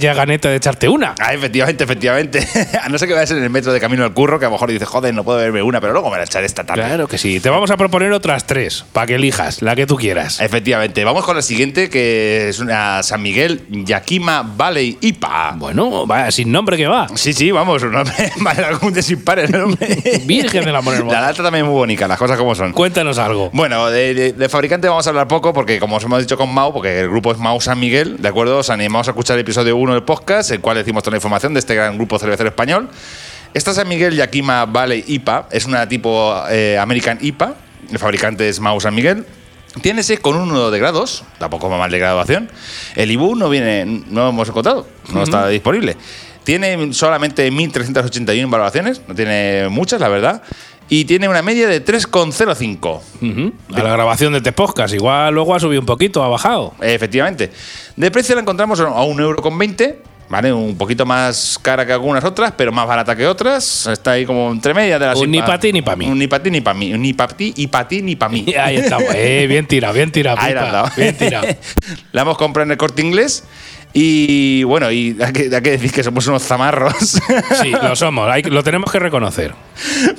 ya 0.00 0.14
ganeta 0.14 0.48
de 0.48 0.56
echarte 0.56 0.88
una. 0.88 1.14
Ah, 1.20 1.34
efectivamente, 1.34 1.84
efectivamente. 1.84 2.48
a 2.82 2.88
no 2.88 2.96
ser 2.98 3.06
que 3.06 3.12
vayas 3.14 3.32
en 3.32 3.42
el 3.42 3.50
metro 3.50 3.74
de 3.74 3.80
camino 3.80 4.02
al 4.02 4.14
curro, 4.14 4.38
que 4.38 4.46
a 4.46 4.48
lo 4.48 4.52
mejor 4.54 4.70
dices, 4.70 4.88
joder, 4.88 5.12
no 5.14 5.24
puedo 5.24 5.36
beberme 5.38 5.62
una, 5.62 5.78
pero 5.78 5.92
luego 5.92 6.10
me 6.10 6.16
la 6.16 6.24
echaré 6.24 6.46
esta 6.46 6.64
tarde. 6.64 6.82
Claro 6.82 7.06
que 7.06 7.18
sí. 7.18 7.38
Te 7.38 7.50
vamos 7.50 7.70
a 7.70 7.76
proponer 7.76 8.12
otras 8.12 8.46
tres 8.46 8.82
para 8.94 9.06
que 9.06 9.16
elijas 9.16 9.60
la 9.60 9.76
que 9.76 9.86
tú 9.86 9.96
quieras. 9.96 10.40
Efectivamente. 10.40 11.04
Vamos 11.04 11.24
con 11.26 11.36
la 11.36 11.42
siguiente, 11.42 11.90
que 11.90 12.48
es 12.48 12.60
una 12.60 13.02
San 13.02 13.20
Miguel 13.20 13.62
Yakima 13.68 14.42
Valley 14.56 14.96
IPA. 15.02 15.52
Bueno, 15.58 16.06
vaya, 16.06 16.30
sin 16.30 16.50
nombre 16.50 16.78
que 16.78 16.86
va. 16.86 17.08
Sí, 17.14 17.34
sí, 17.34 17.50
vamos, 17.50 17.82
un 17.82 17.92
nombre 17.92 18.14
algún 18.66 18.94
de 18.94 19.02
sin 19.02 19.22
pares, 19.22 19.50
el 19.50 19.60
nombre. 19.60 20.22
Virgen 20.24 20.64
del 20.64 20.74
amor 20.74 20.94
hermoso. 20.94 21.14
La 21.14 21.20
lata 21.20 21.42
también 21.42 21.66
es 21.66 21.70
muy 21.70 21.78
bonita, 21.78 22.08
las 22.08 22.18
cosas 22.18 22.38
como 22.38 22.54
son. 22.54 22.70
Cuéntanos 22.80 23.18
algo. 23.18 23.50
Bueno, 23.52 23.90
de, 23.90 24.14
de- 24.14 24.32
de 24.32 24.48
fabricante 24.48 24.88
vamos 24.88 25.06
a 25.06 25.10
hablar 25.10 25.28
poco 25.28 25.52
porque, 25.52 25.78
como 25.78 25.96
os 25.96 26.04
hemos 26.04 26.18
dicho 26.20 26.38
con 26.38 26.50
Mau, 26.54 26.72
porque 26.72 27.00
el 27.00 27.10
grupo 27.10 27.30
es 27.30 27.36
Mau 27.36 27.60
San 27.60 27.78
Miguel, 27.78 28.16
¿de 28.22 28.26
acuerdo? 28.26 28.56
Os 28.56 28.70
animamos 28.70 29.06
a 29.06 29.10
escuchar 29.10 29.34
el 29.36 29.42
episodio 29.42 29.76
1 29.76 29.92
del 29.92 30.02
podcast, 30.02 30.50
el 30.50 30.60
cual 30.62 30.78
decimos 30.78 31.02
toda 31.02 31.10
la 31.10 31.18
información 31.18 31.52
de 31.52 31.60
este 31.60 31.74
gran 31.74 31.96
grupo 31.98 32.18
cervecero 32.18 32.48
español. 32.48 32.88
Esta 33.52 33.74
San 33.74 33.86
Miguel 33.86 34.16
Yakima 34.16 34.64
Valley 34.64 35.04
IPA 35.08 35.48
es 35.50 35.66
una 35.66 35.86
tipo 35.90 36.34
eh, 36.48 36.78
American 36.80 37.18
IPA, 37.20 37.54
el 37.92 37.98
fabricante 37.98 38.48
es 38.48 38.60
Mau 38.60 38.80
San 38.80 38.94
Miguel. 38.94 39.26
Tiene 39.82 40.00
6,1 40.00 40.70
de 40.70 40.78
grados, 40.78 41.24
tampoco 41.38 41.68
va 41.68 41.76
mal 41.76 41.90
de 41.90 41.98
graduación. 41.98 42.48
El 42.96 43.10
IBU 43.10 43.36
no 43.36 43.50
viene, 43.50 43.84
no 43.84 44.22
lo 44.22 44.28
hemos 44.30 44.48
encontrado, 44.48 44.86
no 45.12 45.22
está 45.22 45.46
disponible. 45.48 45.98
Tiene 46.44 46.94
solamente 46.94 47.52
1.381 47.52 48.48
valoraciones, 48.48 49.02
no 49.06 49.14
tiene 49.14 49.68
muchas, 49.68 50.00
la 50.00 50.08
verdad. 50.08 50.42
Y 50.92 51.04
tiene 51.04 51.28
una 51.28 51.40
media 51.40 51.68
de 51.68 51.84
3,05. 51.84 53.00
Ujú. 53.22 53.52
A 53.72 53.82
la 53.82 53.92
grabación 53.92 54.32
de 54.32 54.38
este 54.38 54.50
podcast. 54.50 54.92
Igual 54.92 55.32
luego 55.32 55.54
ha 55.54 55.60
subido 55.60 55.80
un 55.80 55.86
poquito, 55.86 56.22
ha 56.22 56.28
bajado. 56.28 56.74
Efectivamente. 56.80 57.50
De 57.94 58.10
precio 58.10 58.34
la 58.34 58.40
encontramos 58.40 58.80
a 58.80 59.02
un 59.04 59.20
euro 59.20 59.40
con 59.40 59.56
20, 59.56 60.02
¿vale? 60.28 60.52
Un 60.52 60.76
poquito 60.76 61.06
más 61.06 61.60
cara 61.62 61.86
que 61.86 61.92
algunas 61.92 62.24
otras, 62.24 62.52
pero 62.56 62.72
más 62.72 62.88
barata 62.88 63.14
que 63.14 63.24
otras. 63.28 63.86
Está 63.86 64.12
ahí 64.12 64.26
como 64.26 64.50
entre 64.50 64.74
medias 64.74 64.98
de 64.98 65.06
las 65.06 65.18
Un 65.20 65.30
ni 65.30 65.38
IPA. 65.38 65.46
pa' 65.46 65.60
ti 65.60 65.72
ni 65.72 65.82
pa' 65.82 65.94
mí. 65.94 66.06
Un 66.06 66.18
ni 66.18 66.26
para 66.26 66.42
ti 66.42 66.50
ni 66.50 66.60
para 66.60 66.76
mí. 66.76 66.92
Un 66.92 67.02
ni 67.02 67.12
para 67.12 67.36
ti 67.36 67.52
y 67.56 67.68
para 67.68 67.86
ti 67.86 68.02
ni 68.02 68.16
para 68.16 68.32
mí. 68.32 68.46
Ahí 68.60 68.76
estamos. 68.76 69.14
Eh, 69.14 69.46
bien 69.48 69.66
tirado, 69.68 69.94
bien 69.94 70.10
tirado. 70.10 70.38
Ahí 70.40 70.54
la. 70.54 70.92
Bien 70.96 71.16
tirado. 71.16 71.46
la 72.12 72.22
hemos 72.22 72.36
comprado 72.36 72.64
en 72.64 72.72
el 72.72 72.78
corte 72.78 73.00
inglés. 73.00 73.44
Y 73.92 74.62
bueno, 74.64 74.90
y 74.92 75.16
hay 75.20 75.32
que, 75.32 75.42
hay 75.54 75.62
que 75.62 75.70
decir 75.72 75.90
que 75.92 76.02
somos 76.04 76.26
unos 76.28 76.42
zamarros. 76.44 76.94
Sí, 77.62 77.70
lo 77.72 77.94
somos. 77.96 78.28
hay- 78.30 78.42
lo 78.44 78.62
tenemos 78.62 78.90
que 78.92 78.98
reconocer. 79.00 79.52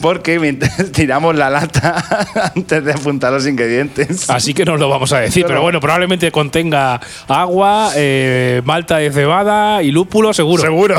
porque 0.02 0.40
mientras 0.40 0.92
tiramos 0.92 1.36
la 1.36 1.50
lata 1.50 2.52
antes 2.56 2.84
de 2.84 2.92
apuntar 2.92 3.32
los 3.32 3.48
ingredientes. 3.48 4.30
Así 4.30 4.54
que 4.54 4.66
no 4.66 4.76
lo 4.78 4.90
vamos 4.90 5.12
a 5.14 5.20
decir. 5.20 5.44
Pero 5.44 5.56
no. 5.56 5.62
bueno, 5.62 5.80
probablemente 5.80 6.32
contenga 6.32 7.00
agua, 7.28 7.92
eh, 7.96 8.62
malta 8.66 8.98
de 8.98 9.12
cebada 9.12 9.82
y 9.84 9.92
lúpulo, 9.92 10.34
seguro. 10.34 10.62
Seguro. 10.64 10.96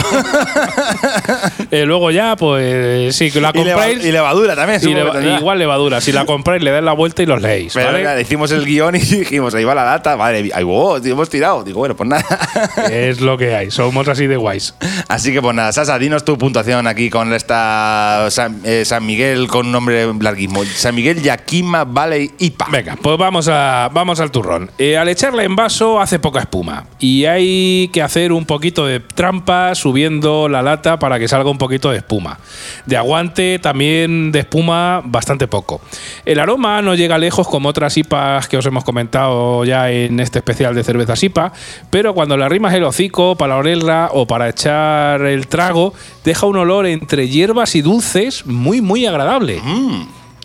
Eh, 1.71 1.85
luego 1.87 2.11
ya, 2.11 2.37
pues 2.37 3.15
sí, 3.17 3.31
que 3.31 3.41
la 3.41 3.51
y, 3.55 3.59
leva- 3.59 3.83
compráis. 3.83 4.05
y 4.05 4.13
levadura 4.13 4.57
también. 4.57 4.81
y 4.83 4.95
leva- 4.95 5.39
igual 5.39 5.59
levadura. 5.59 6.01
Si 6.01 6.13
la 6.13 6.25
compráis, 6.25 6.63
le 6.63 6.71
dais 6.71 6.85
la 6.85 6.93
vuelta 6.93 7.23
y 7.23 7.27
los 7.27 7.41
leéis. 7.41 7.73
Pero 7.75 7.87
¿vale? 7.87 7.99
venga, 7.99 8.21
hicimos 8.21 8.51
el 8.53 8.65
guion 8.65 8.95
y 8.97 8.99
dijimos, 9.01 9.55
ahí 9.55 9.65
va 9.65 9.75
la 9.75 9.85
lata, 9.85 10.17
madre 10.17 10.43
mía, 10.43 10.55
ahí 10.57 10.65
wow, 10.65 10.97
hemos 11.05 11.29
tirado. 11.29 11.63
Digo, 11.65 11.79
bueno, 11.79 11.97
pues 11.97 12.09
nada. 12.09 12.25
Es 12.91 13.21
lo 13.21 13.39
que 13.39 13.55
hay. 13.55 13.71
Somos 13.71 14.09
así 14.09 14.27
de 14.27 14.37
guays. 14.37 14.75
Así 15.09 15.33
que 15.33 15.41
pues 15.41 15.55
nada, 15.55 15.73
Sasa, 15.73 15.99
dinos 15.99 16.25
tu 16.25 16.39
puntuación 16.39 16.87
aquí 16.87 17.11
con 17.11 17.33
esta 17.33 18.27
San, 18.31 18.61
eh, 18.65 18.85
San 18.85 19.05
Miguel 19.05 19.49
con 19.49 19.67
un 19.67 19.73
nombre 19.73 20.13
larguísimo. 20.21 20.65
San 20.65 20.95
Miguel 20.95 21.23
Yakima 21.23 21.85
Valley 21.85 22.31
IPA. 22.39 22.67
Venga, 22.71 22.97
pues 23.01 23.19
vamos, 23.19 23.49
a, 23.49 23.91
vamos 23.93 24.21
al 24.21 24.31
turrón. 24.31 24.71
Eh, 24.79 24.97
al 24.97 25.09
echarla 25.09 25.45
en 25.45 25.57
vaso 25.57 26.01
hace 26.01 26.19
poca 26.19 26.41
espuma 26.41 26.87
y 26.99 27.25
hay 27.25 27.89
que 27.93 28.03
hacer 28.03 28.33
un 28.33 28.47
poquito 28.47 28.87
de 28.87 29.01
trampa 29.01 29.75
subiendo 29.75 30.49
la 30.49 30.63
lata 30.63 30.99
para 30.99 31.19
que 31.19 31.29
salga 31.29 31.51
un 31.51 31.59
poquito 31.59 31.91
de 31.91 31.99
espuma. 31.99 32.39
De 32.87 32.97
aguante 32.97 33.59
también 33.59 34.33
de 34.33 34.41
espuma 34.41 35.03
bastante 35.05 35.49
poco. 35.49 35.81
El 36.25 36.39
aroma 36.39 36.83
no 36.83 36.95
llega 36.95 37.19
lejos 37.19 37.49
como 37.49 37.69
otras 37.69 37.97
IPAs 37.97 38.49
que 38.49 38.57
os 38.57 38.67
hemos 38.67 38.85
comentado 38.85 39.65
ya 39.65 39.91
en 39.91 40.21
este 40.21 40.39
especial 40.39 40.75
de 40.75 40.85
cervezas 40.85 41.23
IPA, 41.23 41.53
pero 41.91 42.15
cuando 42.15 42.37
le 42.37 42.45
arrimas 42.53 42.75
el 42.75 42.85
hocico 42.85 43.35
para 43.35 43.57
olerla 43.57 44.11
o 44.13 44.27
para 44.27 44.51
echar 44.51 45.23
el 45.23 45.47
trago, 45.47 45.95
deja 46.23 46.45
un 46.45 46.59
olor 46.59 46.85
entre 46.87 47.27
hierbas 47.27 47.75
y 47.75 47.81
dulces 47.81 48.45
muy, 48.45 48.83
muy 48.83 49.07
agradable. 49.07 49.59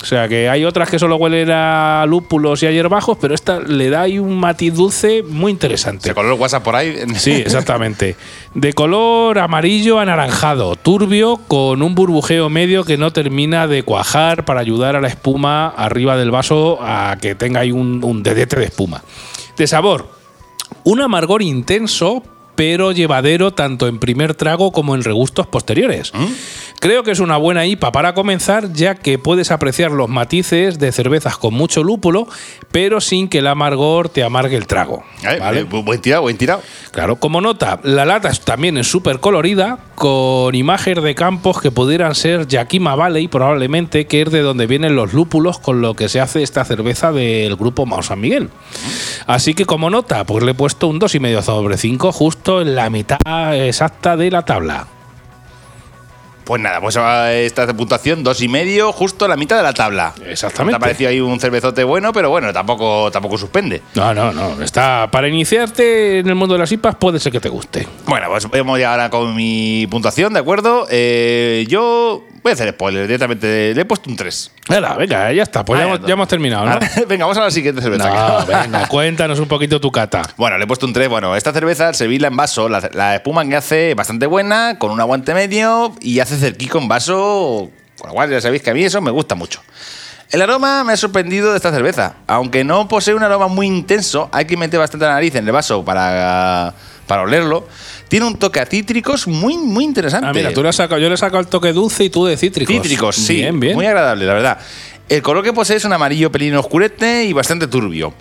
O 0.01 0.05
sea, 0.05 0.29
que 0.29 0.47
hay 0.47 0.63
otras 0.63 0.89
que 0.89 0.99
solo 0.99 1.17
huelen 1.17 1.51
a 1.51 2.05
lúpulos 2.07 2.63
y 2.63 2.65
a 2.65 2.71
hierbajos, 2.71 3.17
pero 3.19 3.35
esta 3.35 3.59
le 3.59 3.89
da 3.89 4.03
ahí 4.03 4.19
un 4.19 4.39
matiz 4.39 4.73
dulce 4.73 5.21
muy 5.21 5.51
interesante. 5.51 6.07
Se 6.07 6.15
coló 6.15 6.33
el 6.33 6.39
WhatsApp 6.39 6.63
por 6.63 6.77
ahí. 6.77 6.95
Sí, 7.17 7.31
exactamente. 7.31 8.15
De 8.53 8.71
color 8.71 9.37
amarillo 9.39 9.99
anaranjado, 9.99 10.77
turbio, 10.77 11.41
con 11.49 11.81
un 11.81 11.93
burbujeo 11.93 12.49
medio 12.49 12.85
que 12.85 12.97
no 12.97 13.11
termina 13.11 13.67
de 13.67 13.83
cuajar 13.83 14.45
para 14.45 14.61
ayudar 14.61 14.95
a 14.95 15.01
la 15.01 15.09
espuma 15.09 15.67
arriba 15.67 16.15
del 16.15 16.31
vaso 16.31 16.79
a 16.81 17.17
que 17.19 17.35
tenga 17.35 17.59
ahí 17.59 17.73
un, 17.73 18.01
un 18.01 18.23
dedete 18.23 18.55
de 18.55 18.65
espuma. 18.65 19.03
De 19.57 19.67
sabor, 19.67 20.16
un 20.83 21.01
amargor 21.01 21.41
intenso, 21.41 22.23
pero 22.57 22.91
llevadero 22.91 23.53
tanto 23.53 23.87
en 23.87 23.99
primer 23.99 24.33
trago 24.33 24.71
como 24.71 24.95
en 24.95 25.03
regustos 25.03 25.45
posteriores. 25.45 26.11
Creo 26.79 27.03
que 27.03 27.11
es 27.11 27.19
una 27.19 27.37
buena 27.37 27.67
IPA 27.67 27.91
para 27.91 28.13
comenzar, 28.15 28.73
ya 28.73 28.95
que 28.95 29.19
puedes 29.19 29.51
apreciar 29.51 29.91
los 29.91 30.09
matices 30.09 30.79
de 30.79 30.91
cervezas 30.91 31.37
con 31.37 31.53
mucho 31.53 31.83
lúpulo, 31.83 32.27
pero 32.71 32.99
sin 32.99 33.29
que 33.29 33.39
el 33.39 33.47
amargor 33.47 34.09
te 34.09 34.23
amargue 34.23 34.57
el 34.57 34.65
trago. 34.65 35.03
Eh, 35.21 35.37
¿vale? 35.39 35.61
eh, 35.61 35.63
buen 35.63 36.01
tirado, 36.01 36.23
buen 36.23 36.37
tirado. 36.37 36.63
Claro, 36.91 37.17
como 37.17 37.41
nota, 37.41 37.79
la 37.83 38.05
lata 38.05 38.31
también 38.43 38.77
es 38.77 38.87
súper 38.87 39.19
colorida, 39.19 39.77
con 39.93 40.55
imágenes 40.55 41.03
de 41.03 41.13
campos 41.13 41.61
que 41.61 41.69
pudieran 41.69 42.15
ser 42.15 42.47
Yakima 42.47 42.95
Valley, 42.95 43.27
probablemente, 43.27 44.07
que 44.07 44.23
es 44.23 44.31
de 44.31 44.41
donde 44.41 44.65
vienen 44.65 44.95
los 44.95 45.13
lúpulos 45.13 45.59
con 45.59 45.81
lo 45.81 45.93
que 45.93 46.09
se 46.09 46.19
hace 46.19 46.41
esta 46.41 46.65
cerveza 46.65 47.11
del 47.11 47.55
grupo 47.55 47.85
Mao 47.85 48.01
San 48.01 48.19
Miguel. 48.19 48.49
Así 49.27 49.53
que 49.53 49.65
como 49.65 49.89
nota, 49.89 50.23
pues 50.23 50.43
le 50.43 50.51
he 50.51 50.55
puesto 50.55 50.87
un 50.87 50.99
2,5 50.99 51.41
sobre 51.43 51.77
5, 51.77 52.11
justo 52.11 52.46
en 52.47 52.75
la 52.75 52.89
mitad 52.89 53.55
exacta 53.55 54.15
de 54.15 54.31
la 54.31 54.43
tabla. 54.43 54.87
Pues 56.47 56.61
nada, 56.61 56.79
pues 56.79 56.95
esta 56.95 57.67
puntuación, 57.73 58.23
dos 58.23 58.41
y 58.41 58.47
medio, 58.47 58.93
justo 58.93 59.27
la 59.27 59.35
mitad 59.35 59.57
de 59.57 59.63
la 59.63 59.73
tabla. 59.73 60.13
Exactamente. 60.25 60.71
Te 60.71 60.77
ha 60.77 60.79
parecido 60.79 61.09
ahí 61.09 61.19
un 61.19 61.41
cervezote 61.41 61.83
bueno, 61.83 62.13
pero 62.13 62.29
bueno, 62.29 62.53
tampoco, 62.53 63.11
tampoco 63.11 63.37
suspende. 63.37 63.81
No, 63.95 64.13
no, 64.13 64.31
no. 64.31 64.63
Está 64.63 65.09
para 65.11 65.27
iniciarte 65.27 66.19
en 66.19 66.29
el 66.29 66.35
mundo 66.35 66.53
de 66.53 66.59
las 66.59 66.71
IPAs, 66.71 66.95
puede 66.95 67.19
ser 67.19 67.33
que 67.33 67.41
te 67.41 67.49
guste. 67.49 67.85
Bueno, 68.05 68.27
pues 68.29 68.49
vamos 68.49 68.79
ya 68.79 68.91
ahora 68.91 69.09
con 69.09 69.35
mi 69.35 69.87
puntuación, 69.87 70.31
¿de 70.31 70.39
acuerdo? 70.39 70.87
Eh, 70.89 71.65
yo, 71.67 72.23
Voy 72.47 72.51
a 72.51 72.53
hacer 72.53 72.69
spoiler, 72.69 73.05
directamente 73.07 73.73
le 73.75 73.81
he 73.81 73.83
puesto 73.83 74.09
un 74.09 74.15
3. 74.15 74.51
Venga, 74.69 74.93
venga, 74.93 75.33
ya 75.33 75.43
está, 75.43 75.65
pues 75.65 75.81
ya, 75.81 75.85
Vaya 75.85 75.95
hemos, 75.95 76.07
ya 76.07 76.13
hemos 76.13 76.27
terminado, 76.29 76.65
¿no? 76.65 76.79
Venga, 77.09 77.25
vamos 77.25 77.37
a 77.37 77.41
la 77.41 77.51
siguiente 77.51 77.81
cerveza. 77.81 78.09
No, 78.09 78.45
venga, 78.45 78.87
cuéntanos 78.87 79.37
un 79.39 79.49
poquito 79.49 79.81
tu 79.81 79.91
cata. 79.91 80.21
Bueno, 80.37 80.57
le 80.57 80.63
he 80.63 80.67
puesto 80.67 80.85
un 80.85 80.93
3. 80.93 81.09
Bueno, 81.09 81.35
esta 81.35 81.51
cerveza, 81.51 81.93
Sevilla 81.93 82.29
en 82.29 82.37
vaso, 82.37 82.69
la, 82.69 82.89
la 82.93 83.15
espuma 83.15 83.43
que 83.45 83.57
hace 83.57 83.93
bastante 83.95 84.27
buena, 84.27 84.79
con 84.79 84.91
un 84.91 85.01
aguante 85.01 85.33
medio 85.33 85.93
y 85.99 86.21
hace 86.21 86.37
cerquico 86.37 86.77
en 86.77 86.87
vaso, 86.87 87.69
con 87.99 88.07
lo 88.07 88.13
cual 88.13 88.29
ya 88.29 88.39
sabéis 88.39 88.61
que 88.61 88.69
a 88.69 88.73
mí 88.73 88.81
eso 88.81 89.01
me 89.01 89.11
gusta 89.11 89.35
mucho. 89.35 89.61
El 90.29 90.41
aroma 90.41 90.85
me 90.85 90.93
ha 90.93 90.97
sorprendido 90.97 91.51
de 91.51 91.57
esta 91.57 91.71
cerveza. 91.71 92.15
Aunque 92.27 92.63
no 92.63 92.87
posee 92.87 93.13
un 93.13 93.23
aroma 93.23 93.47
muy 93.47 93.67
intenso, 93.67 94.29
hay 94.31 94.45
que 94.45 94.55
meter 94.55 94.79
bastante 94.79 95.05
la 95.05 95.15
nariz 95.15 95.35
en 95.35 95.45
el 95.45 95.51
vaso 95.51 95.83
para, 95.83 96.73
para 97.07 97.23
olerlo. 97.23 97.67
Tiene 98.07 98.25
un 98.25 98.37
toque 98.37 98.59
a 98.59 98.65
cítricos 98.65 99.27
muy, 99.27 99.57
muy 99.57 99.83
interesante. 99.83 100.27
Ah, 100.27 100.33
mira, 100.33 100.53
tú 100.53 100.63
le 100.63 100.69
has 100.69 100.75
sacado, 100.75 100.99
yo 101.01 101.07
le 101.09 101.15
he 101.15 101.17
sacado 101.17 101.39
el 101.39 101.47
toque 101.47 101.73
dulce 101.73 102.05
y 102.05 102.09
tú 102.09 102.25
de 102.25 102.37
cítricos. 102.37 102.73
Cítricos, 102.73 103.15
sí. 103.15 103.35
Bien, 103.35 103.59
bien. 103.59 103.75
Muy 103.75 103.85
agradable, 103.85 104.25
la 104.25 104.33
verdad. 104.33 104.57
El 105.09 105.21
color 105.21 105.43
que 105.43 105.53
posee 105.53 105.77
es 105.77 105.85
un 105.85 105.93
amarillo 105.93 106.31
pelín 106.31 106.55
oscurete 106.55 107.25
y 107.25 107.33
bastante 107.33 107.67
turbio. 107.67 108.13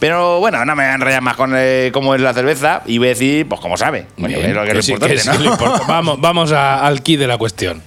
Pero 0.00 0.40
bueno, 0.40 0.64
no 0.64 0.74
me 0.76 0.82
voy 0.84 0.90
a 0.90 0.94
enrollar 0.94 1.22
más 1.22 1.36
con 1.36 1.52
eh, 1.56 1.90
cómo 1.92 2.14
es 2.14 2.20
la 2.20 2.34
cerveza 2.34 2.82
y 2.86 2.98
voy 2.98 3.08
a 3.08 3.10
decir, 3.10 3.48
pues 3.48 3.60
cómo 3.60 3.76
sabe. 3.76 4.06
Bueno, 4.16 4.36
Bien, 4.36 4.50
es 4.50 4.54
lo 4.56 4.64
que 4.64 4.72
que 4.72 4.78
es 4.78 4.84
sí, 4.86 4.92
importante, 4.92 5.22
que 5.22 5.30
sí 5.32 5.38
¿no? 5.44 5.52
importa. 5.52 5.82
Vamos, 5.88 6.20
vamos 6.20 6.52
a- 6.52 6.84
al 6.86 7.02
key 7.02 7.16
de 7.16 7.26
la 7.26 7.38
cuestión. 7.38 7.82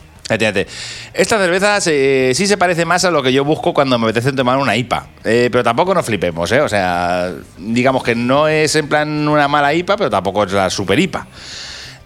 Esta 1.14 1.38
cerveza 1.38 1.80
se- 1.82 2.32
sí 2.34 2.48
se 2.48 2.58
parece 2.58 2.86
más 2.86 3.06
a 3.06 3.12
lo 3.12 3.24
que 3.24 3.32
yo 3.32 3.46
busco 3.46 3.74
cuando 3.74 3.98
me 3.98 4.06
apetece 4.06 4.34
tomar 4.34 4.58
una 4.58 4.76
IPA. 4.76 5.08
Eh, 5.24 5.50
pero 5.52 5.64
tampoco 5.64 5.94
nos 5.94 6.06
flipemos, 6.06 6.52
¿eh? 6.52 6.62
O 6.62 6.70
sea, 6.70 7.32
digamos 7.58 8.04
que 8.04 8.16
no 8.16 8.48
es 8.48 8.76
en 8.76 8.88
plan 8.90 9.28
una 9.28 9.48
mala 9.48 9.74
IPA, 9.74 9.98
pero 9.98 10.10
tampoco 10.10 10.44
es 10.44 10.52
la 10.52 10.70
super 10.70 11.00
IPA. 11.00 11.28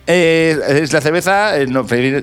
Eh, 0.08 0.58
es 0.68 0.92
la 0.94 1.00
cerveza, 1.02 1.58
eh, 1.60 1.68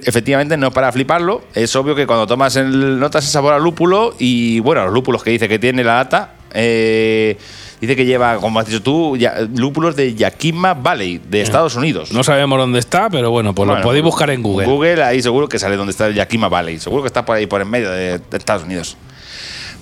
efectivamente, 0.04 0.56
no 0.56 0.68
es 0.68 0.72
para 0.74 0.90
fliparlo. 0.92 1.42
Es 1.54 1.74
obvio 1.76 1.94
que 1.94 2.06
cuando 2.06 2.26
tomas 2.26 2.56
el, 2.56 2.98
notas 2.98 3.24
el 3.24 3.30
sabor 3.30 3.54
al 3.54 3.62
lúpulo 3.62 4.14
y, 4.18 4.60
bueno, 4.60 4.84
los 4.84 4.92
lúpulos 4.92 5.22
que 5.22 5.30
dice 5.30 5.48
que 5.48 5.58
tiene 5.58 5.84
la 5.84 5.96
lata, 5.96 6.34
eh, 6.52 7.36
dice 7.80 7.96
que 7.96 8.04
lleva, 8.04 8.36
como 8.38 8.58
has 8.60 8.66
dicho 8.66 8.82
tú, 8.82 9.16
ya- 9.16 9.34
lúpulos 9.54 9.96
de 9.96 10.14
Yakima 10.14 10.74
Valley, 10.74 11.18
de 11.28 11.42
Estados 11.42 11.76
Unidos. 11.76 12.12
No 12.12 12.22
sabemos 12.24 12.58
dónde 12.58 12.78
está, 12.78 13.08
pero 13.10 13.30
bueno, 13.30 13.54
pues 13.54 13.66
Bueno, 13.66 13.80
lo 13.80 13.84
podéis 13.86 14.04
buscar 14.04 14.30
en 14.30 14.42
Google. 14.42 14.66
Google, 14.66 15.02
ahí 15.02 15.22
seguro 15.22 15.48
que 15.48 15.58
sale 15.58 15.76
donde 15.76 15.90
está 15.92 16.06
el 16.06 16.14
Yakima 16.14 16.48
Valley. 16.48 16.78
Seguro 16.78 17.02
que 17.02 17.08
está 17.08 17.24
por 17.24 17.36
ahí, 17.36 17.46
por 17.46 17.60
en 17.60 17.70
medio 17.70 17.90
de, 17.90 18.18
de 18.18 18.36
Estados 18.36 18.64
Unidos. 18.64 18.96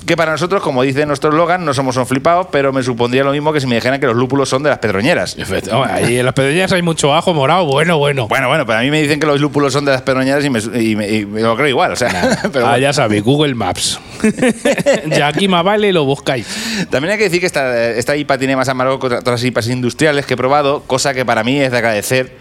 Que 0.04 0.16
para 0.16 0.30
nosotros, 0.32 0.62
como 0.62 0.82
dice 0.82 1.04
nuestro 1.04 1.30
eslogan, 1.30 1.64
no 1.64 1.74
somos 1.74 1.96
un 1.96 2.06
flipados, 2.06 2.46
pero 2.52 2.72
me 2.72 2.80
supondría 2.84 3.24
lo 3.24 3.32
mismo 3.32 3.52
que 3.52 3.60
si 3.60 3.66
me 3.66 3.74
dijeran 3.74 3.98
que 3.98 4.06
los 4.06 4.14
lúpulos 4.14 4.48
son 4.48 4.62
de 4.62 4.70
las 4.70 4.78
pedroñeras. 4.78 5.36
Ahí 5.84 6.18
en 6.18 6.24
las 6.24 6.32
pedreñas 6.34 6.70
hay 6.72 6.82
mucho 6.82 7.12
ajo 7.12 7.34
morado, 7.34 7.64
bueno, 7.64 7.98
bueno. 7.98 8.28
Bueno, 8.28 8.46
bueno, 8.46 8.64
pero 8.66 8.78
a 8.78 8.82
mí 8.82 8.90
me 8.92 9.02
dicen 9.02 9.18
que 9.18 9.26
los 9.26 9.40
lúpulos 9.40 9.72
son 9.72 9.84
de 9.84 9.90
las 9.90 10.02
pedroñeras 10.02 10.44
y 10.44 10.50
me, 10.50 10.60
y 10.80 10.94
me- 10.94 11.08
y 11.10 11.26
me 11.26 11.40
lo 11.40 11.56
creo 11.56 11.66
igual. 11.68 11.90
O 11.92 11.96
sea, 11.96 12.38
pero 12.52 12.68
ah, 12.68 12.78
ya 12.78 12.92
sabéis, 12.92 13.24
Google 13.24 13.56
Maps. 13.56 13.98
Yakima 15.10 15.62
Vale 15.62 15.92
lo 15.92 16.04
buscáis. 16.04 16.46
También 16.90 17.12
hay 17.12 17.18
que 17.18 17.24
decir 17.24 17.40
que 17.40 17.46
esta, 17.46 17.90
esta 17.90 18.16
IPA 18.16 18.38
tiene 18.38 18.54
más 18.56 18.68
amargo 18.68 18.98
que 19.00 19.06
otras 19.08 19.42
IPAs 19.42 19.68
industriales 19.68 20.24
que 20.26 20.34
he 20.34 20.36
probado, 20.36 20.82
cosa 20.82 21.14
que 21.14 21.24
para 21.24 21.42
mí 21.42 21.58
es 21.60 21.72
de 21.72 21.78
agradecer, 21.78 22.36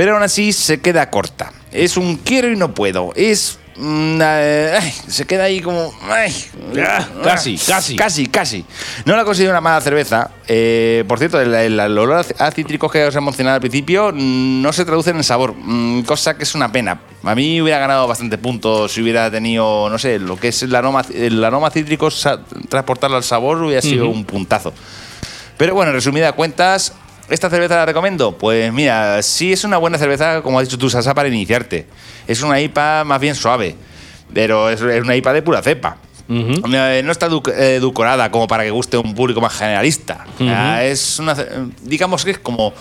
pero 0.00 0.14
aún 0.14 0.22
así 0.22 0.54
se 0.54 0.80
queda 0.80 1.10
corta. 1.10 1.52
Es 1.70 1.98
un 1.98 2.16
quiero 2.16 2.50
y 2.50 2.56
no 2.56 2.72
puedo. 2.74 3.12
Es. 3.14 3.58
mm, 3.76 4.18
eh, 4.22 4.78
ay, 4.80 4.94
se 5.08 5.26
queda 5.26 5.44
ahí 5.44 5.60
como. 5.60 5.92
ay, 6.08 6.34
Ah, 6.82 7.06
casi, 7.22 7.58
casi. 7.58 7.96
Casi, 7.96 8.26
casi. 8.28 8.64
No 9.04 9.14
la 9.14 9.26
considero 9.26 9.50
una 9.50 9.60
mala 9.60 9.78
cerveza. 9.82 10.30
Eh, 10.48 11.04
por 11.06 11.18
cierto, 11.18 11.38
el, 11.38 11.52
el- 11.54 11.78
el 11.78 11.98
olor 11.98 12.24
a 12.38 12.50
cítricos 12.50 12.90
que 12.90 13.04
os 13.04 13.14
he 13.14 13.20
mencionado 13.20 13.56
al 13.56 13.60
principio 13.60 14.10
mm, 14.14 14.62
no 14.62 14.72
se 14.72 14.86
traduce 14.86 15.10
en 15.10 15.18
el 15.18 15.24
sabor, 15.24 15.52
mm, 15.54 16.04
cosa 16.04 16.34
que 16.34 16.44
es 16.44 16.54
una 16.54 16.72
pena. 16.72 17.02
A 17.22 17.34
mí 17.34 17.60
hubiera 17.60 17.78
ganado 17.78 18.08
bastante 18.08 18.38
puntos 18.38 18.92
si 18.92 19.02
hubiera 19.02 19.30
tenido, 19.30 19.90
no 19.90 19.98
sé, 19.98 20.18
lo 20.18 20.36
que 20.38 20.48
es 20.48 20.62
el 20.62 20.74
aroma, 20.74 21.04
el 21.14 21.44
aroma 21.44 21.70
cítrico, 21.70 22.08
transportarlo 22.70 23.18
al 23.18 23.24
sabor 23.24 23.62
hubiera 23.62 23.82
sido 23.82 24.08
un 24.08 24.24
puntazo. 24.24 24.72
Pero 25.58 25.74
bueno, 25.74 25.90
en 25.90 25.96
resumida 25.96 26.32
cuentas, 26.32 26.94
¿esta 27.30 27.48
cerveza 27.50 27.76
la 27.76 27.86
recomiendo? 27.86 28.36
Pues 28.36 28.72
mira, 28.72 29.22
sí 29.22 29.52
es 29.52 29.64
una 29.64 29.76
buena 29.78 29.98
cerveza, 29.98 30.42
como 30.42 30.58
has 30.58 30.66
dicho 30.68 30.78
tú, 30.78 30.90
Sasa, 30.90 31.14
para 31.14 31.28
iniciarte. 31.28 31.86
Es 32.26 32.42
una 32.42 32.60
IPA 32.60 33.04
más 33.04 33.20
bien 33.20 33.34
suave, 33.34 33.74
pero 34.34 34.68
es, 34.70 34.80
una 34.80 35.16
IPA 35.16 35.32
de 35.32 35.42
pura 35.42 35.62
cepa. 35.62 35.96
Eh, 36.28 37.02
No 37.04 37.10
está 37.12 37.26
eh, 37.26 37.74
edulcorada 37.76 38.30
como 38.30 38.46
para 38.46 38.62
que 38.64 38.70
guste 38.70 38.96
a 38.96 39.00
un 39.00 39.14
público 39.14 39.40
más 39.40 39.52
generalista. 39.54 40.24
Es 40.82 41.18
una, 41.18 41.34
digamos 41.82 42.24
que 42.24 42.32
es 42.32 42.38
como 42.38 42.72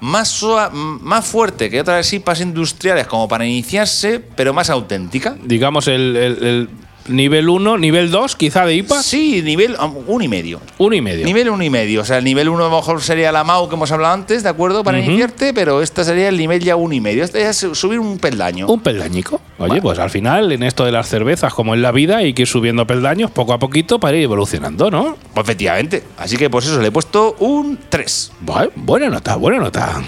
más, 0.00 0.28
sua- 0.28 0.70
más 0.70 1.24
fuerte 1.26 1.68
que 1.70 1.80
otras 1.80 2.10
IPAs 2.12 2.40
industriales 2.40 3.06
como 3.06 3.28
para 3.28 3.44
iniciarse, 3.46 4.18
pero 4.34 4.52
más 4.54 4.70
auténtica. 4.70 5.36
Digamos 5.44 5.86
el, 5.88 6.16
el- 6.16 6.44
el 6.44 6.68
nivel 7.10 7.48
1, 7.48 7.78
nivel 7.78 8.10
2, 8.10 8.36
quizá 8.36 8.64
de 8.66 8.74
IPA. 8.76 9.02
Sí, 9.02 9.42
nivel 9.42 9.76
um, 9.82 9.94
uno 10.06 10.24
y 10.24 10.28
medio. 10.28 10.60
Uno 10.78 10.94
y 10.96 11.00
medio. 11.00 11.24
Nivel 11.26 11.50
uno 11.50 11.62
y 11.62 11.70
medio. 11.70 12.02
O 12.02 12.04
sea, 12.04 12.18
el 12.18 12.24
nivel 12.24 12.48
uno 12.48 12.66
a 12.66 12.68
lo 12.70 12.76
mejor 12.76 13.02
sería 13.02 13.32
la 13.32 13.44
MAU 13.44 13.68
que 13.68 13.74
hemos 13.74 13.90
hablado 13.92 14.14
antes, 14.14 14.42
¿de 14.42 14.48
acuerdo? 14.48 14.82
Para 14.84 14.98
iniciarte, 15.00 15.52
pero 15.54 15.82
esta 15.82 16.04
sería 16.04 16.28
el 16.28 16.36
nivel 16.38 16.60
ya 16.62 16.76
uno 16.76 16.94
y 16.94 17.00
medio. 17.00 17.24
Este 17.24 17.46
es 17.48 17.56
subir 17.72 17.98
un 17.98 18.18
peldaño. 18.18 18.66
Un 18.68 18.80
peldañico. 18.80 19.40
Oye, 19.58 19.80
pues 19.82 19.98
al 19.98 20.10
final, 20.10 20.52
en 20.52 20.62
esto 20.62 20.84
de 20.84 20.92
las 20.92 21.08
cervezas, 21.08 21.52
como 21.52 21.74
en 21.74 21.82
la 21.82 21.92
vida, 21.92 22.18
hay 22.18 22.32
que 22.32 22.42
ir 22.42 22.48
subiendo 22.48 22.86
peldaños 22.86 23.30
poco 23.30 23.52
a 23.52 23.58
poquito 23.58 24.00
para 24.00 24.16
ir 24.16 24.24
evolucionando, 24.24 24.90
¿no? 24.90 25.16
Pues 25.34 25.44
efectivamente. 25.44 26.02
Así 26.18 26.36
que 26.36 26.48
pues 26.48 26.66
eso, 26.66 26.80
le 26.80 26.88
he 26.88 26.92
puesto 26.92 27.36
un 27.40 27.78
3. 27.88 28.32
Bu- 28.44 28.70
buena 28.74 29.08
nota, 29.10 29.36
buena 29.36 29.58
nota. 29.58 30.00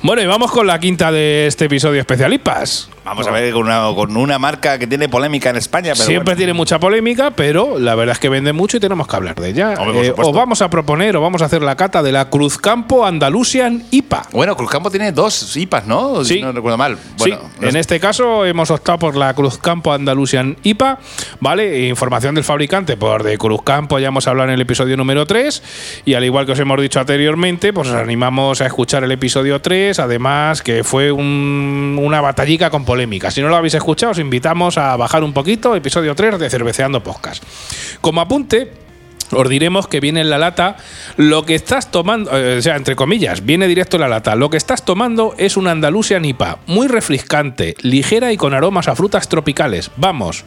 Bueno, 0.00 0.22
y 0.22 0.26
vamos 0.26 0.52
con 0.52 0.66
la 0.66 0.78
quinta 0.78 1.10
de 1.10 1.46
este 1.48 1.64
episodio 1.64 2.00
especial 2.00 2.32
IPAS. 2.32 2.88
Vamos 3.08 3.26
a 3.26 3.30
ver 3.30 3.52
con 3.52 3.62
una, 3.62 3.82
con 3.94 4.16
una 4.16 4.38
marca 4.38 4.78
que 4.78 4.86
tiene 4.86 5.08
polémica 5.08 5.50
en 5.50 5.56
España. 5.56 5.92
Pero 5.94 6.04
Siempre 6.04 6.24
bueno. 6.24 6.36
tiene 6.36 6.52
mucha 6.52 6.78
polémica, 6.78 7.30
pero 7.30 7.78
la 7.78 7.94
verdad 7.94 8.12
es 8.14 8.18
que 8.18 8.28
vende 8.28 8.52
mucho 8.52 8.76
y 8.76 8.80
tenemos 8.80 9.06
que 9.08 9.16
hablar 9.16 9.34
de 9.36 9.48
ella. 9.50 9.74
Hombre, 9.78 10.08
Eh, 10.08 10.14
os 10.16 10.32
vamos 10.32 10.62
a 10.62 10.70
proponer 10.70 11.16
o 11.16 11.20
vamos 11.20 11.42
a 11.42 11.46
hacer 11.46 11.62
la 11.62 11.76
cata 11.76 12.02
de 12.02 12.12
la 12.12 12.28
Cruzcampo 12.30 13.04
Andalusian 13.06 13.84
IPA. 13.90 14.22
Bueno, 14.32 14.56
Cruzcampo 14.56 14.90
tiene 14.90 15.12
dos 15.12 15.56
IPAs, 15.56 15.86
¿no? 15.86 16.24
Sí. 16.24 16.34
Si 16.36 16.42
no 16.42 16.52
recuerdo 16.52 16.76
mal. 16.78 16.98
Bueno, 17.18 17.38
sí, 17.60 17.66
en 17.66 17.76
este 17.76 17.98
caso 17.98 18.44
hemos 18.44 18.70
optado 18.70 18.98
por 18.98 19.16
la 19.16 19.34
Cruzcampo 19.34 19.92
Andalusian 19.92 20.56
IPA, 20.62 20.98
¿vale? 21.40 21.88
Información 21.88 22.34
del 22.34 22.44
fabricante 22.44 22.96
por 22.96 23.22
de 23.22 23.38
Cruzcampo, 23.38 23.98
ya 23.98 24.08
hemos 24.08 24.26
hablado 24.28 24.48
en 24.48 24.54
el 24.54 24.60
episodio 24.60 24.96
número 24.96 25.26
3, 25.26 26.02
y 26.04 26.14
al 26.14 26.24
igual 26.24 26.46
que 26.46 26.52
os 26.52 26.58
hemos 26.58 26.80
dicho 26.80 27.00
anteriormente, 27.00 27.72
pues 27.72 27.88
os 27.88 27.94
animamos 27.94 28.60
a 28.60 28.66
escuchar 28.66 29.02
el 29.04 29.12
episodio 29.12 29.60
3, 29.60 29.98
además 29.98 30.62
que 30.62 30.84
fue 30.84 31.10
un- 31.10 31.98
una 32.02 32.20
batallica 32.20 32.70
con 32.70 32.84
polémica. 32.84 32.97
Si 33.30 33.40
no 33.40 33.48
lo 33.48 33.56
habéis 33.56 33.74
escuchado, 33.74 34.12
os 34.12 34.18
invitamos 34.18 34.78
a 34.78 34.96
bajar 34.96 35.22
un 35.22 35.32
poquito, 35.32 35.74
episodio 35.74 36.14
3 36.14 36.38
de 36.38 36.50
Cerveceando 36.50 37.02
Podcast. 37.02 37.42
Como 38.00 38.20
apunte, 38.20 38.72
os 39.30 39.48
diremos 39.48 39.88
que 39.88 40.00
viene 40.00 40.20
en 40.20 40.30
la 40.30 40.38
lata 40.38 40.76
lo 41.16 41.44
que 41.44 41.54
estás 41.54 41.90
tomando, 41.90 42.36
eh, 42.36 42.58
o 42.58 42.62
sea, 42.62 42.76
entre 42.76 42.96
comillas, 42.96 43.44
viene 43.44 43.66
directo 43.66 43.96
en 43.96 44.02
la 44.02 44.08
lata. 44.08 44.34
Lo 44.36 44.50
que 44.50 44.56
estás 44.56 44.84
tomando 44.84 45.34
es 45.38 45.56
una 45.56 45.70
Andalusia 45.70 46.18
Nipa, 46.18 46.58
muy 46.66 46.88
refrescante, 46.88 47.76
ligera 47.82 48.32
y 48.32 48.36
con 48.36 48.54
aromas 48.54 48.88
a 48.88 48.96
frutas 48.96 49.28
tropicales. 49.28 49.90
Vamos, 49.96 50.44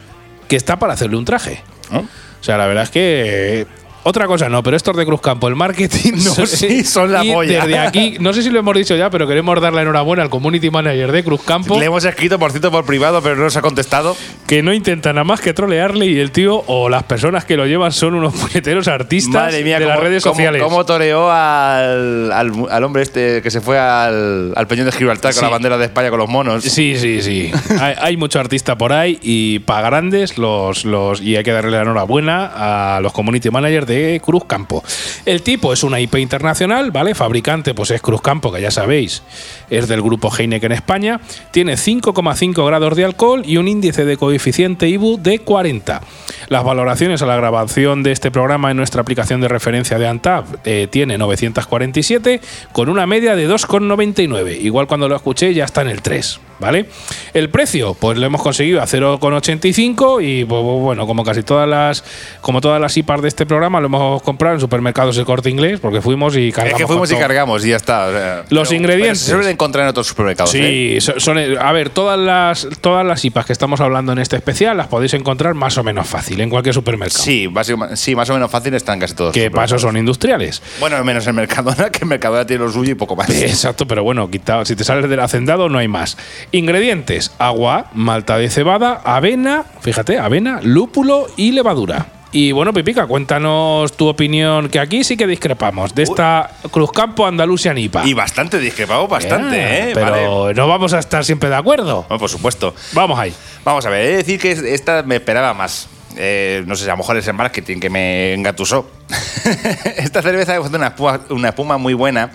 que 0.48 0.56
está 0.56 0.78
para 0.78 0.94
hacerle 0.94 1.16
un 1.16 1.24
traje. 1.24 1.62
¿no? 1.90 2.00
O 2.00 2.44
sea, 2.44 2.58
la 2.58 2.66
verdad 2.66 2.84
es 2.84 2.90
que. 2.90 3.66
Otra 4.04 4.26
cosa 4.26 4.48
no, 4.48 4.62
pero 4.62 4.76
estos 4.76 4.96
de 4.96 5.04
Cruzcampo, 5.06 5.48
el 5.48 5.54
marketing. 5.56 6.12
No, 6.24 6.34
sí, 6.46 6.84
son 6.84 7.12
la 7.12 7.24
y 7.24 7.32
polla. 7.32 7.64
Desde 7.64 7.78
aquí, 7.78 8.16
no 8.20 8.32
sé 8.32 8.42
si 8.42 8.50
lo 8.50 8.58
hemos 8.58 8.74
dicho 8.76 8.96
ya, 8.96 9.10
pero 9.10 9.26
queremos 9.28 9.60
dar 9.60 9.72
la 9.72 9.82
enhorabuena 9.82 10.22
al 10.22 10.30
community 10.30 10.70
manager 10.70 11.12
de 11.12 11.22
Cruzcampo. 11.24 11.78
Le 11.78 11.86
hemos 11.86 12.04
escrito, 12.04 12.38
por 12.38 12.50
cierto, 12.50 12.70
por 12.70 12.84
privado, 12.84 13.22
pero 13.22 13.36
no 13.36 13.44
nos 13.44 13.56
ha 13.56 13.62
contestado. 13.62 14.16
que 14.46 14.62
no 14.62 14.72
intenta 14.74 15.12
nada 15.12 15.24
más 15.24 15.40
que 15.40 15.52
trolearle 15.54 16.06
y 16.06 16.18
el 16.18 16.30
tío 16.32 16.62
o 16.66 16.88
las 16.88 17.04
personas 17.04 17.44
que 17.44 17.56
lo 17.56 17.66
llevan 17.66 17.92
son 17.92 18.14
unos 18.14 18.34
puñeteros 18.34 18.88
artistas 18.88 19.32
Madre 19.32 19.62
mía, 19.64 19.78
de 19.78 19.86
las 19.86 19.98
redes 20.00 20.22
cómo- 20.22 20.34
sociales. 20.34 20.62
Cómo 20.62 20.84
toreó 20.84 21.30
al, 21.30 22.32
al, 22.32 22.52
al 22.70 22.84
hombre 22.84 23.02
este 23.02 23.42
que 23.42 23.50
se 23.50 23.60
fue 23.60 23.78
al, 23.78 24.52
al 24.56 24.66
Peñón 24.66 24.86
de 24.86 24.92
Gibraltar 24.92 25.32
Sí. 25.32 25.38
con 25.40 25.46
la 25.48 25.52
bandera 25.52 25.78
de 25.78 25.84
España 25.86 26.10
con 26.10 26.18
los 26.18 26.28
monos. 26.28 26.64
Sí, 26.64 26.96
sí, 26.98 27.22
sí. 27.22 27.50
hay, 27.80 27.94
hay 27.98 28.16
mucho 28.16 28.40
artista 28.40 28.76
por 28.76 28.92
ahí 28.92 29.18
y 29.22 29.60
para 29.60 29.82
grandes 29.82 30.38
los, 30.38 30.84
los 30.84 31.20
y 31.20 31.36
hay 31.36 31.44
que 31.44 31.52
darle 31.52 31.70
la 31.70 31.82
enhorabuena 31.82 32.96
a 32.96 33.00
los 33.00 33.12
community 33.12 33.50
managers 33.50 33.86
de 33.86 33.91
Cruz 34.22 34.44
Campo. 34.46 34.82
El 35.24 35.42
tipo 35.42 35.72
es 35.72 35.82
una 35.82 36.00
IP 36.00 36.16
internacional, 36.16 36.90
¿vale? 36.90 37.14
Fabricante 37.14 37.74
pues 37.74 37.90
es 37.90 38.00
Cruz 38.00 38.22
Campo, 38.22 38.52
que 38.52 38.60
ya 38.60 38.70
sabéis, 38.70 39.22
es 39.70 39.88
del 39.88 40.02
grupo 40.02 40.30
Heineken 40.36 40.72
España. 40.72 41.20
Tiene 41.50 41.74
5,5 41.74 42.66
grados 42.66 42.96
de 42.96 43.04
alcohol 43.04 43.42
y 43.44 43.56
un 43.56 43.68
índice 43.68 44.04
de 44.04 44.16
coeficiente 44.16 44.88
IBU 44.88 45.18
de 45.22 45.38
40. 45.38 46.00
Las 46.48 46.64
valoraciones 46.64 47.22
a 47.22 47.26
la 47.26 47.36
grabación 47.36 48.02
de 48.02 48.12
este 48.12 48.30
programa 48.30 48.70
en 48.70 48.76
nuestra 48.76 49.00
aplicación 49.02 49.40
de 49.40 49.48
referencia 49.48 49.98
de 49.98 50.08
Antab 50.08 50.44
eh, 50.64 50.88
tiene 50.90 51.18
947 51.18 52.40
con 52.72 52.88
una 52.88 53.06
media 53.06 53.36
de 53.36 53.48
2,99. 53.48 54.60
Igual 54.60 54.86
cuando 54.86 55.08
lo 55.08 55.16
escuché 55.16 55.54
ya 55.54 55.64
está 55.64 55.82
en 55.82 55.88
el 55.88 56.02
3. 56.02 56.51
¿Vale? 56.62 56.86
El 57.34 57.50
precio, 57.50 57.94
pues 57.94 58.16
lo 58.16 58.24
hemos 58.24 58.40
conseguido 58.40 58.80
a 58.80 58.86
0,85 58.86 60.22
y 60.24 60.44
pues, 60.44 60.62
bueno, 60.62 61.06
como 61.06 61.24
casi 61.24 61.42
todas 61.42 61.68
las 61.68 62.04
como 62.40 62.60
todas 62.60 62.80
las 62.80 62.96
IPAs 62.96 63.22
de 63.22 63.28
este 63.28 63.44
programa 63.46 63.80
lo 63.80 63.86
hemos 63.86 64.22
comprado 64.22 64.54
en 64.54 64.60
supermercados 64.60 65.16
de 65.16 65.24
corte 65.24 65.50
inglés 65.50 65.80
porque 65.80 66.00
fuimos 66.00 66.36
y 66.36 66.48
Es 66.48 66.54
cargamos. 66.54 66.78
que 66.80 66.86
fuimos 66.86 67.12
y 67.12 67.16
cargamos 67.16 67.64
y 67.66 67.70
ya 67.70 67.76
está. 67.76 68.06
o 68.06 68.12
sea, 68.12 68.44
Los 68.48 68.68
pero- 68.68 68.80
ingredientes. 68.80 69.18
pero 69.24 69.26
Se 69.26 69.30
suelen 69.32 69.50
encontrar 69.50 69.84
en 69.84 69.90
otros 69.90 70.06
supermercados. 70.06 70.54
¿eh? 70.54 70.98
Sí, 71.00 71.12
son, 71.20 71.38
a 71.38 71.72
ver, 71.72 71.90
todas 71.90 72.18
las 72.18 72.68
todas 72.80 73.04
las 73.04 73.24
IPAs 73.24 73.46
que 73.46 73.52
estamos 73.52 73.80
hablando 73.80 74.12
en 74.12 74.18
este 74.18 74.36
especial 74.36 74.76
las 74.76 74.86
podéis 74.86 75.14
encontrar 75.14 75.54
más 75.54 75.76
o 75.78 75.82
menos 75.84 76.06
fácil 76.06 76.40
en 76.40 76.48
cualquier 76.50 76.74
supermercado. 76.74 77.22
Sí, 77.22 77.46
básicamente- 77.48 77.96
sí, 77.96 78.14
más 78.14 78.30
o 78.30 78.34
menos 78.34 78.50
fácil 78.50 78.74
están 78.74 78.98
casi 79.00 79.14
todos. 79.14 79.32
Que 79.34 79.44
supermercados. 79.46 79.82
son 79.82 79.96
industriales. 79.96 80.62
Bueno, 80.80 81.02
menos 81.04 81.26
el 81.26 81.34
Mercadona, 81.34 81.90
que 81.90 82.00
el 82.00 82.06
Mercadona 82.06 82.46
tiene 82.46 82.64
lo 82.64 82.70
suyo 82.72 82.92
y 82.92 82.94
poco 82.94 83.16
más. 83.16 83.28
Exacto, 83.42 83.86
pero 83.86 84.02
bueno, 84.04 84.30
quitado, 84.30 84.64
si 84.64 84.76
te 84.76 84.84
sales 84.84 85.08
del 85.10 85.20
hacendado 85.20 85.68
no 85.68 85.78
hay 85.78 85.88
más. 85.88 86.16
Ingredientes: 86.52 87.32
agua, 87.38 87.86
malta 87.94 88.36
de 88.36 88.50
cebada, 88.50 89.00
avena, 89.04 89.64
fíjate, 89.80 90.18
avena, 90.18 90.60
lúpulo 90.62 91.26
y 91.36 91.52
levadura. 91.52 92.06
Y 92.34 92.52
bueno, 92.52 92.72
Pipica, 92.72 93.06
cuéntanos 93.06 93.92
tu 93.92 94.08
opinión, 94.08 94.70
que 94.70 94.80
aquí 94.80 95.04
sí 95.04 95.18
que 95.18 95.26
discrepamos, 95.26 95.94
de 95.94 96.04
esta 96.04 96.50
Cruzcampo 96.70 97.26
Andalusian 97.26 97.76
IPA. 97.76 98.06
Y 98.06 98.14
bastante 98.14 98.58
discrepado, 98.58 99.06
bastante, 99.06 99.90
¿eh? 99.90 99.90
Pero 99.92 100.44
Vale. 100.44 100.54
no 100.54 100.66
vamos 100.66 100.94
a 100.94 100.98
estar 100.98 101.26
siempre 101.26 101.50
de 101.50 101.56
acuerdo. 101.56 102.06
Por 102.08 102.30
supuesto. 102.30 102.74
Vamos 102.92 103.18
ahí. 103.18 103.34
Vamos 103.64 103.84
a 103.84 103.90
ver, 103.90 104.06
he 104.06 104.08
de 104.08 104.16
decir 104.16 104.40
que 104.40 104.52
esta 104.74 105.02
me 105.02 105.16
esperaba 105.16 105.52
más. 105.52 105.88
Eh, 106.16 106.62
no 106.66 106.76
sé, 106.76 106.84
a 106.84 106.88
lo 106.88 106.98
mejor 106.98 107.16
es 107.16 107.26
el 107.26 107.34
marketing 107.34 107.78
que 107.80 107.88
me 107.90 108.34
engatusó. 108.34 108.88
esta 109.96 110.22
cerveza 110.22 110.56
hace 110.56 110.76
una 110.76 110.88
espuma, 110.88 111.20
una 111.30 111.48
espuma 111.48 111.78
muy 111.78 111.94
buena 111.94 112.30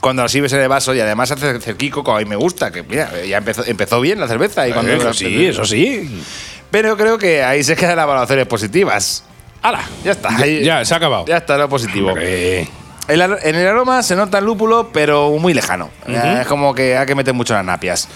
cuando 0.00 0.22
la 0.22 0.28
sirves 0.28 0.52
en 0.52 0.60
el 0.60 0.68
vaso 0.68 0.94
y 0.94 1.00
además 1.00 1.30
hace 1.30 1.60
cerquico 1.60 2.02
como 2.04 2.16
a 2.16 2.20
mí 2.20 2.26
me 2.26 2.36
gusta. 2.36 2.70
Que 2.70 2.82
mira, 2.82 3.10
ya 3.26 3.38
empezó, 3.38 3.64
empezó 3.66 4.00
bien 4.00 4.20
la 4.20 4.28
cerveza. 4.28 4.66
Y 4.68 4.72
cuando 4.72 4.92
eso 4.92 5.12
sí, 5.12 5.46
eso 5.46 5.64
sí. 5.64 6.22
Pero 6.70 6.96
creo 6.96 7.18
que 7.18 7.42
ahí 7.42 7.62
se 7.64 7.76
quedan 7.76 7.96
las 7.96 8.06
valoraciones 8.06 8.46
positivas. 8.46 9.24
¡Hala! 9.62 9.80
Ya 10.04 10.12
está. 10.12 10.28
ahí- 10.36 10.62
Ya, 10.64 10.84
se 10.84 10.94
ha 10.94 10.98
acabado. 10.98 11.24
Ya 11.26 11.38
está 11.38 11.56
lo 11.56 11.68
positivo. 11.68 12.14
El 12.16 13.22
en 13.22 13.54
el 13.54 13.66
aroma 13.66 14.02
se 14.02 14.14
nota 14.14 14.38
el 14.38 14.44
lúpulo, 14.44 14.90
pero 14.92 15.30
muy 15.38 15.54
lejano. 15.54 15.88
Eh, 16.06 16.38
Es 16.42 16.46
como 16.46 16.74
que 16.74 16.96
hay 16.98 17.06
que 17.06 17.14
meter 17.14 17.32
mucho 17.32 17.54
las 17.54 17.64
napias. 17.64 18.06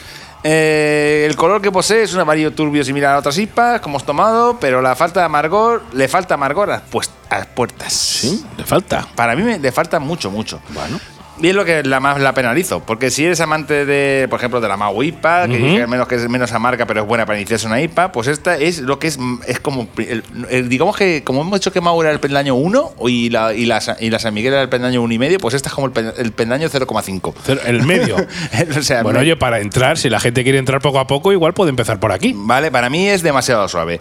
Eh, 0.44 1.24
el 1.28 1.36
color 1.36 1.62
que 1.62 1.70
posee 1.70 2.02
es 2.02 2.14
un 2.14 2.20
amarillo 2.20 2.52
turbio 2.52 2.84
similar 2.84 3.14
a 3.14 3.18
otras 3.18 3.38
IPAs, 3.38 3.80
como 3.80 3.94
hemos 3.96 4.04
tomado, 4.06 4.58
pero 4.58 4.82
la 4.82 4.96
falta 4.96 5.20
de 5.20 5.26
amargor, 5.26 5.82
le 5.92 6.08
falta 6.08 6.34
amargor 6.34 6.68
a 6.70 6.74
las, 6.74 6.82
pues- 6.90 7.10
a 7.30 7.44
puertas. 7.44 7.92
Sí, 7.92 8.44
le 8.56 8.64
falta. 8.64 9.06
Para 9.14 9.34
mí 9.36 9.42
me, 9.42 9.58
le 9.58 9.72
falta 9.72 9.98
mucho, 10.00 10.30
mucho. 10.30 10.60
Bueno. 10.70 10.98
Y 11.42 11.48
es 11.48 11.54
lo 11.54 11.64
que 11.64 11.82
la 11.82 12.00
más 12.00 12.20
la 12.20 12.32
penalizo. 12.34 12.80
Porque 12.80 13.10
si 13.10 13.24
eres 13.24 13.40
amante 13.40 13.84
de, 13.84 14.26
por 14.30 14.38
ejemplo, 14.38 14.60
de 14.60 14.68
la 14.68 14.76
Mau 14.76 15.02
IPA, 15.02 15.48
que 15.48 15.58
dije 15.58 15.82
al 15.82 15.88
menos 15.88 16.06
que 16.08 16.14
es 16.14 16.28
menos 16.28 16.52
amarga, 16.52 16.86
pero 16.86 17.00
es 17.02 17.06
buena 17.06 17.26
para 17.26 17.38
iniciarse 17.38 17.66
una 17.66 17.80
IPA, 17.82 18.12
pues 18.12 18.28
esta 18.28 18.56
es 18.56 18.78
lo 18.80 18.98
que 18.98 19.08
es, 19.08 19.18
es 19.46 19.60
como. 19.60 19.88
el- 19.98 20.22
el- 20.50 20.68
digamos 20.68 20.96
que, 20.96 21.22
como 21.24 21.40
hemos 21.42 21.58
dicho 21.60 21.72
que 21.72 21.80
Mau 21.80 22.00
era 22.00 22.10
el 22.12 22.20
peldaño 22.20 22.54
1 22.54 22.92
y 23.08 23.28
la, 23.30 23.52
y, 23.52 23.66
la, 23.66 23.80
y 24.00 24.08
la 24.10 24.18
San 24.18 24.32
Miguel 24.34 24.52
era 24.52 24.62
el 24.62 24.68
peldaño 24.68 25.02
1,5, 25.02 25.12
y 25.14 25.18
medio, 25.18 25.38
pues 25.38 25.54
esta 25.54 25.68
es 25.68 25.74
como 25.74 25.88
el, 25.88 26.12
el 26.16 26.32
peldaño 26.32 26.68
0,5. 26.68 27.34
Cero- 27.44 27.60
El 27.66 27.82
medio. 27.82 28.16
o 28.78 28.82
sea, 28.82 29.02
bueno, 29.02 29.18
me- 29.18 29.24
oye, 29.24 29.36
para 29.36 29.58
entrar, 29.60 29.98
si 29.98 30.08
la 30.08 30.20
gente 30.20 30.44
quiere 30.44 30.58
entrar 30.58 30.80
poco 30.80 31.00
a 31.00 31.06
poco, 31.08 31.32
igual 31.32 31.54
puede 31.54 31.70
empezar 31.70 31.98
por 31.98 32.12
aquí. 32.12 32.32
Vale, 32.36 32.70
para 32.70 32.88
mí 32.88 33.08
es 33.08 33.22
demasiado 33.22 33.66
suave. 33.68 34.00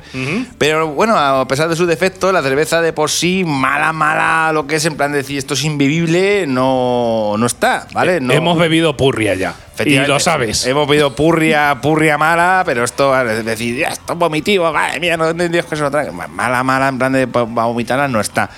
Pero 0.60 0.90
bueno, 0.90 1.18
a 1.18 1.48
pesar 1.48 1.70
de 1.70 1.76
su 1.76 1.86
defecto, 1.88 2.32
la 2.32 2.42
cerveza 2.44 2.82
de 2.82 2.94
por 2.94 3.10
sí, 3.10 3.44
mala, 3.46 3.94
mala, 3.94 4.52
lo 4.54 4.68
que 4.68 4.76
es 4.76 4.86
en 4.86 4.96
plan 4.96 5.12
de 5.12 5.18
decir 5.20 5.38
esto 5.38 5.54
es 5.56 5.64
invivible, 5.64 6.46
no, 6.48 7.31
no 7.38 7.46
está, 7.46 7.88
¿vale? 7.94 8.20
No- 8.22 8.34
Hemos 8.34 8.58
bebido 8.58 8.96
purria 8.98 9.36
ya. 9.36 9.56
Y 9.86 9.96
lo 9.98 10.20
sabes. 10.20 10.66
Hemos 10.68 10.88
pedido 10.88 11.16
purria, 11.16 11.78
purria 11.82 12.18
mala, 12.18 12.62
pero 12.66 12.84
esto, 12.84 13.20
es 13.28 13.44
decir, 13.44 13.84
esto 13.84 14.14
es 14.14 14.20
vomitivo, 14.20 14.72
madre 14.72 15.00
mía, 15.00 15.18
no 15.18 15.28
entendí 15.30 15.60
que 15.62 15.76
se 15.76 15.82
lo 15.82 15.90
traiga. 15.90 16.12
Mala, 16.12 16.64
mala, 16.64 16.88
en 16.90 16.98
plan 17.00 17.14
de 17.14 17.26
vomitarla, 17.26 18.08
no 18.08 18.20
está. 18.22 18.50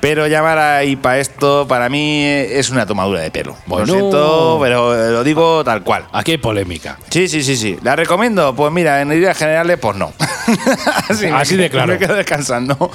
Pero 0.00 0.28
llamar 0.28 0.58
a 0.58 0.84
IPA 0.84 1.18
esto, 1.18 1.66
para 1.66 1.88
mí, 1.88 2.22
es 2.24 2.70
una 2.70 2.86
tomadura 2.86 3.20
de 3.20 3.32
pelo. 3.32 3.56
Bueno. 3.66 3.84
Lo 3.86 3.92
siento, 3.94 4.58
pero 4.62 4.94
eh, 4.94 5.10
lo 5.10 5.24
digo 5.24 5.64
tal 5.64 5.82
cual. 5.82 6.06
Aquí 6.12 6.30
hay 6.30 6.38
polémica. 6.38 6.96
Sí, 7.10 7.26
sí, 7.26 7.42
sí, 7.42 7.56
sí. 7.56 7.76
¿La 7.82 7.96
recomiendo? 7.96 8.54
Pues 8.54 8.70
mira, 8.72 9.00
en 9.02 9.10
ideas 9.12 9.36
generales, 9.36 9.76
pues 9.80 9.96
no. 9.96 10.12
Así, 11.08 11.26
me 11.26 11.32
Así 11.32 11.54
quedo- 11.56 11.62
de 11.62 11.70
claro. 11.70 11.92
Me 11.94 11.98
quedo 11.98 12.14
descansando. 12.14 12.92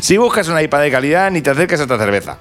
Si 0.00 0.16
buscas 0.16 0.46
una 0.46 0.62
IPA 0.62 0.78
de 0.78 0.90
calidad, 0.92 1.28
ni 1.32 1.42
te 1.42 1.50
acerques 1.50 1.80
a 1.80 1.82
esta 1.82 1.98
cerveza. 1.98 2.38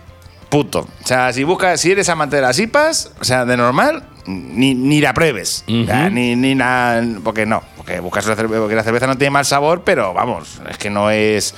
Punto. 0.54 0.82
O 0.82 1.08
sea, 1.08 1.34
si 1.34 1.43
buscas, 1.43 1.82
si 1.82 1.91
eres 1.91 2.08
amante 2.10 2.36
de 2.36 2.43
las 2.43 2.60
IPAs, 2.60 3.10
o 3.20 3.24
sea, 3.24 3.43
de 3.43 3.58
normal, 3.58 4.04
ni, 4.28 4.76
ni 4.76 5.01
la 5.01 5.12
pruebes. 5.12 5.64
O 5.68 5.86
sea, 5.88 6.12
ni, 6.12 6.36
ni 6.36 6.54
nada. 6.54 7.04
Porque 7.24 7.47
no. 7.47 7.64
Porque 7.76 7.99
buscas 7.99 8.24
una 8.28 8.36
cerveza, 8.36 8.60
porque 8.60 8.76
la 8.76 8.84
cerveza 8.84 9.08
no 9.08 9.18
tiene 9.18 9.32
mal 9.32 9.45
sabor, 9.45 9.82
pero 9.84 10.14
vamos, 10.14 10.62
es 10.70 10.78
que 10.78 10.91
no 10.91 11.10
es. 11.10 11.56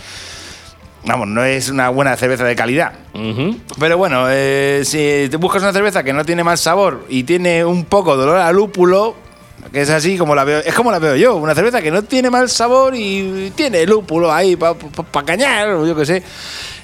Vamos, 1.04 1.28
no 1.28 1.44
es 1.44 1.68
una 1.68 1.90
buena 1.90 2.16
cerveza 2.16 2.46
de 2.46 2.56
calidad. 2.56 2.94
Ujú. 3.14 3.58
Pero 3.78 3.98
bueno, 3.98 4.28
eh, 4.30 4.84
si 4.86 5.28
te 5.30 5.36
buscas 5.36 5.62
una 5.62 5.74
cerveza 5.74 6.02
que 6.02 6.14
no 6.14 6.24
tiene 6.24 6.46
mal 6.46 6.58
sabor 6.58 7.06
y 7.10 7.26
tiene 7.26 7.66
un 7.66 7.84
poco 7.84 8.16
de 8.16 8.24
olor 8.24 8.38
a 8.38 8.50
lúpulo, 8.54 9.14
que 9.74 9.82
es 9.82 9.90
así 9.90 10.18
como 10.18 10.36
la 10.36 10.46
veo, 10.46 10.60
es 10.60 10.74
como 10.74 10.90
la 10.90 11.00
veo 11.00 11.18
yo, 11.18 11.36
una 11.36 11.54
cerveza 11.54 11.82
que 11.82 11.92
no 11.92 12.04
tiene 12.04 12.30
mal 12.30 12.50
sabor 12.50 12.96
y 12.96 13.52
tiene 13.58 13.86
lúpulo 13.86 14.32
ahí 14.32 14.56
para 14.56 14.76
cañar, 15.26 15.72
o 15.72 15.86
yo 15.86 15.98
qué 15.98 16.06
sé. 16.06 16.24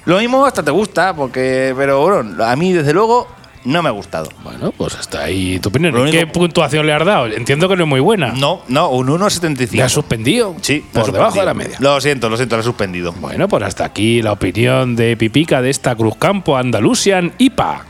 Lo 0.05 0.17
mismo 0.19 0.45
hasta 0.45 0.63
te 0.63 0.71
gusta, 0.71 1.15
porque, 1.15 1.73
pero 1.77 2.01
bueno, 2.01 2.43
a 2.43 2.55
mí 2.55 2.73
desde 2.73 2.93
luego 2.93 3.27
no 3.63 3.83
me 3.83 3.89
ha 3.89 3.91
gustado. 3.91 4.27
Bueno, 4.43 4.71
pues 4.75 4.95
hasta 4.95 5.21
ahí 5.23 5.59
tu 5.59 5.69
opinión. 5.69 5.93
Lo 5.93 6.03
¿Qué 6.05 6.17
único- 6.23 6.31
puntuación 6.33 6.87
le 6.87 6.93
has 6.93 7.05
dado? 7.05 7.27
Entiendo 7.27 7.69
que 7.69 7.75
no 7.75 7.83
es 7.83 7.89
muy 7.89 7.99
buena. 7.99 8.29
No, 8.35 8.61
no, 8.67 8.89
un 8.89 9.07
1,75. 9.09 9.71
¿Le 9.77 9.83
has 9.83 9.91
suspendido? 9.91 10.55
Sí, 10.61 10.83
por 10.91 11.11
debajo 11.11 11.39
de 11.39 11.45
la 11.45 11.53
media. 11.53 11.77
Lo 11.79 12.01
siento, 12.01 12.29
lo 12.29 12.37
siento, 12.37 12.55
lo 12.55 12.61
he 12.61 12.65
suspendido. 12.65 13.11
Bueno, 13.13 13.47
pues 13.47 13.61
hasta 13.63 13.85
aquí 13.85 14.21
la 14.23 14.31
opinión 14.31 14.95
de 14.95 15.15
Pipica 15.15 15.61
de 15.61 15.69
esta 15.69 15.95
Cruzcampo 15.95 16.57
Andalusian 16.57 17.33
IPA. 17.37 17.85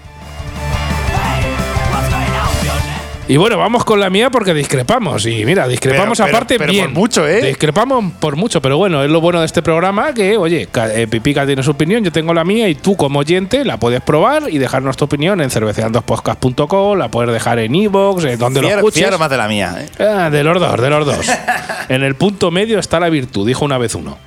Y 3.32 3.38
bueno, 3.38 3.58
vamos 3.58 3.86
con 3.86 3.98
la 3.98 4.10
mía 4.10 4.30
porque 4.30 4.54
discrepamos. 4.54 5.26
Y 5.26 5.46
mira, 5.46 5.66
discrepamos 5.66 6.18
Pero- 6.18 6.26
pero- 6.28 6.38
aparte 6.38 6.58
pero 6.58 6.70
bien. 6.74 6.86
por 6.88 6.94
mucho, 6.96 7.26
¿eh? 7.26 7.42
Discrepamos 7.42 8.12
por 8.20 8.36
mucho, 8.36 8.62
pero 8.62 8.76
bueno, 8.78 9.06
es 9.06 9.10
lo 9.10 9.22
bueno 9.22 9.40
de 9.40 9.46
este 9.46 9.62
programa 9.62 10.14
que, 10.14 10.36
oye, 10.36 10.68
eh, 10.94 11.08
Pipica 11.10 11.46
tiene 11.46 11.64
su 11.64 11.72
opinión, 11.72 12.04
yo 12.04 12.12
tengo 12.12 12.34
la 12.34 12.44
mía 12.44 12.68
y 12.68 12.76
tú 12.76 12.98
como 12.98 13.20
oyente 13.20 13.64
la 13.64 13.78
puedes 13.78 14.02
probar 14.02 14.50
y 14.50 14.58
dejarnos 14.58 14.98
tu 14.98 15.06
opinión 15.06 15.40
en 15.40 15.50
cerveceandospodcast.com, 15.50 16.98
la 16.98 17.08
puedes 17.10 17.32
dejar 17.32 17.60
en 17.60 17.74
iVoox, 17.74 18.26
eh, 18.26 18.36
donde 18.36 18.64
lo 18.64 18.68
escuches. 18.68 19.18
más 19.18 19.30
de 19.30 19.38
la 19.38 19.48
mía. 19.48 19.78
¿eh? 19.98 20.04
Ah, 20.06 20.30
de 20.30 20.44
los 20.44 20.60
dos, 20.60 20.82
de 20.82 20.90
los 20.90 21.06
dos. 21.06 21.26
en 21.88 22.04
el 22.04 22.16
punto 22.16 22.52
medio 22.52 22.80
está 22.80 23.00
la 23.00 23.08
virtud, 23.08 23.48
dijo 23.48 23.64
una 23.64 23.78
vez 23.78 23.96
uno. 23.96 24.18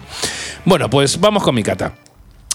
Bueno, 0.64 0.88
pues 0.88 1.20
vamos 1.20 1.42
con 1.42 1.54
mi 1.54 1.62
cata. 1.62 1.92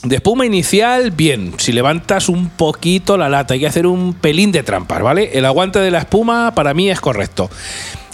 De 0.04 0.16
espuma 0.16 0.46
inicial, 0.46 1.12
bien. 1.12 1.54
Si 1.58 1.74
levantas 1.74 2.30
un 2.30 2.50
poquito 2.50 3.18
la 3.18 3.28
lata, 3.28 3.54
hay 3.54 3.60
que 3.60 3.68
hacer 3.68 3.86
un 3.86 4.14
pelín 4.14 4.52
de 4.54 4.64
trampas, 4.64 5.02
¿vale? 5.02 5.32
El 5.34 5.46
aguante 5.46 5.80
de 5.80 5.92
la 5.92 6.00
espuma 6.00 6.54
para 6.56 6.74
mí 6.74 6.90
es 6.90 7.02
correcto. 7.02 7.50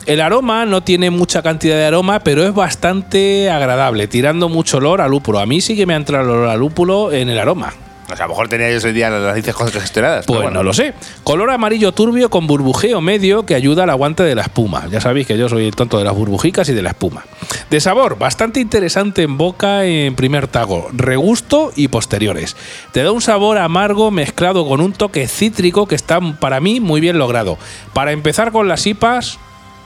El 0.08 0.22
aroma 0.22 0.66
no 0.66 0.82
tiene 0.82 1.12
mucha 1.12 1.44
cantidad 1.44 1.76
de 1.76 1.86
aroma, 1.86 2.20
pero 2.22 2.44
es 2.44 2.56
bastante 2.56 3.52
agradable, 3.52 4.08
tirando 4.08 4.50
mucho 4.50 4.78
olor 4.78 5.00
a 5.00 5.08
lúpulo. 5.08 5.40
A 5.40 5.46
mí 5.46 5.62
sí 5.62 5.76
que 5.76 5.86
me 5.86 5.94
ha 5.94 5.98
entrado 5.98 6.24
el 6.24 6.30
olor 6.32 6.50
a 6.50 6.56
lúpulo 6.56 7.12
en 7.12 7.30
el 7.30 7.38
aroma. 7.38 7.74
O 8.12 8.16
sea, 8.16 8.26
a 8.26 8.28
lo 8.28 8.34
mejor 8.34 8.48
tenía 8.50 8.70
yo 8.70 8.78
ese 8.78 8.94
día 8.94 9.10
las 9.10 9.22
narices 9.22 9.56
congestionadas. 9.56 10.26
Pues 10.26 10.38
pero 10.38 10.44
bueno. 10.44 10.60
no 10.60 10.64
lo 10.64 10.74
sé. 10.74 10.94
Color 11.24 11.50
amarillo 11.50 11.92
turbio 11.92 12.30
con 12.30 12.46
burbujeo 12.46 13.02
medio 13.02 13.46
que 13.46 13.56
ayuda 13.56 13.84
al 13.84 13.90
aguante 13.90 14.24
de 14.24 14.36
la 14.36 14.44
espuma. 14.44 14.88
Ya 14.92 15.02
sabéis 15.02 15.26
que 15.26 15.38
yo 15.38 15.50
soy 15.50 15.66
el 15.66 15.76
tonto 15.76 15.98
de 15.98 16.04
las 16.04 16.14
burbujicas 16.14 16.70
y 16.70 16.74
de 16.74 16.84
la 16.84 16.90
espuma. 16.90 17.26
De 17.70 17.80
sabor, 17.80 18.18
bastante 18.20 18.60
interesante 18.60 19.24
en 19.24 19.38
boca 19.38 19.86
en 19.86 20.16
primer 20.16 20.48
tago, 20.48 20.90
regusto 20.94 21.72
y 21.76 21.88
posteriores. 21.88 22.56
Te 22.92 23.02
da 23.02 23.12
un 23.12 23.22
sabor 23.22 23.58
amargo 23.58 24.12
mezclado 24.12 24.68
con 24.68 24.82
un 24.82 24.94
toque 24.94 25.28
cítrico 25.28 25.88
que 25.88 25.96
está 25.96 26.20
para 26.40 26.60
mí 26.60 26.80
muy 26.80 27.02
bien 27.02 27.18
logrado. 27.18 27.58
Para 27.94 28.12
empezar 28.12 28.52
con 28.52 28.68
las 28.68 28.86
IPAs, 28.86 29.40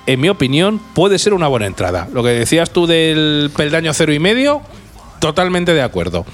en 0.08 0.20
mi 0.20 0.28
opinión, 0.30 0.82
puede 0.94 1.20
ser 1.20 1.34
una 1.34 1.48
buena 1.48 1.68
entrada. 1.68 2.08
Lo 2.12 2.24
que 2.24 2.30
decías 2.30 2.72
tú 2.72 2.88
del 2.88 3.52
peldaño 3.56 3.94
cero 3.94 4.12
y 4.12 4.20
medio, 4.20 4.62
totalmente 5.20 5.74
de 5.74 5.82
acuerdo. 5.82 6.26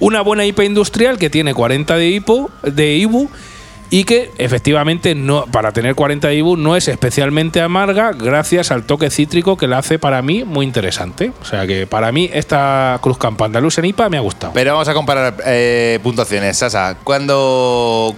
Una 0.00 0.20
buena 0.20 0.44
IPA 0.46 0.64
industrial 0.64 1.18
que 1.18 1.30
tiene 1.30 1.54
40 1.54 1.96
de, 1.96 2.08
IPO, 2.08 2.50
de 2.62 2.96
IBU 2.96 3.30
y 3.90 4.04
que 4.04 4.30
efectivamente 4.38 5.14
no, 5.14 5.46
para 5.46 5.72
tener 5.72 5.94
40 5.94 6.28
de 6.28 6.34
IBU 6.36 6.56
no 6.56 6.76
es 6.76 6.88
especialmente 6.88 7.60
amarga 7.60 8.12
gracias 8.12 8.70
al 8.70 8.84
toque 8.84 9.10
cítrico 9.10 9.56
que 9.56 9.66
la 9.66 9.78
hace 9.78 9.98
para 9.98 10.20
mí 10.22 10.44
muy 10.44 10.66
interesante. 10.66 11.32
O 11.40 11.44
sea 11.44 11.66
que 11.66 11.86
para 11.86 12.12
mí 12.12 12.28
esta 12.32 12.98
Cruz 13.02 13.18
Campo 13.18 13.44
Andaluz 13.44 13.78
en 13.78 13.86
IPA 13.86 14.08
me 14.10 14.18
ha 14.18 14.20
gustado. 14.20 14.52
Pero 14.52 14.72
vamos 14.72 14.88
a 14.88 14.94
comparar 14.94 15.36
eh, 15.46 15.98
puntuaciones. 16.02 16.58
Sasa, 16.58 16.96
¿cuándo, 17.02 18.14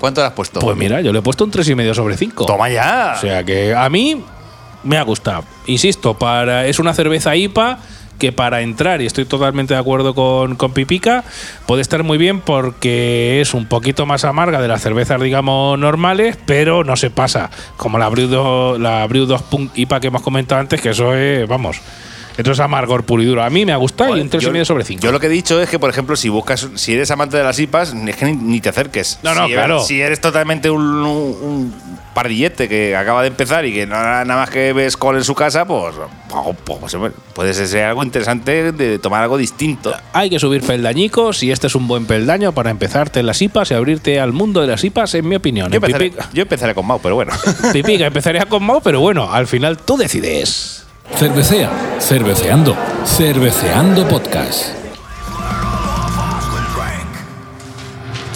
¿cuánto 0.00 0.20
le 0.20 0.26
has 0.26 0.32
puesto? 0.32 0.60
Pues 0.60 0.76
mira, 0.76 1.00
yo 1.00 1.12
le 1.12 1.20
he 1.20 1.22
puesto 1.22 1.44
un 1.44 1.52
3,5 1.52 1.94
sobre 1.94 2.16
5. 2.16 2.46
Toma 2.46 2.68
ya. 2.68 3.14
O 3.16 3.20
sea 3.20 3.44
que 3.44 3.74
a 3.74 3.88
mí 3.88 4.22
me 4.82 4.98
ha 4.98 5.02
gustado. 5.02 5.44
Insisto, 5.66 6.14
para, 6.14 6.66
es 6.66 6.78
una 6.78 6.92
cerveza 6.92 7.36
IPA 7.36 7.78
que 8.18 8.32
para 8.32 8.62
entrar, 8.62 9.00
y 9.02 9.06
estoy 9.06 9.24
totalmente 9.24 9.74
de 9.74 9.80
acuerdo 9.80 10.14
con, 10.14 10.56
con 10.56 10.72
Pipica, 10.72 11.24
puede 11.66 11.82
estar 11.82 12.02
muy 12.02 12.18
bien 12.18 12.40
porque 12.40 13.40
es 13.40 13.54
un 13.54 13.66
poquito 13.66 14.06
más 14.06 14.24
amarga 14.24 14.60
de 14.60 14.68
las 14.68 14.82
cervezas, 14.82 15.20
digamos, 15.20 15.78
normales, 15.78 16.38
pero 16.46 16.84
no 16.84 16.96
se 16.96 17.10
pasa, 17.10 17.50
como 17.76 17.98
la 17.98 18.08
Brew 18.08 18.28
2, 18.28 18.80
la 18.80 19.06
Brew 19.06 19.26
2 19.26 19.42
Punk 19.42 19.72
IPA 19.74 20.00
que 20.00 20.06
hemos 20.08 20.22
comentado 20.22 20.60
antes, 20.60 20.80
que 20.80 20.90
eso 20.90 21.14
es, 21.14 21.46
vamos, 21.48 21.80
esto 22.36 22.52
es 22.52 22.60
amargor 22.60 23.04
puro 23.04 23.22
y 23.22 23.26
duro. 23.26 23.42
A 23.42 23.50
mí 23.50 23.64
me 23.64 23.72
ha 23.72 23.76
gustado 23.76 24.16
y 24.16 24.20
un 24.20 24.28
3,5 24.28 24.64
sobre 24.64 24.84
5. 24.84 25.00
Yo 25.02 25.12
lo 25.12 25.20
que 25.20 25.26
he 25.26 25.30
dicho 25.30 25.60
es 25.60 25.68
que, 25.68 25.78
por 25.78 25.90
ejemplo, 25.90 26.16
si 26.16 26.28
buscas, 26.28 26.68
si 26.74 26.94
eres 26.94 27.10
amante 27.10 27.36
de 27.36 27.44
las 27.44 27.58
IPAs, 27.58 27.94
es 27.94 28.16
que 28.16 28.26
ni, 28.26 28.32
ni 28.32 28.60
te 28.60 28.70
acerques. 28.70 29.20
No, 29.22 29.34
no, 29.34 29.46
si 29.46 29.52
claro. 29.52 29.76
Eres, 29.76 29.86
si 29.86 30.00
eres 30.00 30.20
totalmente 30.20 30.68
un, 30.70 31.72
pardillete 32.12 32.68
que 32.68 32.96
acaba 32.96 33.22
de 33.22 33.28
empezar 33.28 33.64
y 33.66 33.72
que 33.72 33.86
no 33.86 33.94
nada 33.94 34.24
más 34.24 34.50
que 34.50 34.72
ves 34.72 34.96
col 34.96 35.16
en 35.16 35.24
su 35.24 35.34
casa, 35.34 35.64
pues, 35.64 35.94
pues, 36.28 36.78
pues, 36.80 36.94
hombre, 36.94 37.12
puede 37.34 37.54
ser 37.54 37.84
algo 37.84 38.02
interesante 38.02 38.72
de 38.72 38.98
tomar 38.98 39.22
algo 39.22 39.36
distinto. 39.36 39.94
Hay 40.12 40.30
que 40.30 40.38
subir 40.38 40.62
peldañicos 40.62 41.42
y 41.42 41.52
este 41.52 41.68
es 41.68 41.74
un 41.74 41.86
buen 41.86 42.06
peldaño 42.06 42.52
para 42.52 42.70
empezarte 42.70 43.20
en 43.20 43.26
las 43.26 43.40
IPAs 43.42 43.70
y 43.70 43.74
abrirte 43.74 44.20
al 44.20 44.32
mundo 44.32 44.60
de 44.60 44.66
las 44.66 44.82
IPAs, 44.82 45.14
en 45.14 45.28
mi 45.28 45.36
opinión. 45.36 45.70
Yo 45.70 45.76
empezaré, 45.76 46.10
Pipica, 46.10 46.30
yo 46.32 46.42
empezaré 46.42 46.74
con 46.74 46.86
Mau, 46.86 47.00
pero 47.00 47.14
bueno. 47.14 47.32
Pipica 47.72 48.06
empezaría 48.06 48.46
con 48.46 48.64
Mao, 48.64 48.80
pero 48.80 49.00
bueno, 49.00 49.32
al 49.32 49.46
final 49.46 49.78
tú 49.78 49.96
decides. 49.96 50.83
Cervecea, 51.12 51.70
cerveceando, 52.00 52.74
cerveceando 53.04 54.04
podcast. 54.08 54.83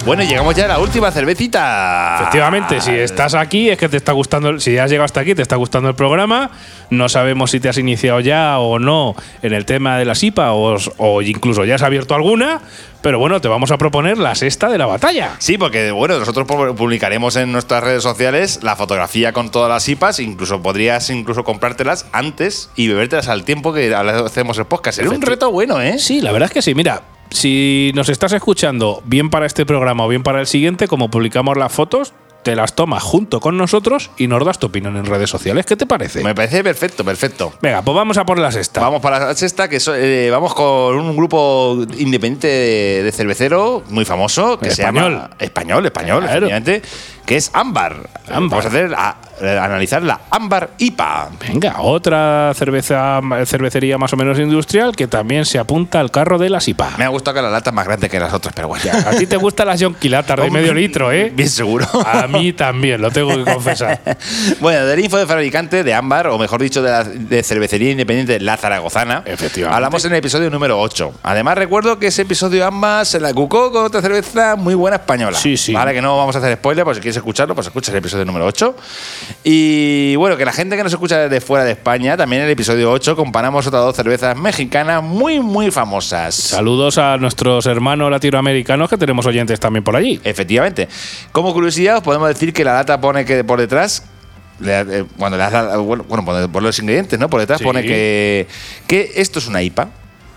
Bueno, 0.09 0.23
llegamos 0.25 0.55
ya 0.57 0.65
a 0.65 0.69
la 0.69 0.79
última 0.81 1.11
cervecita. 1.13 2.17
Efectivamente, 2.21 2.81
si 2.81 2.91
estás 2.93 3.35
aquí 3.35 3.71
es 3.71 3.79
que 3.79 3.89
te 3.89 3.97
está 3.97 4.13
gustando, 4.13 4.49
el- 4.49 4.61
si 4.61 4.77
has 4.79 4.91
llegado 4.91 5.05
hasta 5.05 5.21
aquí, 5.21 5.35
te 5.35 5.43
está 5.43 5.57
gustando 5.57 5.89
el 5.89 5.95
programa. 5.95 6.51
No 6.91 7.09
sabemos 7.09 7.51
si 7.51 7.61
te 7.61 7.69
has 7.69 7.79
iniciado 7.79 8.21
ya 8.21 8.59
o 8.59 8.79
no 8.79 9.15
en 9.43 9.53
el 9.55 9.65
tema 9.65 9.99
de 9.99 10.05
las 10.05 10.23
IPA 10.23 10.53
o, 10.53 10.77
o 10.97 11.23
incluso 11.23 11.65
ya 11.65 11.75
has 11.77 11.83
abierto 11.83 12.15
alguna, 12.15 12.61
pero 13.03 13.19
bueno, 13.19 13.41
te 13.41 13.47
vamos 13.49 13.71
a 13.71 13.79
proponer 13.79 14.19
la 14.19 14.35
sexta 14.35 14.69
de 14.69 14.79
la 14.79 14.87
batalla. 14.87 15.37
Sí, 15.39 15.57
porque 15.59 15.91
bueno, 15.93 16.19
nosotros 16.19 16.47
pu- 16.49 16.75
publicaremos 16.75 17.37
en 17.37 17.53
nuestras 17.53 17.85
redes 17.85 18.03
sociales 18.03 18.61
la 18.63 18.75
fotografía 18.75 19.33
con 19.33 19.51
todas 19.51 19.69
las 19.69 19.89
IPAs, 19.89 20.19
incluso 20.21 20.63
podrías 20.63 21.09
incluso 21.11 21.45
comprártelas 21.45 22.07
antes 22.13 22.71
y 22.75 22.89
bebértelas 22.89 23.29
al 23.29 23.45
tiempo 23.45 23.73
que 23.73 23.95
hacemos 23.95 24.59
el 24.59 24.65
podcast. 24.65 24.97
Sería 24.97 25.11
un 25.13 25.23
reto 25.23 25.51
bueno, 25.53 25.81
¿eh? 25.81 25.99
Sí, 25.99 26.21
la 26.21 26.33
verdad 26.33 26.47
es 26.49 26.55
que 26.55 26.63
sí. 26.63 26.75
Mira, 26.75 27.03
si 27.31 27.93
nos 27.95 28.09
estás 28.09 28.33
escuchando 28.33 29.03
bien 29.05 29.31
para 29.31 29.47
este 29.47 29.67
programa 29.67 30.05
o 30.05 30.09
bien 30.09 30.23
para 30.23 30.41
el 30.41 30.47
siguiente, 30.47 30.89
como 30.89 31.11
publicamos 31.11 31.57
las 31.57 31.73
fotos, 31.73 32.13
te 32.43 32.55
las 32.57 32.75
tomas 32.75 33.03
junto 33.03 33.41
con 33.41 33.57
nosotros 33.59 34.11
y 34.17 34.27
nos 34.29 34.43
das 34.45 34.59
tu 34.59 34.69
opinión 34.69 34.97
en 34.97 35.05
redes 35.05 35.29
sociales. 35.29 35.67
¿Qué 35.67 35.77
te 35.77 35.87
parece? 35.87 36.23
Me 36.23 36.35
parece 36.35 36.63
perfecto, 36.63 37.05
perfecto. 37.05 37.53
Venga, 37.61 37.83
pues 37.83 37.95
vamos 37.95 38.17
a 38.17 38.25
por 38.25 38.39
la 38.39 38.51
sexta. 38.53 38.81
Vamos 38.81 39.03
para 39.03 39.19
la 39.19 39.35
sexta, 39.35 39.69
que 39.69 39.81
so- 39.81 39.95
eh, 39.95 40.31
vamos 40.31 40.55
con 40.55 40.97
un 40.99 41.17
grupo 41.17 41.77
independiente 41.99 42.47
de, 42.47 43.03
de 43.03 43.13
cervecero 43.13 43.83
muy 43.91 44.05
famoso, 44.05 44.59
que 44.59 44.69
Español. 44.69 45.05
se 45.05 45.11
llama 45.19 45.31
español, 45.39 45.85
español, 45.85 46.23
Claro. 46.23 46.47
efectivamente, 46.47 46.83
que 47.27 47.37
es 47.37 47.51
Ámbar. 47.53 48.09
Ámbar. 48.29 48.51
Vamos 48.51 48.65
a 48.65 48.69
hacer 48.69 48.95
a- 48.97 49.17
analizar 49.41 50.03
la 50.03 50.21
Ámbar 50.31 50.71
IPA. 50.79 51.31
Venga, 51.47 51.81
otra 51.81 52.53
cerveza, 52.55 53.21
cervecería 53.47 53.99
más 53.99 54.13
o 54.13 54.17
menos 54.17 54.39
industrial 54.39 54.95
que 54.97 55.07
también 55.07 55.45
se 55.45 55.59
apunta 55.59 56.01
al 56.01 56.11
carro 56.11 56.39
de 56.39 56.51
las 56.51 56.69
IPA. 56.69 56.97
Me 56.99 57.05
ha 57.05 57.09
gustado 57.09 57.37
que 57.37 57.43
la 57.43 57.51
lata 57.51 57.71
es 57.71 57.75
más 57.75 57.87
grande 57.87 58.09
que 58.09 58.19
las 58.19 58.33
otras, 58.33 58.55
pero 58.55 58.69
bueno. 58.69 58.85
A 59.07 59.11
ti 59.11 59.27
te 59.27 59.37
gustan 59.37 59.67
las 59.67 59.83
Jonquilatas 59.83 60.41
de 60.41 60.51
medio 60.59 60.75
litro, 60.75 61.13
¿eh? 61.13 61.33
Bien 61.35 61.49
seguro. 61.49 61.87
A 62.05 62.27
mí 62.27 62.53
también, 62.53 63.01
lo 63.01 63.11
tengo 63.11 63.35
que 63.37 63.51
confesar. 63.51 64.01
Bueno, 64.61 64.87
del 64.87 65.01
info 65.01 65.17
de 65.19 65.27
fabricante 65.27 65.85
de 65.85 65.95
Ámbar, 65.95 66.29
o 66.29 66.39
mejor 66.39 66.61
dicho, 66.61 66.83
de 66.83 66.91
la 66.91 67.05
de 67.05 67.43
cervecería 67.43 67.91
independiente 67.91 68.41
La 68.41 68.57
Zaragozana. 68.57 69.23
Efectivamente. 69.25 69.75
Hablamos 69.75 70.05
en 70.05 70.13
el 70.13 70.19
episodio 70.19 70.51
número 70.51 70.81
8. 70.81 71.15
Además, 71.23 71.59
recuerdo 71.59 71.99
que 71.99 72.09
ese 72.09 72.23
episodio 72.23 72.67
Ámbar 72.67 73.07
se 73.07 73.21
la 73.21 73.33
cucó 73.33 73.71
con 73.73 73.85
otra 73.85 74.01
cerveza 74.01 74.57
muy 74.57 74.75
buena 74.75 74.97
española. 74.97 75.39
Sí, 75.39 75.57
sí. 75.57 75.73
Vale, 75.73 75.93
que 75.93 76.03
no 76.03 76.17
vamos 76.17 76.35
a 76.37 76.39
hacer 76.39 76.57
spoiler, 76.57 76.85
pues 76.85 76.97
si 76.97 77.03
quieres 77.03 77.17
escucharlo, 77.17 77.55
pues 77.55 77.67
escucha 77.67 77.93
el 77.93 77.99
episodio 77.99 78.25
número 78.25 78.47
8. 78.47 78.77
Y 79.45 80.17
bueno, 80.17 80.37
que 80.37 80.45
la 80.45 80.53
gente 80.53 80.77
que 80.77 80.83
nos 80.85 80.93
escucha 80.93 81.19
desde 81.19 81.41
fuera 81.41 81.65
de 81.65 81.73
España, 81.73 82.17
también 82.17 82.43
en 82.43 82.47
el 82.49 82.53
episodio 82.53 82.91
8 82.91 83.17
comparamos 83.17 83.67
otras 83.67 83.83
dos 83.83 83.97
cervezas 83.97 84.37
mexicanas 84.37 85.03
muy, 85.03 85.41
muy 85.41 85.71
famosas. 85.71 86.35
Saludos 86.35 86.99
a 86.99 87.17
nuestros 87.17 87.67
hermanos 87.67 88.11
latinoamericanos 88.11 88.89
que 88.91 88.97
tenemos 88.97 89.27
oyentes 89.27 89.59
también 89.61 89.85
por 89.85 89.97
allí. 89.97 90.21
Efectivamente. 90.25 90.89
Como 91.33 91.53
curiosidad, 91.53 91.97
os 91.99 92.03
podemos 92.03 92.29
decir 92.29 92.53
que 92.53 92.65
la 92.65 92.75
lata 92.75 93.01
pone 93.01 93.25
que 93.25 93.45
por 93.45 93.59
detrás. 93.61 94.03
eh, 94.65 95.05
Cuando 95.17 95.37
le 95.37 95.43
das 95.45 95.53
la- 95.53 95.77
bueno, 95.77 96.05
bueno, 96.09 96.25
por 96.25 96.51
por 96.51 96.63
los 96.63 96.79
ingredientes, 96.79 97.19
¿no? 97.19 97.29
Por 97.31 97.41
detrás 97.41 97.59
Sí. 97.59 97.65
pone 97.65 97.83
que, 97.83 98.47
que 98.87 99.13
esto 99.17 99.39
es 99.39 99.47
una 99.47 99.63
IPA. 99.63 99.89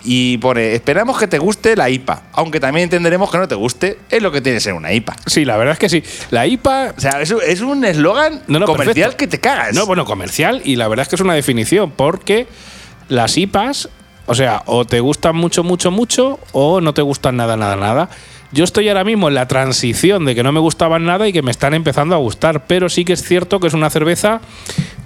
Y 0.04 0.38
pone, 0.40 0.74
esperamos 0.74 1.20
que 1.20 1.28
te 1.28 1.38
guste 1.38 1.76
la 1.76 1.90
IPA. 1.90 2.24
Aunque 2.34 2.60
también 2.60 2.86
entenderemos 2.86 3.30
que 3.32 3.38
no 3.38 3.48
te 3.48 3.56
guste, 3.56 4.00
es 4.10 4.22
lo 4.22 4.32
que 4.32 4.42
tiene 4.42 4.58
que 4.58 4.62
ser 4.62 4.74
una 4.74 4.92
IPA. 4.92 5.16
Sí, 5.28 5.46
la 5.46 5.58
verdad 5.58 5.74
es 5.74 5.80
que 5.80 5.90
sí. 5.90 6.04
La 6.32 6.48
IPA 6.48 6.94
O 6.98 7.00
sea, 7.00 7.22
es, 7.22 7.30
un- 7.32 7.42
es 7.46 7.62
un 7.62 7.86
eslogan 7.86 8.42
No, 8.48 8.60
no, 8.60 8.66
comercial 8.66 8.94
perfecto. 8.96 9.18
que 9.18 9.28
te 9.28 9.40
cagas. 9.40 9.76
No, 9.76 9.86
bueno, 9.86 10.06
comercial 10.06 10.62
y 10.66 10.76
la 10.76 10.88
verdad 10.88 11.04
es 11.04 11.10
que 11.10 11.16
es 11.16 11.22
una 11.22 11.34
definición 11.36 11.92
porque 11.92 12.48
las 13.10 13.38
IPAs, 13.38 13.90
o 14.26 14.34
sea, 14.36 14.64
o 14.66 14.86
te 14.86 15.00
gustan 15.02 15.36
mucho, 15.36 15.64
mucho, 15.64 15.92
mucho 15.92 16.40
o 16.52 16.82
no 16.82 16.94
te 16.94 17.02
gustan 17.04 17.36
nada, 17.38 17.56
nada, 17.58 17.76
nada. 17.76 18.10
Yo 18.52 18.64
estoy 18.64 18.90
ahora 18.90 19.04
mismo 19.04 19.30
en 19.30 19.36
la 19.36 19.48
transición 19.48 20.26
de 20.26 20.36
que 20.36 20.44
no 20.44 20.52
me 20.52 20.60
gustaban 20.60 21.06
nada 21.06 21.28
y 21.28 21.34
que 21.34 21.42
me 21.42 21.52
están 21.52 21.74
empezando 21.74 22.16
a 22.16 22.18
gustar, 22.18 22.66
pero 22.68 22.90
sí 22.90 23.06
que 23.06 23.14
es 23.14 23.24
cierto 23.24 23.60
que 23.60 23.68
es 23.68 23.74
una 23.74 23.90
cerveza 23.90 24.42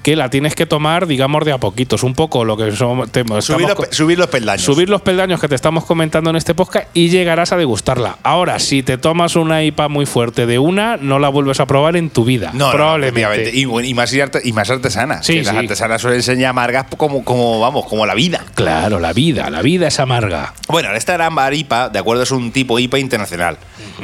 que 0.06 0.16
la 0.16 0.30
tienes 0.30 0.54
que 0.54 0.68
tomar, 0.68 1.08
digamos, 1.08 1.44
de 1.46 1.52
a 1.52 1.58
poquitos, 1.58 2.04
un 2.04 2.14
poco 2.14 2.46
lo 2.46 2.56
que 2.56 2.72
somos, 2.74 3.10
subir, 3.40 3.68
los, 3.68 3.88
subir 3.90 4.20
peldaños. 4.28 4.62
subir 4.62 4.88
los 4.88 5.02
peldaños 5.02 5.42
que 5.42 5.48
te 5.48 5.56
estamos 5.56 5.84
comentando 5.84 6.30
en 6.30 6.36
este 6.36 6.54
podcast 6.54 6.88
y 6.94 7.10
llegarás 7.10 7.52
a 7.54 7.58
degustarla. 7.58 8.20
Ahora, 8.22 8.60
si 8.60 8.84
te 8.84 9.00
tomas 9.00 9.36
una 9.36 9.64
IPA 9.64 9.88
muy 9.88 10.06
fuerte 10.06 10.46
de 10.46 10.60
una, 10.60 10.98
no 10.98 11.18
la 11.18 11.30
vuelves 11.30 11.60
a 11.60 11.66
probar 11.66 11.96
en 11.98 12.12
tu 12.12 12.24
vida. 12.24 12.52
No, 12.54 12.68
no, 12.68 12.72
probablemente. 12.72 13.22
efectivamente. 13.22 13.58
y, 13.58 13.90
y 13.90 13.94
más, 13.96 14.14
y 14.44 14.54
más 14.54 14.70
artesanas. 14.70 15.26
Sí, 15.26 15.34
que 15.38 15.44
Las 15.44 15.54
sí. 15.54 15.58
artesanas 15.58 16.02
suelen 16.04 16.22
ser 16.22 16.46
amargas 16.46 16.86
como, 16.96 17.24
como, 17.26 17.60
vamos, 17.60 17.88
como 17.88 18.06
la 18.06 18.14
vida. 18.14 18.46
Claro, 18.54 19.00
la 19.00 19.12
vida, 19.12 19.50
la 19.50 19.64
vida 19.64 19.88
es 19.88 20.00
amarga. 20.00 20.54
Bueno, 20.68 20.94
esta 20.94 21.16
Ámbar 21.26 21.56
IPA, 21.56 21.90
de 21.90 21.98
acuerdo, 21.98 22.22
es 22.22 22.30
un 22.30 22.52
tipo 22.52 22.78
IPA 22.78 23.00
internacional. 23.00 23.35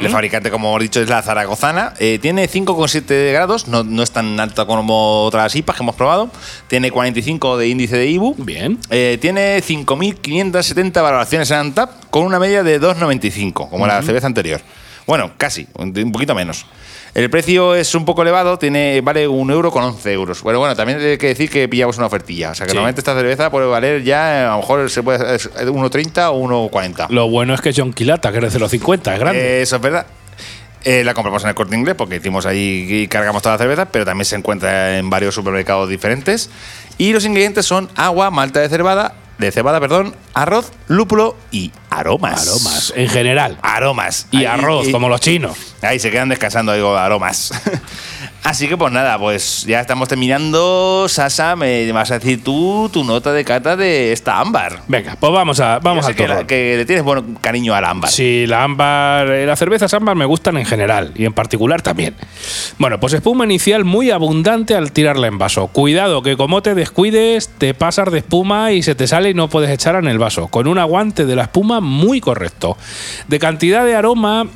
El 0.00 0.08
fabricante, 0.08 0.50
como 0.50 0.68
hemos 0.68 0.80
dicho, 0.82 1.00
es 1.00 1.08
la 1.08 1.22
Zaragozana. 1.22 1.94
Eh, 1.98 2.18
tiene 2.20 2.48
5,7 2.48 3.32
grados, 3.32 3.68
no, 3.68 3.84
no 3.84 4.02
es 4.02 4.10
tan 4.10 4.38
alta 4.40 4.64
como 4.64 5.24
otras 5.24 5.54
IPAs 5.54 5.76
que 5.76 5.82
hemos 5.82 5.94
probado. 5.94 6.30
Tiene 6.68 6.90
45 6.90 7.56
de 7.58 7.68
índice 7.68 7.96
de 7.96 8.06
IBU. 8.06 8.36
Bien. 8.38 8.78
Eh, 8.90 9.18
tiene 9.20 9.62
5.570 9.62 11.02
valoraciones 11.02 11.50
en 11.50 11.58
Antap 11.58 11.90
con 12.10 12.24
una 12.24 12.38
media 12.38 12.62
de 12.62 12.80
2,95, 12.80 13.68
como 13.68 13.86
la 13.86 14.02
cerveza 14.02 14.26
anterior. 14.26 14.60
Bueno, 15.06 15.32
casi, 15.36 15.66
un 15.74 16.12
poquito 16.12 16.34
menos. 16.34 16.64
El 17.14 17.28
precio 17.28 17.74
es 17.74 17.94
un 17.94 18.06
poco 18.06 18.22
elevado, 18.22 18.58
tiene 18.58 19.00
vale 19.02 19.28
un 19.28 19.50
euro 19.50 19.70
con 19.70 19.84
11 19.84 20.12
euros. 20.12 20.42
Bueno, 20.42 20.58
bueno, 20.60 20.74
también 20.74 20.98
hay 20.98 21.18
que 21.18 21.26
decir 21.28 21.50
que 21.50 21.68
pillamos 21.68 21.98
una 21.98 22.06
ofertilla. 22.06 22.52
O 22.52 22.54
sea, 22.54 22.64
que 22.64 22.70
Sí. 22.70 22.74
normalmente 22.76 23.00
esta 23.02 23.14
cerveza 23.14 23.50
puede 23.50 23.66
valer 23.66 24.02
ya, 24.02 24.48
a 24.48 24.56
lo 24.56 24.62
mejor 24.62 24.88
se 24.90 25.02
puede 25.02 25.34
es 25.34 25.50
1,30 25.54 26.30
o 26.30 26.38
1,40. 26.40 27.08
Lo 27.10 27.28
bueno 27.28 27.52
es 27.52 27.60
que 27.60 27.68
es 27.68 27.76
John 27.78 27.92
Quilata, 27.92 28.32
que 28.32 28.38
es 28.38 28.44
de 28.44 28.50
0,50, 28.58 29.12
es 29.12 29.20
grande. 29.20 29.40
Eh, 29.58 29.62
eso 29.62 29.76
es 29.76 29.82
verdad. 29.82 30.06
Eh, 30.84 31.04
la 31.04 31.12
compramos 31.14 31.42
en 31.44 31.50
el 31.50 31.54
corte 31.54 31.76
inglés 31.76 31.94
porque 31.96 32.16
hicimos 32.16 32.44
ahí 32.46 32.86
y 32.88 33.06
cargamos 33.08 33.42
toda 33.42 33.54
la 33.54 33.58
cerveza, 33.58 33.84
pero 33.86 34.04
también 34.04 34.24
se 34.24 34.34
encuentra 34.36 34.98
en 34.98 35.10
varios 35.10 35.34
supermercados 35.34 35.88
diferentes. 35.90 36.48
Y 36.98 37.12
los 37.12 37.24
ingredientes 37.26 37.66
son 37.66 37.88
agua, 37.94 38.30
malta 38.30 38.60
de 38.60 38.68
cebada, 38.68 39.14
de 39.46 39.52
cebada, 39.52 39.80
perdón, 39.80 40.14
arroz, 40.34 40.72
lúpulo 40.88 41.36
y 41.50 41.70
aromas. 41.90 42.42
Aromas, 42.48 42.92
en 42.96 43.08
general. 43.08 43.58
Aromas. 43.62 44.26
Y 44.30 44.38
Ahí- 44.38 44.46
arroz, 44.46 44.88
y- 44.88 44.92
como 44.92 45.08
los 45.08 45.20
chinos. 45.20 45.56
Ahí 45.82 45.98
se 45.98 46.10
quedan 46.10 46.28
descansando, 46.28 46.72
digo, 46.72 46.96
aromas. 46.96 47.52
Así 48.44 48.66
que 48.66 48.76
pues 48.76 48.92
nada, 48.92 49.18
pues 49.20 49.64
ya 49.68 49.80
estamos 49.80 50.08
terminando. 50.08 51.06
Sasa, 51.08 51.54
me 51.54 51.90
vas 51.92 52.10
a 52.10 52.18
decir 52.18 52.42
tú 52.42 52.90
tu 52.92 53.04
nota 53.04 53.32
de 53.32 53.44
cata 53.44 53.76
de 53.76 54.12
esta 54.12 54.40
ámbar. 54.40 54.80
Venga, 54.88 55.16
pues 55.18 55.32
vamos 55.32 55.60
a 55.60 55.78
vamos 55.78 56.06
al 56.06 56.16
que, 56.16 56.26
la- 56.26 56.44
que 56.44 56.74
le 56.76 56.84
tienes 56.84 57.04
buen 57.04 57.36
cariño 57.36 57.72
al 57.72 57.84
ámbar. 57.84 58.10
Sí, 58.10 58.44
la 58.48 58.64
ámbar, 58.64 59.30
eh, 59.30 59.46
las 59.46 59.60
cervezas 59.60 59.94
ámbar 59.94 60.16
me 60.16 60.24
gustan 60.24 60.56
en 60.56 60.64
general 60.66 61.12
y 61.14 61.24
en 61.24 61.32
particular 61.32 61.82
también. 61.82 62.16
Bueno, 62.78 62.98
pues 62.98 63.12
espuma 63.12 63.44
inicial 63.44 63.84
muy 63.84 64.10
abundante 64.10 64.74
al 64.74 64.90
tirarla 64.90 65.28
en 65.28 65.38
vaso. 65.38 65.68
Cuidado 65.68 66.22
que 66.22 66.36
como 66.36 66.62
te 66.62 66.74
descuides, 66.74 67.48
te 67.58 67.74
pasas 67.74 68.10
de 68.10 68.18
espuma 68.18 68.72
y 68.72 68.82
se 68.82 68.96
te 68.96 69.06
sale 69.06 69.30
y 69.30 69.34
no 69.34 69.48
puedes 69.48 69.70
echarla 69.70 70.00
en 70.00 70.08
el 70.08 70.18
vaso. 70.18 70.48
Con 70.48 70.66
un 70.66 70.78
aguante 70.78 71.26
de 71.26 71.36
la 71.36 71.42
espuma 71.44 71.80
muy 71.80 72.20
correcto. 72.20 72.76
De 73.28 73.38
cantidad 73.38 73.84
de 73.84 73.94
aroma 73.94 74.46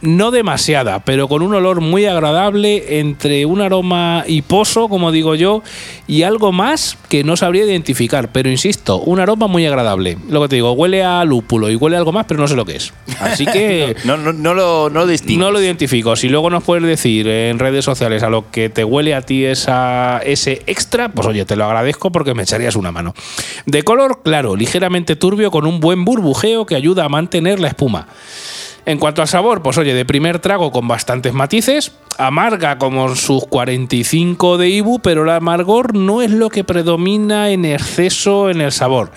no 0.00 0.30
demasiada, 0.30 1.00
pero 1.00 1.28
con 1.28 1.42
un 1.42 1.54
olor 1.54 1.80
muy 1.80 2.06
agradable 2.06 3.00
entre 3.00 3.46
un 3.46 3.60
aroma 3.60 4.24
hiposo, 4.26 4.88
como 4.88 5.12
digo 5.12 5.34
yo, 5.34 5.62
y 6.06 6.22
algo 6.22 6.52
más 6.52 6.96
que 7.08 7.24
no 7.24 7.36
sabría 7.36 7.64
identificar. 7.64 8.32
Pero 8.32 8.50
insisto, 8.50 8.98
un 8.98 9.20
aroma 9.20 9.46
muy 9.46 9.66
agradable. 9.66 10.18
Lo 10.28 10.42
que 10.42 10.48
te 10.48 10.56
digo, 10.56 10.72
huele 10.72 11.04
a 11.04 11.24
lúpulo 11.24 11.70
y 11.70 11.76
huele 11.76 11.96
a 11.96 11.98
algo 12.00 12.12
más, 12.12 12.26
pero 12.26 12.40
no 12.40 12.48
sé 12.48 12.56
lo 12.56 12.64
que 12.64 12.76
es. 12.76 12.92
Así 13.20 13.46
que 13.46 13.96
No, 14.04 14.16
no, 14.16 14.32
no 14.32 14.54
lo, 14.54 14.90
no 14.90 15.04
lo 15.04 15.12
no 15.36 15.50
lo 15.50 15.60
identifico. 15.62 16.16
Si 16.16 16.28
luego 16.28 16.50
nos 16.50 16.64
puedes 16.64 16.84
decir 16.84 17.28
en 17.28 17.58
redes 17.58 17.84
sociales 17.84 18.22
a 18.22 18.30
lo 18.30 18.50
que 18.50 18.68
te 18.68 18.84
huele 18.84 19.14
a 19.14 19.22
ti 19.22 19.44
esa, 19.44 20.18
ese 20.24 20.62
extra, 20.66 21.10
pues 21.10 21.26
oye, 21.26 21.44
te 21.44 21.56
lo 21.56 21.64
agradezco 21.64 22.10
porque 22.10 22.34
me 22.34 22.42
echarías 22.42 22.76
una 22.76 22.92
mano. 22.92 23.14
De 23.66 23.82
color 23.82 24.20
claro, 24.22 24.56
ligeramente 24.56 25.16
turbio 25.16 25.50
con 25.50 25.66
un 25.66 25.80
buen 25.80 26.04
burbujeo 26.04 26.66
que 26.66 26.76
ayuda 26.76 27.04
a 27.04 27.08
mantener 27.08 27.60
la 27.60 27.68
espuma. 27.68 28.08
En 28.86 28.98
cuanto 28.98 29.22
al 29.22 29.28
sabor, 29.28 29.62
pues 29.62 29.78
oye, 29.78 29.94
de 29.94 30.04
primer 30.04 30.38
trago 30.38 30.72
con 30.72 30.88
bastantes 30.88 31.32
matices, 31.32 31.92
amarga 32.18 32.78
como 32.78 33.14
sus 33.14 33.44
45 33.46 34.58
de 34.58 34.68
Ibu, 34.68 35.00
pero 35.00 35.24
el 35.24 35.30
amargor 35.30 35.94
no 35.94 36.22
es 36.22 36.30
lo 36.30 36.48
que 36.48 36.64
predomina 36.64 37.50
en 37.50 37.64
exceso 37.64 38.50
en 38.50 38.60
el 38.60 38.72
sabor. 38.72 39.10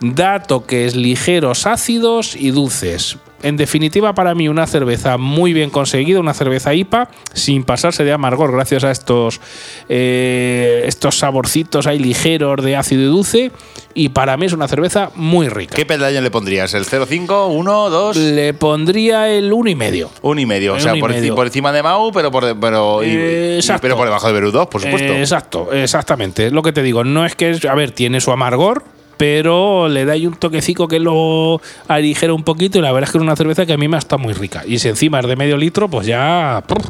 Da 0.00 0.42
toques 0.42 0.96
ligeros, 0.96 1.66
ácidos 1.66 2.36
y 2.36 2.50
dulces. 2.50 3.18
En 3.42 3.56
definitiva, 3.56 4.14
para 4.14 4.34
mí, 4.34 4.48
una 4.48 4.66
cerveza 4.66 5.18
muy 5.18 5.52
bien 5.52 5.70
conseguida, 5.70 6.20
una 6.20 6.32
cerveza 6.34 6.74
IPA, 6.74 7.08
sin 7.32 7.64
pasarse 7.64 8.04
de 8.04 8.12
amargor, 8.12 8.52
gracias 8.52 8.84
a 8.84 8.90
estos, 8.90 9.40
eh, 9.88 10.84
estos 10.86 11.18
saborcitos 11.18 11.86
ahí 11.86 11.98
ligeros 11.98 12.62
de 12.64 12.76
ácido 12.76 13.02
y 13.02 13.06
dulce. 13.06 13.52
Y 13.94 14.08
para 14.10 14.36
mí 14.38 14.46
es 14.46 14.52
una 14.54 14.68
cerveza 14.68 15.10
muy 15.16 15.48
rica. 15.48 15.74
¿Qué 15.76 15.84
peldaño 15.84 16.20
le 16.22 16.30
pondrías? 16.30 16.72
¿El 16.72 16.86
0,5, 16.86 17.48
1, 17.50 17.90
2? 17.90 18.16
Le 18.16 18.54
pondría 18.54 19.28
el 19.28 19.52
uno 19.52 19.68
y 19.68 19.74
medio. 19.74 20.08
Un 20.22 20.38
y 20.38 20.46
medio. 20.46 20.72
O 20.72 20.76
El 20.76 20.82
sea, 20.82 20.94
por, 20.94 21.10
medio. 21.10 21.34
por 21.34 21.46
encima 21.46 21.72
de 21.72 21.82
Mau, 21.82 22.10
pero 22.10 22.30
por, 22.30 22.58
pero, 22.58 23.02
Eh, 23.02 23.60
y- 23.62 23.72
pero 23.82 23.96
por 23.96 24.06
debajo 24.06 24.26
de 24.28 24.32
Beru 24.32 24.50
2, 24.50 24.66
por 24.68 24.80
supuesto. 24.80 25.12
Eh, 25.12 25.20
exacto, 25.20 25.72
exactamente. 25.72 26.46
Es 26.46 26.52
lo 26.52 26.62
que 26.62 26.72
te 26.72 26.82
digo. 26.82 27.04
No 27.04 27.26
es 27.26 27.34
que, 27.34 27.58
a 27.68 27.74
ver, 27.74 27.90
tiene 27.90 28.20
su 28.22 28.32
amargor, 28.32 28.82
pero 29.16 29.88
le 29.88 30.04
da 30.04 30.12
ahí 30.14 30.26
un 30.26 30.34
toquecico 30.34 30.88
que 30.88 30.98
lo 30.98 31.60
aligera 31.88 32.32
un 32.34 32.42
poquito 32.44 32.78
y 32.78 32.82
la 32.82 32.92
verdad 32.92 33.08
es 33.08 33.12
que 33.12 33.18
es 33.18 33.22
una 33.22 33.36
cerveza 33.36 33.66
que 33.66 33.72
a 33.72 33.76
mí 33.76 33.88
me 33.88 33.98
está 33.98 34.16
muy 34.16 34.32
rica. 34.34 34.62
Y 34.66 34.78
si 34.78 34.88
encima 34.88 35.20
es 35.20 35.26
de 35.26 35.36
medio 35.36 35.56
litro, 35.56 35.88
pues 35.88 36.06
ya... 36.06 36.62
¡prr! 36.66 36.82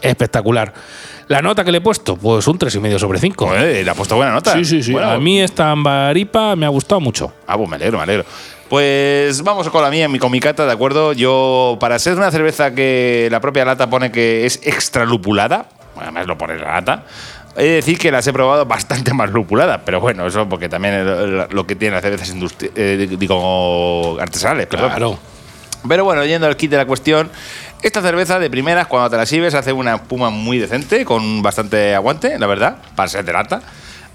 espectacular. 0.00 0.72
La 1.28 1.42
nota 1.42 1.62
que 1.64 1.70
le 1.72 1.78
he 1.78 1.80
puesto, 1.80 2.16
pues 2.16 2.46
un 2.46 2.58
3,5 2.58 2.98
sobre 2.98 3.18
5. 3.18 3.46
Joder, 3.48 3.84
le 3.84 3.90
ha 3.90 3.94
puesto 3.94 4.16
buena 4.16 4.32
nota. 4.32 4.54
Sí, 4.54 4.64
sí, 4.64 4.82
sí. 4.82 4.92
Bueno, 4.92 5.10
a 5.10 5.18
mí 5.18 5.40
esta 5.40 5.70
ambaripa 5.72 6.56
me 6.56 6.64
ha 6.64 6.70
gustado 6.70 7.00
mucho. 7.00 7.32
Ah, 7.46 7.56
pues 7.56 7.68
me 7.68 7.76
alegro, 7.76 7.98
me 7.98 8.04
alegro. 8.04 8.24
Pues 8.68 9.42
vamos 9.42 9.68
con 9.70 9.82
la 9.82 9.90
mía, 9.90 10.08
mi- 10.08 10.18
con 10.18 10.30
mi 10.30 10.40
cata, 10.40 10.64
¿de 10.66 10.72
acuerdo? 10.72 11.12
Yo, 11.12 11.76
para 11.80 11.98
ser 11.98 12.16
una 12.16 12.30
cerveza 12.30 12.74
que 12.74 13.28
la 13.30 13.40
propia 13.40 13.64
lata 13.64 13.90
pone 13.90 14.10
que 14.12 14.46
es 14.46 14.60
extra 14.62 15.04
lupulada, 15.04 15.68
además 15.96 16.26
lo 16.26 16.38
pone 16.38 16.56
la 16.56 16.74
lata, 16.74 17.04
he 17.58 17.64
de 17.64 17.70
decir 17.74 17.98
que 17.98 18.10
las 18.10 18.26
he 18.26 18.32
probado 18.32 18.64
bastante 18.66 19.12
más 19.12 19.30
lupuladas, 19.30 19.80
pero 19.84 20.00
bueno, 20.00 20.26
eso 20.26 20.48
porque 20.48 20.68
también 20.68 20.94
es 20.94 21.52
lo- 21.52 21.66
que 21.66 21.74
tienen 21.76 21.94
las 21.94 22.02
cervezas 22.02 22.34
eh, 22.74 23.08
digo, 23.18 24.18
artesanales. 24.20 24.66
perdón. 24.66 24.90
Claro. 24.90 25.18
Pero 25.88 26.04
bueno, 26.04 26.24
yendo 26.24 26.46
al 26.46 26.56
kit 26.56 26.70
de 26.70 26.76
la 26.76 26.86
cuestión, 26.86 27.30
esta 27.82 28.02
cerveza 28.02 28.38
de 28.38 28.50
primeras, 28.50 28.86
cuando 28.88 29.10
te 29.10 29.16
la 29.16 29.26
sirves, 29.26 29.54
hace 29.54 29.72
una 29.72 29.94
espuma 29.96 30.30
muy 30.30 30.58
decente, 30.58 31.04
con 31.04 31.42
bastante 31.42 31.94
aguante, 31.94 32.38
la 32.38 32.46
verdad, 32.46 32.78
para 32.96 33.08
ser 33.08 33.24
de 33.24 33.32
lata. 33.32 33.60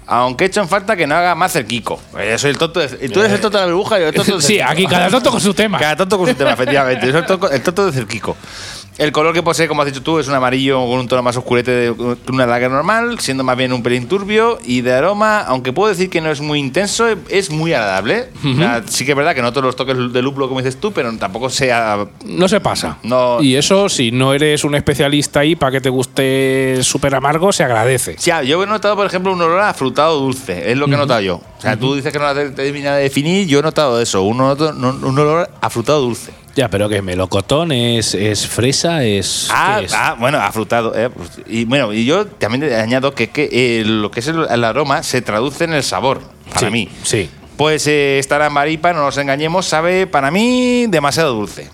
Aunque 0.06 0.44
he 0.44 0.46
hecho 0.48 0.60
en 0.60 0.68
falta 0.68 0.96
que 0.96 1.06
no 1.06 1.14
haga 1.14 1.34
más 1.34 1.52
cerquico. 1.52 1.98
Eh, 2.18 2.28
Yo 2.32 2.38
soy 2.38 2.50
el 2.50 2.58
tonto 2.58 2.80
de- 2.80 2.88
tú 3.08 3.20
eres 3.20 3.32
el 3.32 3.40
tonto 3.40 3.56
de 3.58 3.66
la 3.66 3.72
burbuja 3.72 3.98
y 3.98 4.02
yo 4.02 4.08
el 4.08 4.14
tonto 4.14 4.32
del 4.36 4.42
Sí, 4.42 4.60
aquí 4.60 4.86
cada 4.86 5.08
tonto 5.08 5.30
con 5.30 5.40
su 5.40 5.54
tema. 5.54 5.78
Cada 5.78 5.96
tonto 5.96 6.18
con 6.18 6.28
su 6.28 6.34
tema, 6.34 6.50
efectivamente. 6.52 7.06
Yo 7.06 7.12
soy 7.12 7.20
el 7.22 7.26
tonto, 7.26 7.50
el 7.50 7.62
tonto 7.62 7.86
de 7.86 7.92
cerquico. 7.92 8.36
El 8.96 9.10
color 9.10 9.34
que 9.34 9.42
posee, 9.42 9.66
como 9.66 9.82
has 9.82 9.86
dicho 9.86 10.02
tú, 10.02 10.20
es 10.20 10.28
un 10.28 10.34
amarillo 10.34 10.78
con 10.86 11.00
un 11.00 11.08
tono 11.08 11.20
más 11.22 11.36
oscurete 11.36 11.92
que 12.24 12.32
una 12.32 12.46
lager 12.46 12.70
normal, 12.70 13.18
siendo 13.18 13.42
más 13.42 13.56
bien 13.56 13.72
un 13.72 13.82
pelín 13.82 14.06
turbio. 14.06 14.58
Y 14.64 14.82
de 14.82 14.92
aroma, 14.92 15.40
aunque 15.40 15.72
puedo 15.72 15.88
decir 15.88 16.08
que 16.10 16.20
no 16.20 16.30
es 16.30 16.40
muy 16.40 16.60
intenso, 16.60 17.06
es 17.28 17.50
muy 17.50 17.72
agradable. 17.72 18.28
O 18.44 18.54
sea, 18.56 18.82
sí 18.86 19.04
que 19.04 19.10
es 19.10 19.16
verdad 19.16 19.34
que 19.34 19.42
no 19.42 19.50
todos 19.52 19.64
los 19.64 19.74
toques 19.76 19.96
de 20.12 20.22
lúpulo, 20.22 20.46
como 20.48 20.60
dices 20.60 20.78
tú, 20.78 20.92
pero 20.92 21.12
tampoco 21.16 21.50
sea 21.50 22.06
No 22.24 22.46
se 22.46 22.60
pasa. 22.60 22.98
No. 23.02 23.42
Y 23.42 23.56
eso, 23.56 23.88
si 23.88 24.12
no 24.12 24.32
eres 24.32 24.62
un 24.62 24.76
especialista 24.76 25.40
ahí 25.40 25.56
para 25.56 25.72
que 25.72 25.80
te 25.80 25.88
guste 25.90 26.78
súper 26.82 27.16
amargo, 27.16 27.52
se 27.52 27.64
agradece. 27.64 28.14
Sí, 28.18 28.30
yo 28.46 28.62
he 28.62 28.66
notado, 28.66 28.94
por 28.94 29.06
ejemplo, 29.06 29.32
un 29.32 29.40
olor 29.42 29.60
a 29.60 29.74
frutado 29.74 30.20
dulce. 30.20 30.70
Es 30.70 30.78
lo 30.78 30.86
que 30.86 30.94
he 30.94 30.98
notado 30.98 31.20
yo. 31.20 31.36
O 31.58 31.60
sea, 31.60 31.76
tú 31.76 31.96
dices 31.96 32.12
que 32.12 32.18
no 32.20 32.26
la 32.26 32.34
te- 32.34 32.50
termina 32.50 32.94
de 32.94 33.02
definir, 33.02 33.48
yo 33.48 33.58
he 33.58 33.62
notado 33.62 34.00
eso. 34.00 34.22
Un, 34.22 34.38
olor- 34.38 34.72
un 35.02 35.18
olor 35.18 35.50
a 35.60 35.68
frutado 35.70 36.00
dulce. 36.00 36.30
Ya, 36.56 36.68
pero 36.68 36.88
que 36.88 37.02
melocotón 37.02 37.72
es, 37.72 38.14
es 38.14 38.46
fresa, 38.46 39.02
es. 39.04 39.48
Ah, 39.50 39.80
ah, 39.92 40.16
bueno, 40.18 40.38
afrutado. 40.38 40.94
eh, 40.96 41.10
pues, 41.10 41.30
y 41.46 41.64
bueno, 41.64 41.92
y 41.92 42.04
yo 42.04 42.26
también 42.26 42.72
añado 42.72 43.14
que, 43.14 43.30
que, 43.30 43.48
eh, 43.50 43.82
lo 43.84 44.10
que 44.10 44.20
es 44.20 44.28
el, 44.28 44.46
el 44.48 44.64
aroma 44.64 45.02
se 45.02 45.20
traduce 45.20 45.64
en 45.64 45.72
el 45.74 45.82
sabor, 45.82 46.20
para 46.52 46.60
Sí, 46.66 46.72
mí. 46.72 46.88
Sí. 47.02 47.28
Pues 47.56 47.86
eh, 47.86 48.18
esta 48.18 48.48
Maripa, 48.50 48.92
no 48.92 49.00
nos 49.04 49.16
engañemos, 49.18 49.66
sabe 49.66 50.06
para 50.06 50.30
mí 50.30 50.86
demasiado 50.88 51.34
dulce. 51.34 51.70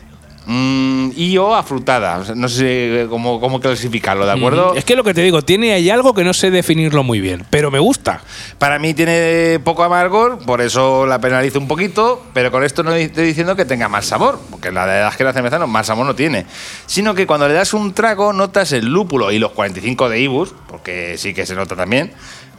Mm, 0.52 1.12
y 1.14 1.30
yo 1.30 1.54
afrutada. 1.54 2.18
O 2.18 2.24
sea, 2.24 2.34
no 2.34 2.48
sé 2.48 3.06
cómo, 3.08 3.38
cómo 3.38 3.60
clasificarlo, 3.60 4.26
¿de 4.26 4.32
acuerdo? 4.32 4.74
Es 4.74 4.84
que 4.84 4.96
lo 4.96 5.04
que 5.04 5.14
te 5.14 5.22
digo, 5.22 5.42
tiene 5.42 5.72
ahí 5.72 5.90
algo 5.90 6.12
que 6.12 6.24
no 6.24 6.34
sé 6.34 6.50
definirlo 6.50 7.04
muy 7.04 7.20
bien, 7.20 7.46
pero 7.50 7.70
me 7.70 7.78
gusta. 7.78 8.20
Para 8.58 8.80
mí 8.80 8.92
tiene 8.92 9.60
poco 9.62 9.84
amargor, 9.84 10.38
por 10.44 10.60
eso 10.60 11.06
la 11.06 11.20
penalizo 11.20 11.60
un 11.60 11.68
poquito, 11.68 12.26
pero 12.34 12.50
con 12.50 12.64
esto 12.64 12.82
no 12.82 12.92
estoy 12.92 13.26
diciendo 13.26 13.54
que 13.54 13.64
tenga 13.64 13.88
más 13.88 14.06
sabor, 14.06 14.40
porque 14.50 14.72
la 14.72 14.86
verdad 14.86 15.10
es 15.12 15.16
que 15.16 15.22
la 15.22 15.32
cerveza 15.32 15.60
no, 15.60 15.68
más 15.68 15.86
sabor 15.86 16.04
no 16.04 16.16
tiene. 16.16 16.46
Sino 16.84 17.14
que 17.14 17.28
cuando 17.28 17.46
le 17.46 17.54
das 17.54 17.72
un 17.72 17.94
trago 17.94 18.32
notas 18.32 18.72
el 18.72 18.86
lúpulo 18.86 19.30
y 19.30 19.38
los 19.38 19.52
45 19.52 20.08
de 20.08 20.18
Ibus, 20.18 20.52
porque 20.66 21.16
sí 21.16 21.32
que 21.32 21.46
se 21.46 21.54
nota 21.54 21.76
también, 21.76 22.10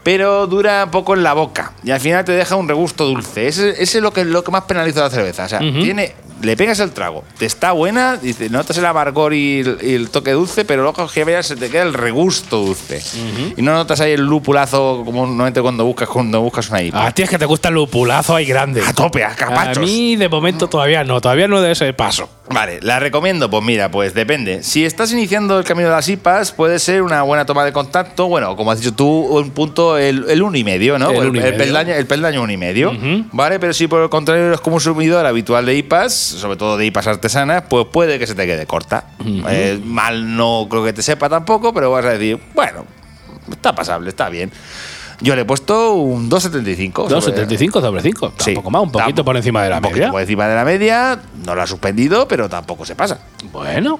pero 0.01 0.47
dura 0.47 0.89
poco 0.91 1.13
en 1.13 1.23
la 1.23 1.33
boca 1.33 1.73
y 1.83 1.91
al 1.91 1.99
final 1.99 2.23
te 2.23 2.31
deja 2.31 2.55
un 2.55 2.69
regusto 2.69 3.05
dulce. 3.05 3.47
Ese, 3.47 3.71
ese 3.71 3.97
es 3.97 4.01
lo 4.01 4.13
que, 4.13 4.23
lo 4.23 4.45
que 4.45 4.51
más 4.51 4.63
penaliza 4.63 5.01
la 5.01 5.09
cerveza. 5.09 5.43
O 5.43 5.49
sea, 5.49 5.59
tiene, 5.59 6.15
le 6.41 6.57
pegas 6.57 6.79
el 6.79 6.91
trago, 6.91 7.23
te 7.37 7.45
está 7.45 7.71
buena, 7.71 8.17
dice, 8.17 8.49
notas 8.49 8.77
el 8.77 8.85
amargor 8.85 9.33
y 9.33 9.59
el, 9.59 9.77
y 9.81 9.93
el 9.93 10.09
toque 10.09 10.31
dulce, 10.31 10.65
pero 10.65 10.83
luego 10.83 11.07
que 11.07 11.23
veas 11.23 11.47
se 11.47 11.55
te 11.55 11.69
queda 11.69 11.83
el 11.83 11.93
regusto 11.93 12.57
dulce. 12.57 13.01
Y 13.57 13.61
no 13.61 13.73
notas 13.73 14.01
ahí 14.01 14.11
el 14.13 14.21
lupulazo 14.21 15.01
como 15.05 15.25
normalmente 15.25 15.61
cuando 15.61 15.85
buscas, 15.85 16.09
cuando 16.09 16.41
buscas 16.41 16.69
una 16.69 16.81
IPA. 16.81 17.05
A 17.07 17.11
ti 17.13 17.23
es 17.23 17.29
que 17.29 17.37
te 17.37 17.45
gusta 17.45 17.69
el 17.69 17.75
lupulazo 17.75 18.35
ahí 18.35 18.45
grande. 18.45 18.81
A 18.85 18.93
tope, 18.93 19.23
a 19.23 19.29
A 19.31 19.35
capachos. 19.35 19.83
mí, 19.83 20.15
de 20.15 20.29
momento, 20.29 20.67
todavía 20.67 21.03
no. 21.03 21.21
Todavía 21.21 21.47
no 21.47 21.61
de 21.61 21.71
ese 21.71 21.93
paso. 21.93 22.29
Vale, 22.53 22.79
¿la 22.81 22.99
recomiendo? 22.99 23.49
Pues 23.49 23.63
mira, 23.63 23.89
pues 23.91 24.13
depende. 24.13 24.63
Si 24.63 24.85
estás 24.85 25.11
iniciando 25.11 25.57
el 25.59 25.65
camino 25.65 25.89
de 25.89 25.95
las 25.95 26.07
IPAs, 26.07 26.51
puede 26.51 26.79
ser 26.79 27.01
una 27.01 27.21
buena 27.23 27.45
toma 27.45 27.63
de 27.65 27.71
contacto. 27.73 28.27
Bueno, 28.27 28.55
como 28.55 28.71
has 28.71 28.79
dicho 28.79 28.93
tú, 28.93 29.05
un 29.05 29.51
punto, 29.51 29.97
el, 29.97 30.25
el 30.29 30.41
uno 30.41 30.57
y 30.57 30.63
medio, 30.63 30.97
¿no? 30.99 31.11
El 31.11 31.27
y 31.27 31.31
medio. 31.31 31.57
peldaño, 31.57 31.93
el 31.93 32.05
peldaño 32.05 32.41
uno 32.41 32.51
y 32.51 32.57
medio. 32.57 32.91
Vale, 33.31 33.59
pero 33.59 33.73
si 33.73 33.87
por 33.87 34.01
el 34.01 34.09
contrario 34.09 34.47
eres 34.47 34.61
consumidor 34.61 35.25
habitual 35.25 35.65
de 35.65 35.75
IPAs, 35.75 36.13
sobre 36.13 36.57
todo 36.57 36.77
de 36.77 36.85
IPAs 36.85 37.07
artesanas, 37.07 37.63
pues 37.69 37.85
puede 37.91 38.19
que 38.19 38.27
se 38.27 38.35
te 38.35 38.45
quede 38.45 38.65
corta. 38.65 39.05
Eh, 39.49 39.79
mal 39.83 40.35
no 40.35 40.67
creo 40.69 40.83
que 40.83 40.93
te 40.93 41.01
sepa 41.01 41.29
tampoco, 41.29 41.73
pero 41.73 41.91
vas 41.91 42.05
a 42.05 42.11
decir, 42.11 42.39
bueno, 42.53 42.85
está 43.51 43.73
pasable, 43.73 44.09
está 44.09 44.29
bien. 44.29 44.51
Yo 45.21 45.35
le 45.35 45.41
he 45.41 45.45
puesto 45.45 45.93
un 45.93 46.29
2,75. 46.29 47.07
sobre- 47.09 47.45
2,75 47.45 47.81
sobre 47.81 48.01
5. 48.01 48.33
Sí. 48.37 48.45
Tampoco 48.53 48.71
más, 48.71 48.81
un 48.83 48.91
poquito 48.91 49.23
por 49.23 49.37
encima 49.37 49.63
de 49.63 49.69
la 49.69 49.75
Un 49.77 49.81
poquito 49.83 49.99
media. 49.99 50.11
por 50.11 50.21
encima 50.21 50.47
de 50.47 50.55
la 50.55 50.65
media, 50.65 51.19
no 51.45 51.55
lo 51.55 51.61
ha 51.61 51.67
suspendido, 51.67 52.27
pero 52.27 52.49
tampoco 52.49 52.85
se 52.85 52.95
pasa. 52.95 53.19
Bueno. 53.51 53.99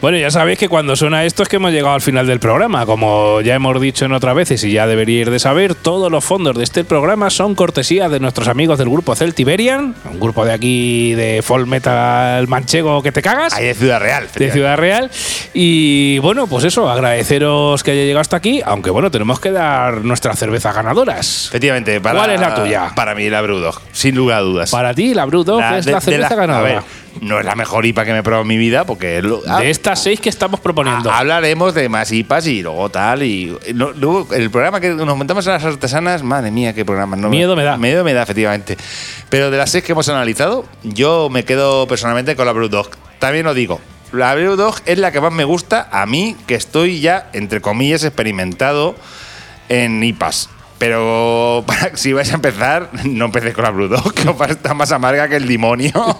Bueno, 0.00 0.16
ya 0.16 0.30
sabéis 0.30 0.58
que 0.58 0.70
cuando 0.70 0.96
suena 0.96 1.26
esto 1.26 1.42
es 1.42 1.48
que 1.50 1.56
hemos 1.56 1.72
llegado 1.72 1.94
al 1.94 2.00
final 2.00 2.26
del 2.26 2.40
programa. 2.40 2.86
Como 2.86 3.42
ya 3.42 3.54
hemos 3.54 3.78
dicho 3.82 4.06
en 4.06 4.12
otras 4.12 4.34
veces 4.34 4.64
y 4.64 4.72
ya 4.72 4.86
deberíais 4.86 5.28
de 5.30 5.38
saber, 5.38 5.74
todos 5.74 6.10
los 6.10 6.24
fondos 6.24 6.56
de 6.56 6.64
este 6.64 6.84
programa 6.84 7.28
son 7.28 7.54
cortesía 7.54 8.08
de 8.08 8.18
nuestros 8.18 8.48
amigos 8.48 8.78
del 8.78 8.88
grupo 8.88 9.14
Celtiberian, 9.14 9.94
un 10.10 10.18
grupo 10.18 10.46
de 10.46 10.54
aquí 10.54 11.12
de 11.12 11.42
folk 11.42 11.66
metal 11.66 12.48
manchego 12.48 13.02
que 13.02 13.12
te 13.12 13.20
cagas 13.20 13.52
Ahí 13.52 13.66
de 13.66 13.74
Ciudad 13.74 14.00
Real. 14.00 14.26
de 14.34 14.50
Ciudad 14.50 14.78
Real. 14.78 15.10
Y 15.52 16.18
bueno, 16.20 16.46
pues 16.46 16.64
eso, 16.64 16.88
agradeceros 16.88 17.82
que 17.82 17.90
haya 17.90 18.04
llegado 18.04 18.20
hasta 18.22 18.38
aquí, 18.38 18.62
aunque 18.64 18.88
bueno, 18.88 19.10
tenemos 19.10 19.38
que 19.38 19.50
dar 19.50 20.02
nuestras 20.02 20.38
cervezas 20.38 20.74
ganadoras. 20.74 21.48
Efectivamente. 21.48 22.00
Para, 22.00 22.20
¿Cuál 22.20 22.30
es 22.30 22.40
la 22.40 22.54
tuya? 22.54 22.92
Para 22.96 23.14
mí, 23.14 23.28
la 23.28 23.42
Brewdog, 23.42 23.82
sin 23.92 24.14
lugar 24.16 24.38
a 24.38 24.40
dudas. 24.40 24.70
Para 24.70 24.94
ti, 24.94 25.12
la 25.12 25.26
Brewdog 25.26 25.60
es 25.74 25.84
de- 25.84 25.92
la 25.92 26.00
cerveza 26.00 26.28
la- 26.30 26.42
a 26.42 26.46
ganadora. 26.46 26.72
ver, 26.72 26.82
no 27.20 27.38
es 27.38 27.44
la 27.44 27.54
mejor 27.54 27.84
IPA 27.86 28.04
que 28.04 28.12
me 28.12 28.18
he 28.18 28.22
probado 28.22 28.42
en 28.42 28.48
mi 28.48 28.56
vida, 28.56 28.84
porque. 28.84 29.18
es 29.18 29.24
lo- 29.24 29.40
de 29.42 29.70
estas 29.70 30.02
seis 30.02 30.20
que 30.20 30.28
estamos 30.28 30.60
proponiendo. 30.60 31.10
Ha- 31.10 31.18
Hablaremos 31.18 31.74
de 31.74 31.88
más 31.88 32.10
IPAs 32.12 32.46
y 32.46 32.62
luego 32.62 32.88
tal. 32.88 33.22
Y 33.22 33.56
no- 33.74 33.92
luego 33.92 34.32
el 34.34 34.50
programa 34.50 34.80
que 34.80 34.90
nos 34.90 35.16
montamos 35.16 35.46
en 35.46 35.52
las 35.54 35.64
artesanas, 35.64 36.22
madre 36.22 36.50
mía, 36.50 36.72
qué 36.74 36.84
programa. 36.84 37.16
No 37.16 37.28
Miedo 37.28 37.56
me 37.56 37.64
da. 37.64 37.76
Miedo 37.76 38.04
me 38.04 38.12
da, 38.14 38.22
efectivamente. 38.22 38.76
Pero 39.28 39.50
de 39.50 39.58
las 39.58 39.70
seis 39.70 39.84
que 39.84 39.92
hemos 39.92 40.08
analizado, 40.08 40.64
yo 40.82 41.28
me 41.30 41.44
quedo 41.44 41.86
personalmente 41.86 42.36
con 42.36 42.46
la 42.46 42.52
Brewdog. 42.52 42.90
También 43.18 43.44
lo 43.44 43.54
digo. 43.54 43.80
La 44.12 44.34
Brewdog 44.34 44.76
es 44.86 44.98
la 44.98 45.12
que 45.12 45.20
más 45.20 45.32
me 45.32 45.44
gusta 45.44 45.88
a 45.92 46.04
mí, 46.06 46.34
que 46.46 46.54
estoy 46.56 47.00
ya, 47.00 47.28
entre 47.32 47.60
comillas, 47.60 48.02
experimentado 48.04 48.96
en 49.68 50.02
IPAs. 50.02 50.48
Pero 50.80 51.62
para- 51.66 51.94
si 51.94 52.14
vais 52.14 52.32
a 52.32 52.34
empezar, 52.36 52.88
no 53.04 53.26
empecéis 53.26 53.54
con 53.54 53.64
la 53.64 53.70
Blue 53.70 53.86
Dog, 53.86 54.14
que 54.14 54.22
estar 54.50 54.74
más 54.74 54.90
amarga 54.90 55.28
que 55.28 55.36
el 55.36 55.46
demonio. 55.46 55.92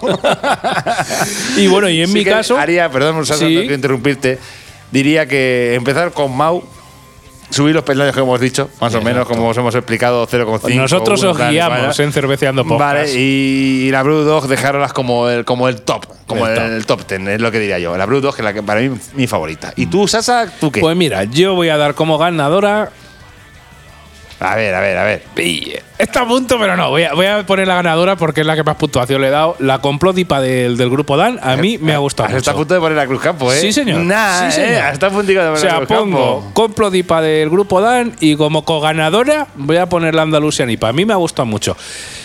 Y 1.57 1.67
bueno, 1.67 1.89
y 1.89 2.01
en 2.01 2.07
Sí 2.07 2.13
mi 2.13 2.23
que 2.23 2.29
caso. 2.29 2.57
Haría, 2.57 2.89
perdón, 2.89 3.25
Sasa, 3.25 3.45
Sí. 3.45 3.57
quiero 3.57 3.73
interrumpirte. 3.73 4.37
Diría 4.91 5.25
que 5.25 5.73
empezar 5.73 6.11
con 6.11 6.35
Mau, 6.35 6.63
subir 7.49 7.73
los 7.73 7.83
peldaños 7.83 8.13
que 8.13 8.21
hemos 8.21 8.39
dicho, 8.39 8.69
más 8.79 8.93
o 8.93 9.01
menos, 9.01 9.25
como 9.27 9.47
os 9.47 9.57
hemos 9.57 9.73
explicado, 9.73 10.27
0,5. 10.27 10.75
Nosotros 10.75 11.21
uno, 11.21 11.31
os 11.31 11.37
guiamos 11.37 11.87
vale. 11.97 12.03
en 12.03 12.11
Cerveceando 12.13 12.63
Podcast. 12.63 12.79
Vale, 13.09 13.13
y, 13.15 13.89
la 13.91 14.03
Blue 14.03 14.21
Dog 14.23 14.47
dejarlas 14.47 14.93
como 14.93 15.27
el, 15.29 15.43
como 15.43 15.69
el 15.69 15.81
top, 15.81 16.05
como 16.27 16.45
El 16.47 16.57
el, 16.73 16.85
top. 16.85 17.03
ten, 17.05 17.27
es 17.27 17.41
lo 17.41 17.51
que 17.51 17.59
diría 17.59 17.79
yo. 17.79 17.97
La 17.97 18.05
Blue 18.05 18.21
Dog 18.21 18.35
es 18.37 18.43
la 18.43 18.53
que 18.53 18.61
para 18.61 18.81
mí 18.81 18.91
mi 19.15 19.25
favorita. 19.27 19.73
¿Y 19.75 19.87
tú, 19.87 20.07
Sasa, 20.07 20.51
tú 20.59 20.71
qué? 20.71 20.81
Pues 20.81 20.95
mira, 20.95 21.23
yo 21.23 21.55
voy 21.55 21.69
a 21.69 21.77
dar 21.77 21.95
como 21.95 22.17
ganadora. 22.19 22.91
A 24.41 24.55
ver, 24.55 24.73
a 24.75 24.79
ver, 24.81 24.97
a 24.97 25.03
ver. 25.03 25.23
Está 25.97 26.21
a 26.21 26.27
punto, 26.27 26.57
pero 26.59 26.75
no. 26.75 26.89
Voy 26.89 27.03
a, 27.03 27.13
voy 27.13 27.27
a 27.27 27.45
poner 27.45 27.67
la 27.67 27.75
ganadora 27.75 28.15
porque 28.15 28.41
es 28.41 28.47
la 28.47 28.55
que 28.55 28.63
más 28.63 28.75
puntuación 28.75 29.21
le 29.21 29.27
he 29.27 29.29
dado. 29.29 29.55
La 29.59 29.79
complodipa 29.79 30.41
del, 30.41 30.75
del 30.77 30.89
grupo 30.89 31.15
Dan. 31.15 31.39
A 31.43 31.55
mí 31.57 31.77
me 31.77 31.93
ha 31.93 31.99
gustado. 31.99 32.35
Hasta 32.35 32.49
a 32.49 32.53
mucho. 32.53 32.57
punto 32.61 32.73
de 32.73 32.79
poner 32.79 32.97
la 32.97 33.05
Cruz 33.05 33.21
Campo, 33.21 33.53
¿eh? 33.53 33.57
Sí, 33.59 33.71
señor. 33.71 33.99
Nah, 33.99 34.49
Sí, 34.49 34.55
señor. 34.55 34.69
¿eh? 34.71 34.79
Hasta 34.79 35.07
a 35.07 35.09
punto 35.11 35.27
de 35.31 35.35
poner 35.35 35.51
O 35.51 35.57
sea, 35.57 35.79
la 35.79 35.85
Cruz 35.85 35.99
pongo 35.99 36.39
Campo. 36.41 36.53
complodipa 36.53 37.21
del 37.21 37.51
grupo 37.51 37.81
Dan 37.81 38.15
y 38.19 38.35
como 38.35 38.65
coganadora 38.65 39.45
voy 39.55 39.77
a 39.77 39.87
poner 39.89 40.15
la 40.15 40.23
Andalusian 40.23 40.71
IPA. 40.71 40.87
A 40.89 40.93
mí 40.93 41.05
me 41.05 41.13
ha 41.13 41.17
gustado 41.17 41.45
mucho. 41.45 41.77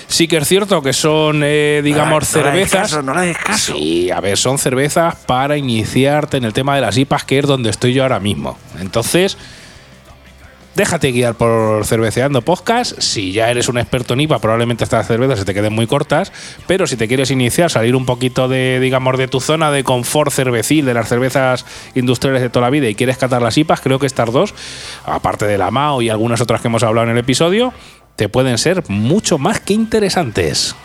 Sí 0.08 0.26
que 0.28 0.38
es 0.38 0.48
cierto 0.48 0.80
que 0.82 0.94
son, 0.94 1.42
eh, 1.44 1.82
digamos, 1.84 2.20
No 2.20 2.24
cervezas. 2.42 2.80
caso, 2.82 3.02
no 3.02 3.12
hagas 3.12 3.36
caso. 3.36 3.74
Sí, 3.74 4.10
a 4.10 4.20
ver, 4.20 4.38
son 4.38 4.56
cervezas 4.56 5.16
para 5.26 5.56
iniciarte 5.58 6.38
en 6.38 6.44
el 6.44 6.52
tema 6.54 6.76
de 6.76 6.80
las 6.80 6.96
IPAs, 6.96 7.24
que 7.24 7.40
es 7.40 7.46
donde 7.46 7.68
estoy 7.70 7.92
yo 7.92 8.04
ahora 8.04 8.20
mismo. 8.20 8.56
Entonces, 8.80 9.36
déjate 10.76 11.10
guiar 11.10 11.34
por 11.34 11.84
Cerveceando 11.86 12.42
Podcast. 12.42 13.00
Si 13.00 13.32
ya 13.32 13.50
eres 13.50 13.68
un 13.68 13.78
experto 13.78 14.14
en 14.14 14.20
IPA, 14.20 14.38
probablemente 14.38 14.84
estas 14.84 15.06
cervezas 15.06 15.38
se 15.38 15.44
te 15.44 15.54
queden 15.54 15.72
muy 15.72 15.86
cortas. 15.86 16.32
Pero 16.66 16.86
si 16.86 16.96
te 16.96 17.08
quieres 17.08 17.30
iniciar, 17.30 17.70
salir 17.70 17.96
un 17.96 18.04
poquito 18.04 18.46
de, 18.46 18.78
digamos, 18.78 19.16
de 19.16 19.26
tu 19.26 19.40
zona 19.40 19.70
de 19.70 19.82
confort 19.82 20.30
cervecil, 20.30 20.84
de 20.84 20.94
las 20.94 21.08
cervezas 21.08 21.64
industriales 21.94 22.42
de 22.42 22.50
toda 22.50 22.66
la 22.66 22.70
vida 22.70 22.88
y 22.88 22.94
quieres 22.94 23.16
catar 23.16 23.40
las 23.40 23.56
IPAs, 23.56 23.80
creo 23.80 23.98
que 23.98 24.06
estas 24.06 24.30
dos, 24.30 24.54
aparte 25.04 25.46
de 25.46 25.56
la 25.56 25.70
MAO 25.70 26.02
y 26.02 26.10
algunas 26.10 26.40
otras 26.42 26.60
que 26.60 26.68
hemos 26.68 26.82
hablado 26.82 27.06
en 27.06 27.12
el 27.12 27.18
episodio, 27.18 27.72
te 28.14 28.28
pueden 28.28 28.58
ser 28.58 28.84
mucho 28.88 29.38
más 29.38 29.60
que 29.60 29.72
interesantes. 29.72 30.76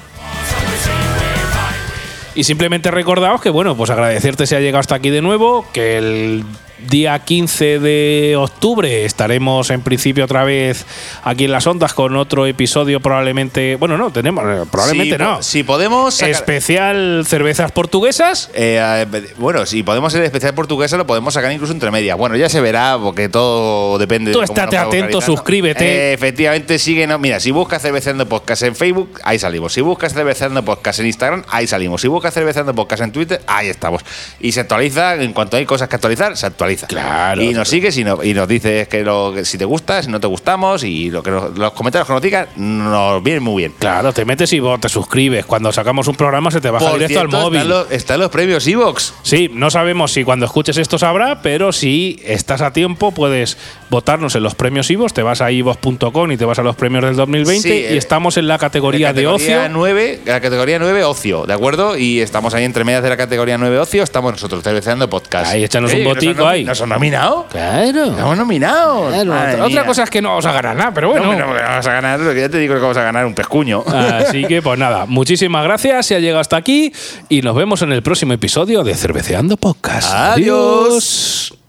Y 2.33 2.45
simplemente 2.45 2.91
recordaos 2.91 3.41
que, 3.41 3.49
bueno, 3.49 3.75
pues 3.75 3.89
agradecerte 3.89 4.47
si 4.47 4.55
ha 4.55 4.61
llegado 4.61 4.79
hasta 4.79 4.95
aquí 4.95 5.09
de 5.09 5.21
nuevo, 5.21 5.65
que 5.73 5.97
el 5.97 6.45
día 6.89 7.17
15 7.19 7.79
de 7.79 8.35
octubre 8.37 9.05
estaremos 9.05 9.69
en 9.69 9.81
principio 9.81 10.25
otra 10.25 10.43
vez 10.43 10.85
aquí 11.23 11.45
en 11.45 11.51
las 11.51 11.67
ondas 11.67 11.93
con 11.93 12.15
otro 12.15 12.45
episodio 12.45 12.99
probablemente, 12.99 13.75
bueno, 13.75 13.97
no, 13.97 14.11
tenemos, 14.11 14.43
eh, 14.45 14.63
probablemente 14.69 15.15
Si 15.15 15.21
no. 15.21 15.43
Si 15.43 15.63
podemos. 15.63 16.13
sacar- 16.15 16.31
Especial 16.31 17.23
cervezas 17.27 17.71
portuguesas. 17.71 18.49
Eh, 18.53 19.05
bueno, 19.37 19.65
si 19.65 19.83
podemos 19.83 20.11
ser 20.11 20.23
especial 20.23 20.53
portuguesa, 20.53 20.97
lo 20.97 21.05
podemos 21.05 21.33
sacar 21.33 21.51
incluso 21.51 21.73
entre 21.73 21.91
medias. 21.91 22.17
Bueno, 22.17 22.35
ya 22.35 22.49
se 22.49 22.61
verá, 22.61 22.97
porque 23.01 23.29
todo 23.29 23.97
depende 23.97 24.31
Tú 24.31 24.39
de 24.39 24.45
estate 24.45 24.77
atento, 24.77 25.21
suscríbete. 25.21 25.85
Eh, 25.85 26.13
efectivamente, 26.13 26.79
síguenos. 26.79 27.19
Mira, 27.19 27.39
si 27.39 27.51
buscas 27.51 27.81
Cerveceando 27.81 28.27
Podcast 28.27 28.63
en 28.63 28.75
Facebook, 28.75 29.19
ahí 29.23 29.37
salimos. 29.39 29.73
Si 29.73 29.81
buscas 29.81 30.13
Cerveceando 30.13 30.63
Podcast 30.63 30.99
en 30.99 31.07
Instagram, 31.07 31.43
ahí 31.49 31.67
salimos. 31.67 32.01
Si 32.01 32.07
buscas 32.07 32.33
Cerveceando 32.33 32.73
Podcast 32.73 33.03
en 33.03 33.11
Twitter, 33.11 33.41
ahí 33.47 33.67
estamos. 33.67 34.03
Y 34.39 34.51
se 34.51 34.61
actualiza, 34.61 35.15
en 35.15 35.33
cuanto 35.33 35.57
hay 35.57 35.65
cosas 35.65 35.87
que 35.87 35.95
actualizar, 35.95 36.35
se 36.37 36.45
actualiza. 36.47 36.70
Claro. 36.87 37.41
Y 37.41 37.53
nos 37.53 37.67
sigues 37.69 37.97
y, 37.97 38.03
no- 38.03 38.23
y 38.23 38.33
nos 38.33 38.47
dices 38.47 38.87
que, 38.87 39.03
lo, 39.03 39.31
que 39.33 39.45
si 39.45 39.57
te 39.57 39.65
gusta, 39.65 40.01
si 40.03 40.09
no 40.09 40.19
te 40.19 40.27
gustamos, 40.27 40.83
y 40.83 41.09
lo 41.09 41.21
que 41.23 41.31
nos- 41.31 41.57
los 41.57 41.71
comentarios 41.73 42.07
que 42.07 42.13
nos 42.13 42.21
digan 42.21 42.47
nos 42.55 43.21
vienen 43.23 43.43
muy 43.43 43.61
bien. 43.63 43.73
Claro, 43.79 44.13
te 44.13 44.25
metes 44.25 44.51
y 44.53 44.59
vos 44.59 44.79
te 44.79 44.89
suscribes. 44.89 45.45
Cuando 45.45 45.71
sacamos 45.71 46.07
un 46.07 46.15
programa 46.15 46.51
se 46.51 46.61
te 46.61 46.69
baja 46.69 46.85
Por 46.85 46.93
directo 46.95 47.19
cierto, 47.19 47.37
al 47.37 47.43
móvil. 47.43 47.61
Están 47.61 47.69
los, 47.69 47.91
están 47.91 48.19
los 48.19 48.29
premios 48.29 48.67
Evox. 48.67 49.13
Sí, 49.23 49.49
no 49.53 49.69
sabemos 49.69 50.11
si 50.13 50.23
cuando 50.23 50.45
escuches 50.45 50.77
esto 50.77 50.97
sabrá, 50.97 51.41
pero 51.41 51.71
si 51.71 52.19
estás 52.25 52.61
a 52.61 52.73
tiempo 52.73 53.11
puedes 53.11 53.57
votarnos 53.91 54.33
en 54.35 54.41
los 54.43 54.55
premios 54.55 54.89
IVOS, 54.89 55.13
te 55.13 55.21
vas 55.21 55.41
a 55.41 55.51
ivos.com 55.51 56.31
y 56.31 56.37
te 56.37 56.45
vas 56.45 56.57
a 56.57 56.63
los 56.63 56.75
premios 56.77 57.03
del 57.03 57.15
2020 57.17 57.61
Sí, 57.61 57.69
y 57.69 57.71
eh, 57.93 57.97
estamos 57.97 58.37
en 58.37 58.47
la 58.47 58.57
categoría, 58.57 59.09
La 59.09 59.13
categoría 59.13 59.47
de 59.57 59.63
ocio. 59.65 59.69
9, 59.69 60.19
la 60.25 60.39
categoría 60.41 60.79
9, 60.79 61.03
ocio, 61.03 61.45
¿de 61.45 61.53
acuerdo? 61.53 61.97
Y 61.97 62.21
estamos 62.21 62.53
ahí 62.53 62.63
entre 62.63 62.85
medias 62.85 63.03
de 63.03 63.09
la 63.09 63.17
categoría 63.17 63.57
9, 63.57 63.79
ocio, 63.79 64.01
estamos 64.01 64.31
nosotros, 64.31 64.63
Cerveceando 64.63 65.09
Podcast. 65.09 65.51
Ahí, 65.51 65.65
échanos 65.65 65.93
un 65.93 66.03
nos 66.03 66.13
botico 66.15 66.47
ahí. 66.47 66.63
¿Nos 66.63 66.81
han 66.81 66.89
nominado? 66.89 67.45
Claro. 67.51 68.35
Nominados. 68.35 69.13
Claro, 69.13 69.29
Madre 69.33 69.61
otra 69.61 69.85
cosa 69.85 70.03
es 70.03 70.09
que 70.09 70.21
no 70.21 70.29
vamos 70.29 70.45
a 70.45 70.53
ganar 70.53 70.75
nada, 70.75 70.93
pero 70.93 71.13
No, 71.13 71.25
bueno. 71.27 71.47
no, 71.47 71.53
que 71.53 71.61
vamos 71.61 71.85
a 71.85 71.91
ganar, 71.91 72.19
ya 72.35 72.47
te 72.49 72.57
digo 72.59 72.73
que 72.75 72.79
vamos 72.79 72.97
a 72.97 73.03
ganar 73.03 73.25
un 73.25 73.35
pescuño. 73.35 73.83
Así 73.85 74.45
que 74.45 74.61
pues 74.61 74.79
nada, 74.79 75.05
muchísimas 75.07 75.63
gracias, 75.65 76.05
se 76.05 76.15
ha 76.15 76.19
llegado 76.19 76.39
hasta 76.39 76.55
aquí 76.55 76.93
y 77.27 77.41
nos 77.41 77.55
vemos 77.57 77.81
en 77.81 77.91
el 77.91 78.01
próximo 78.01 78.31
episodio 78.31 78.83
de 78.83 78.95
Cerveceando 78.95 79.57
Podcast. 79.57 80.11
Adiós. 80.13 81.60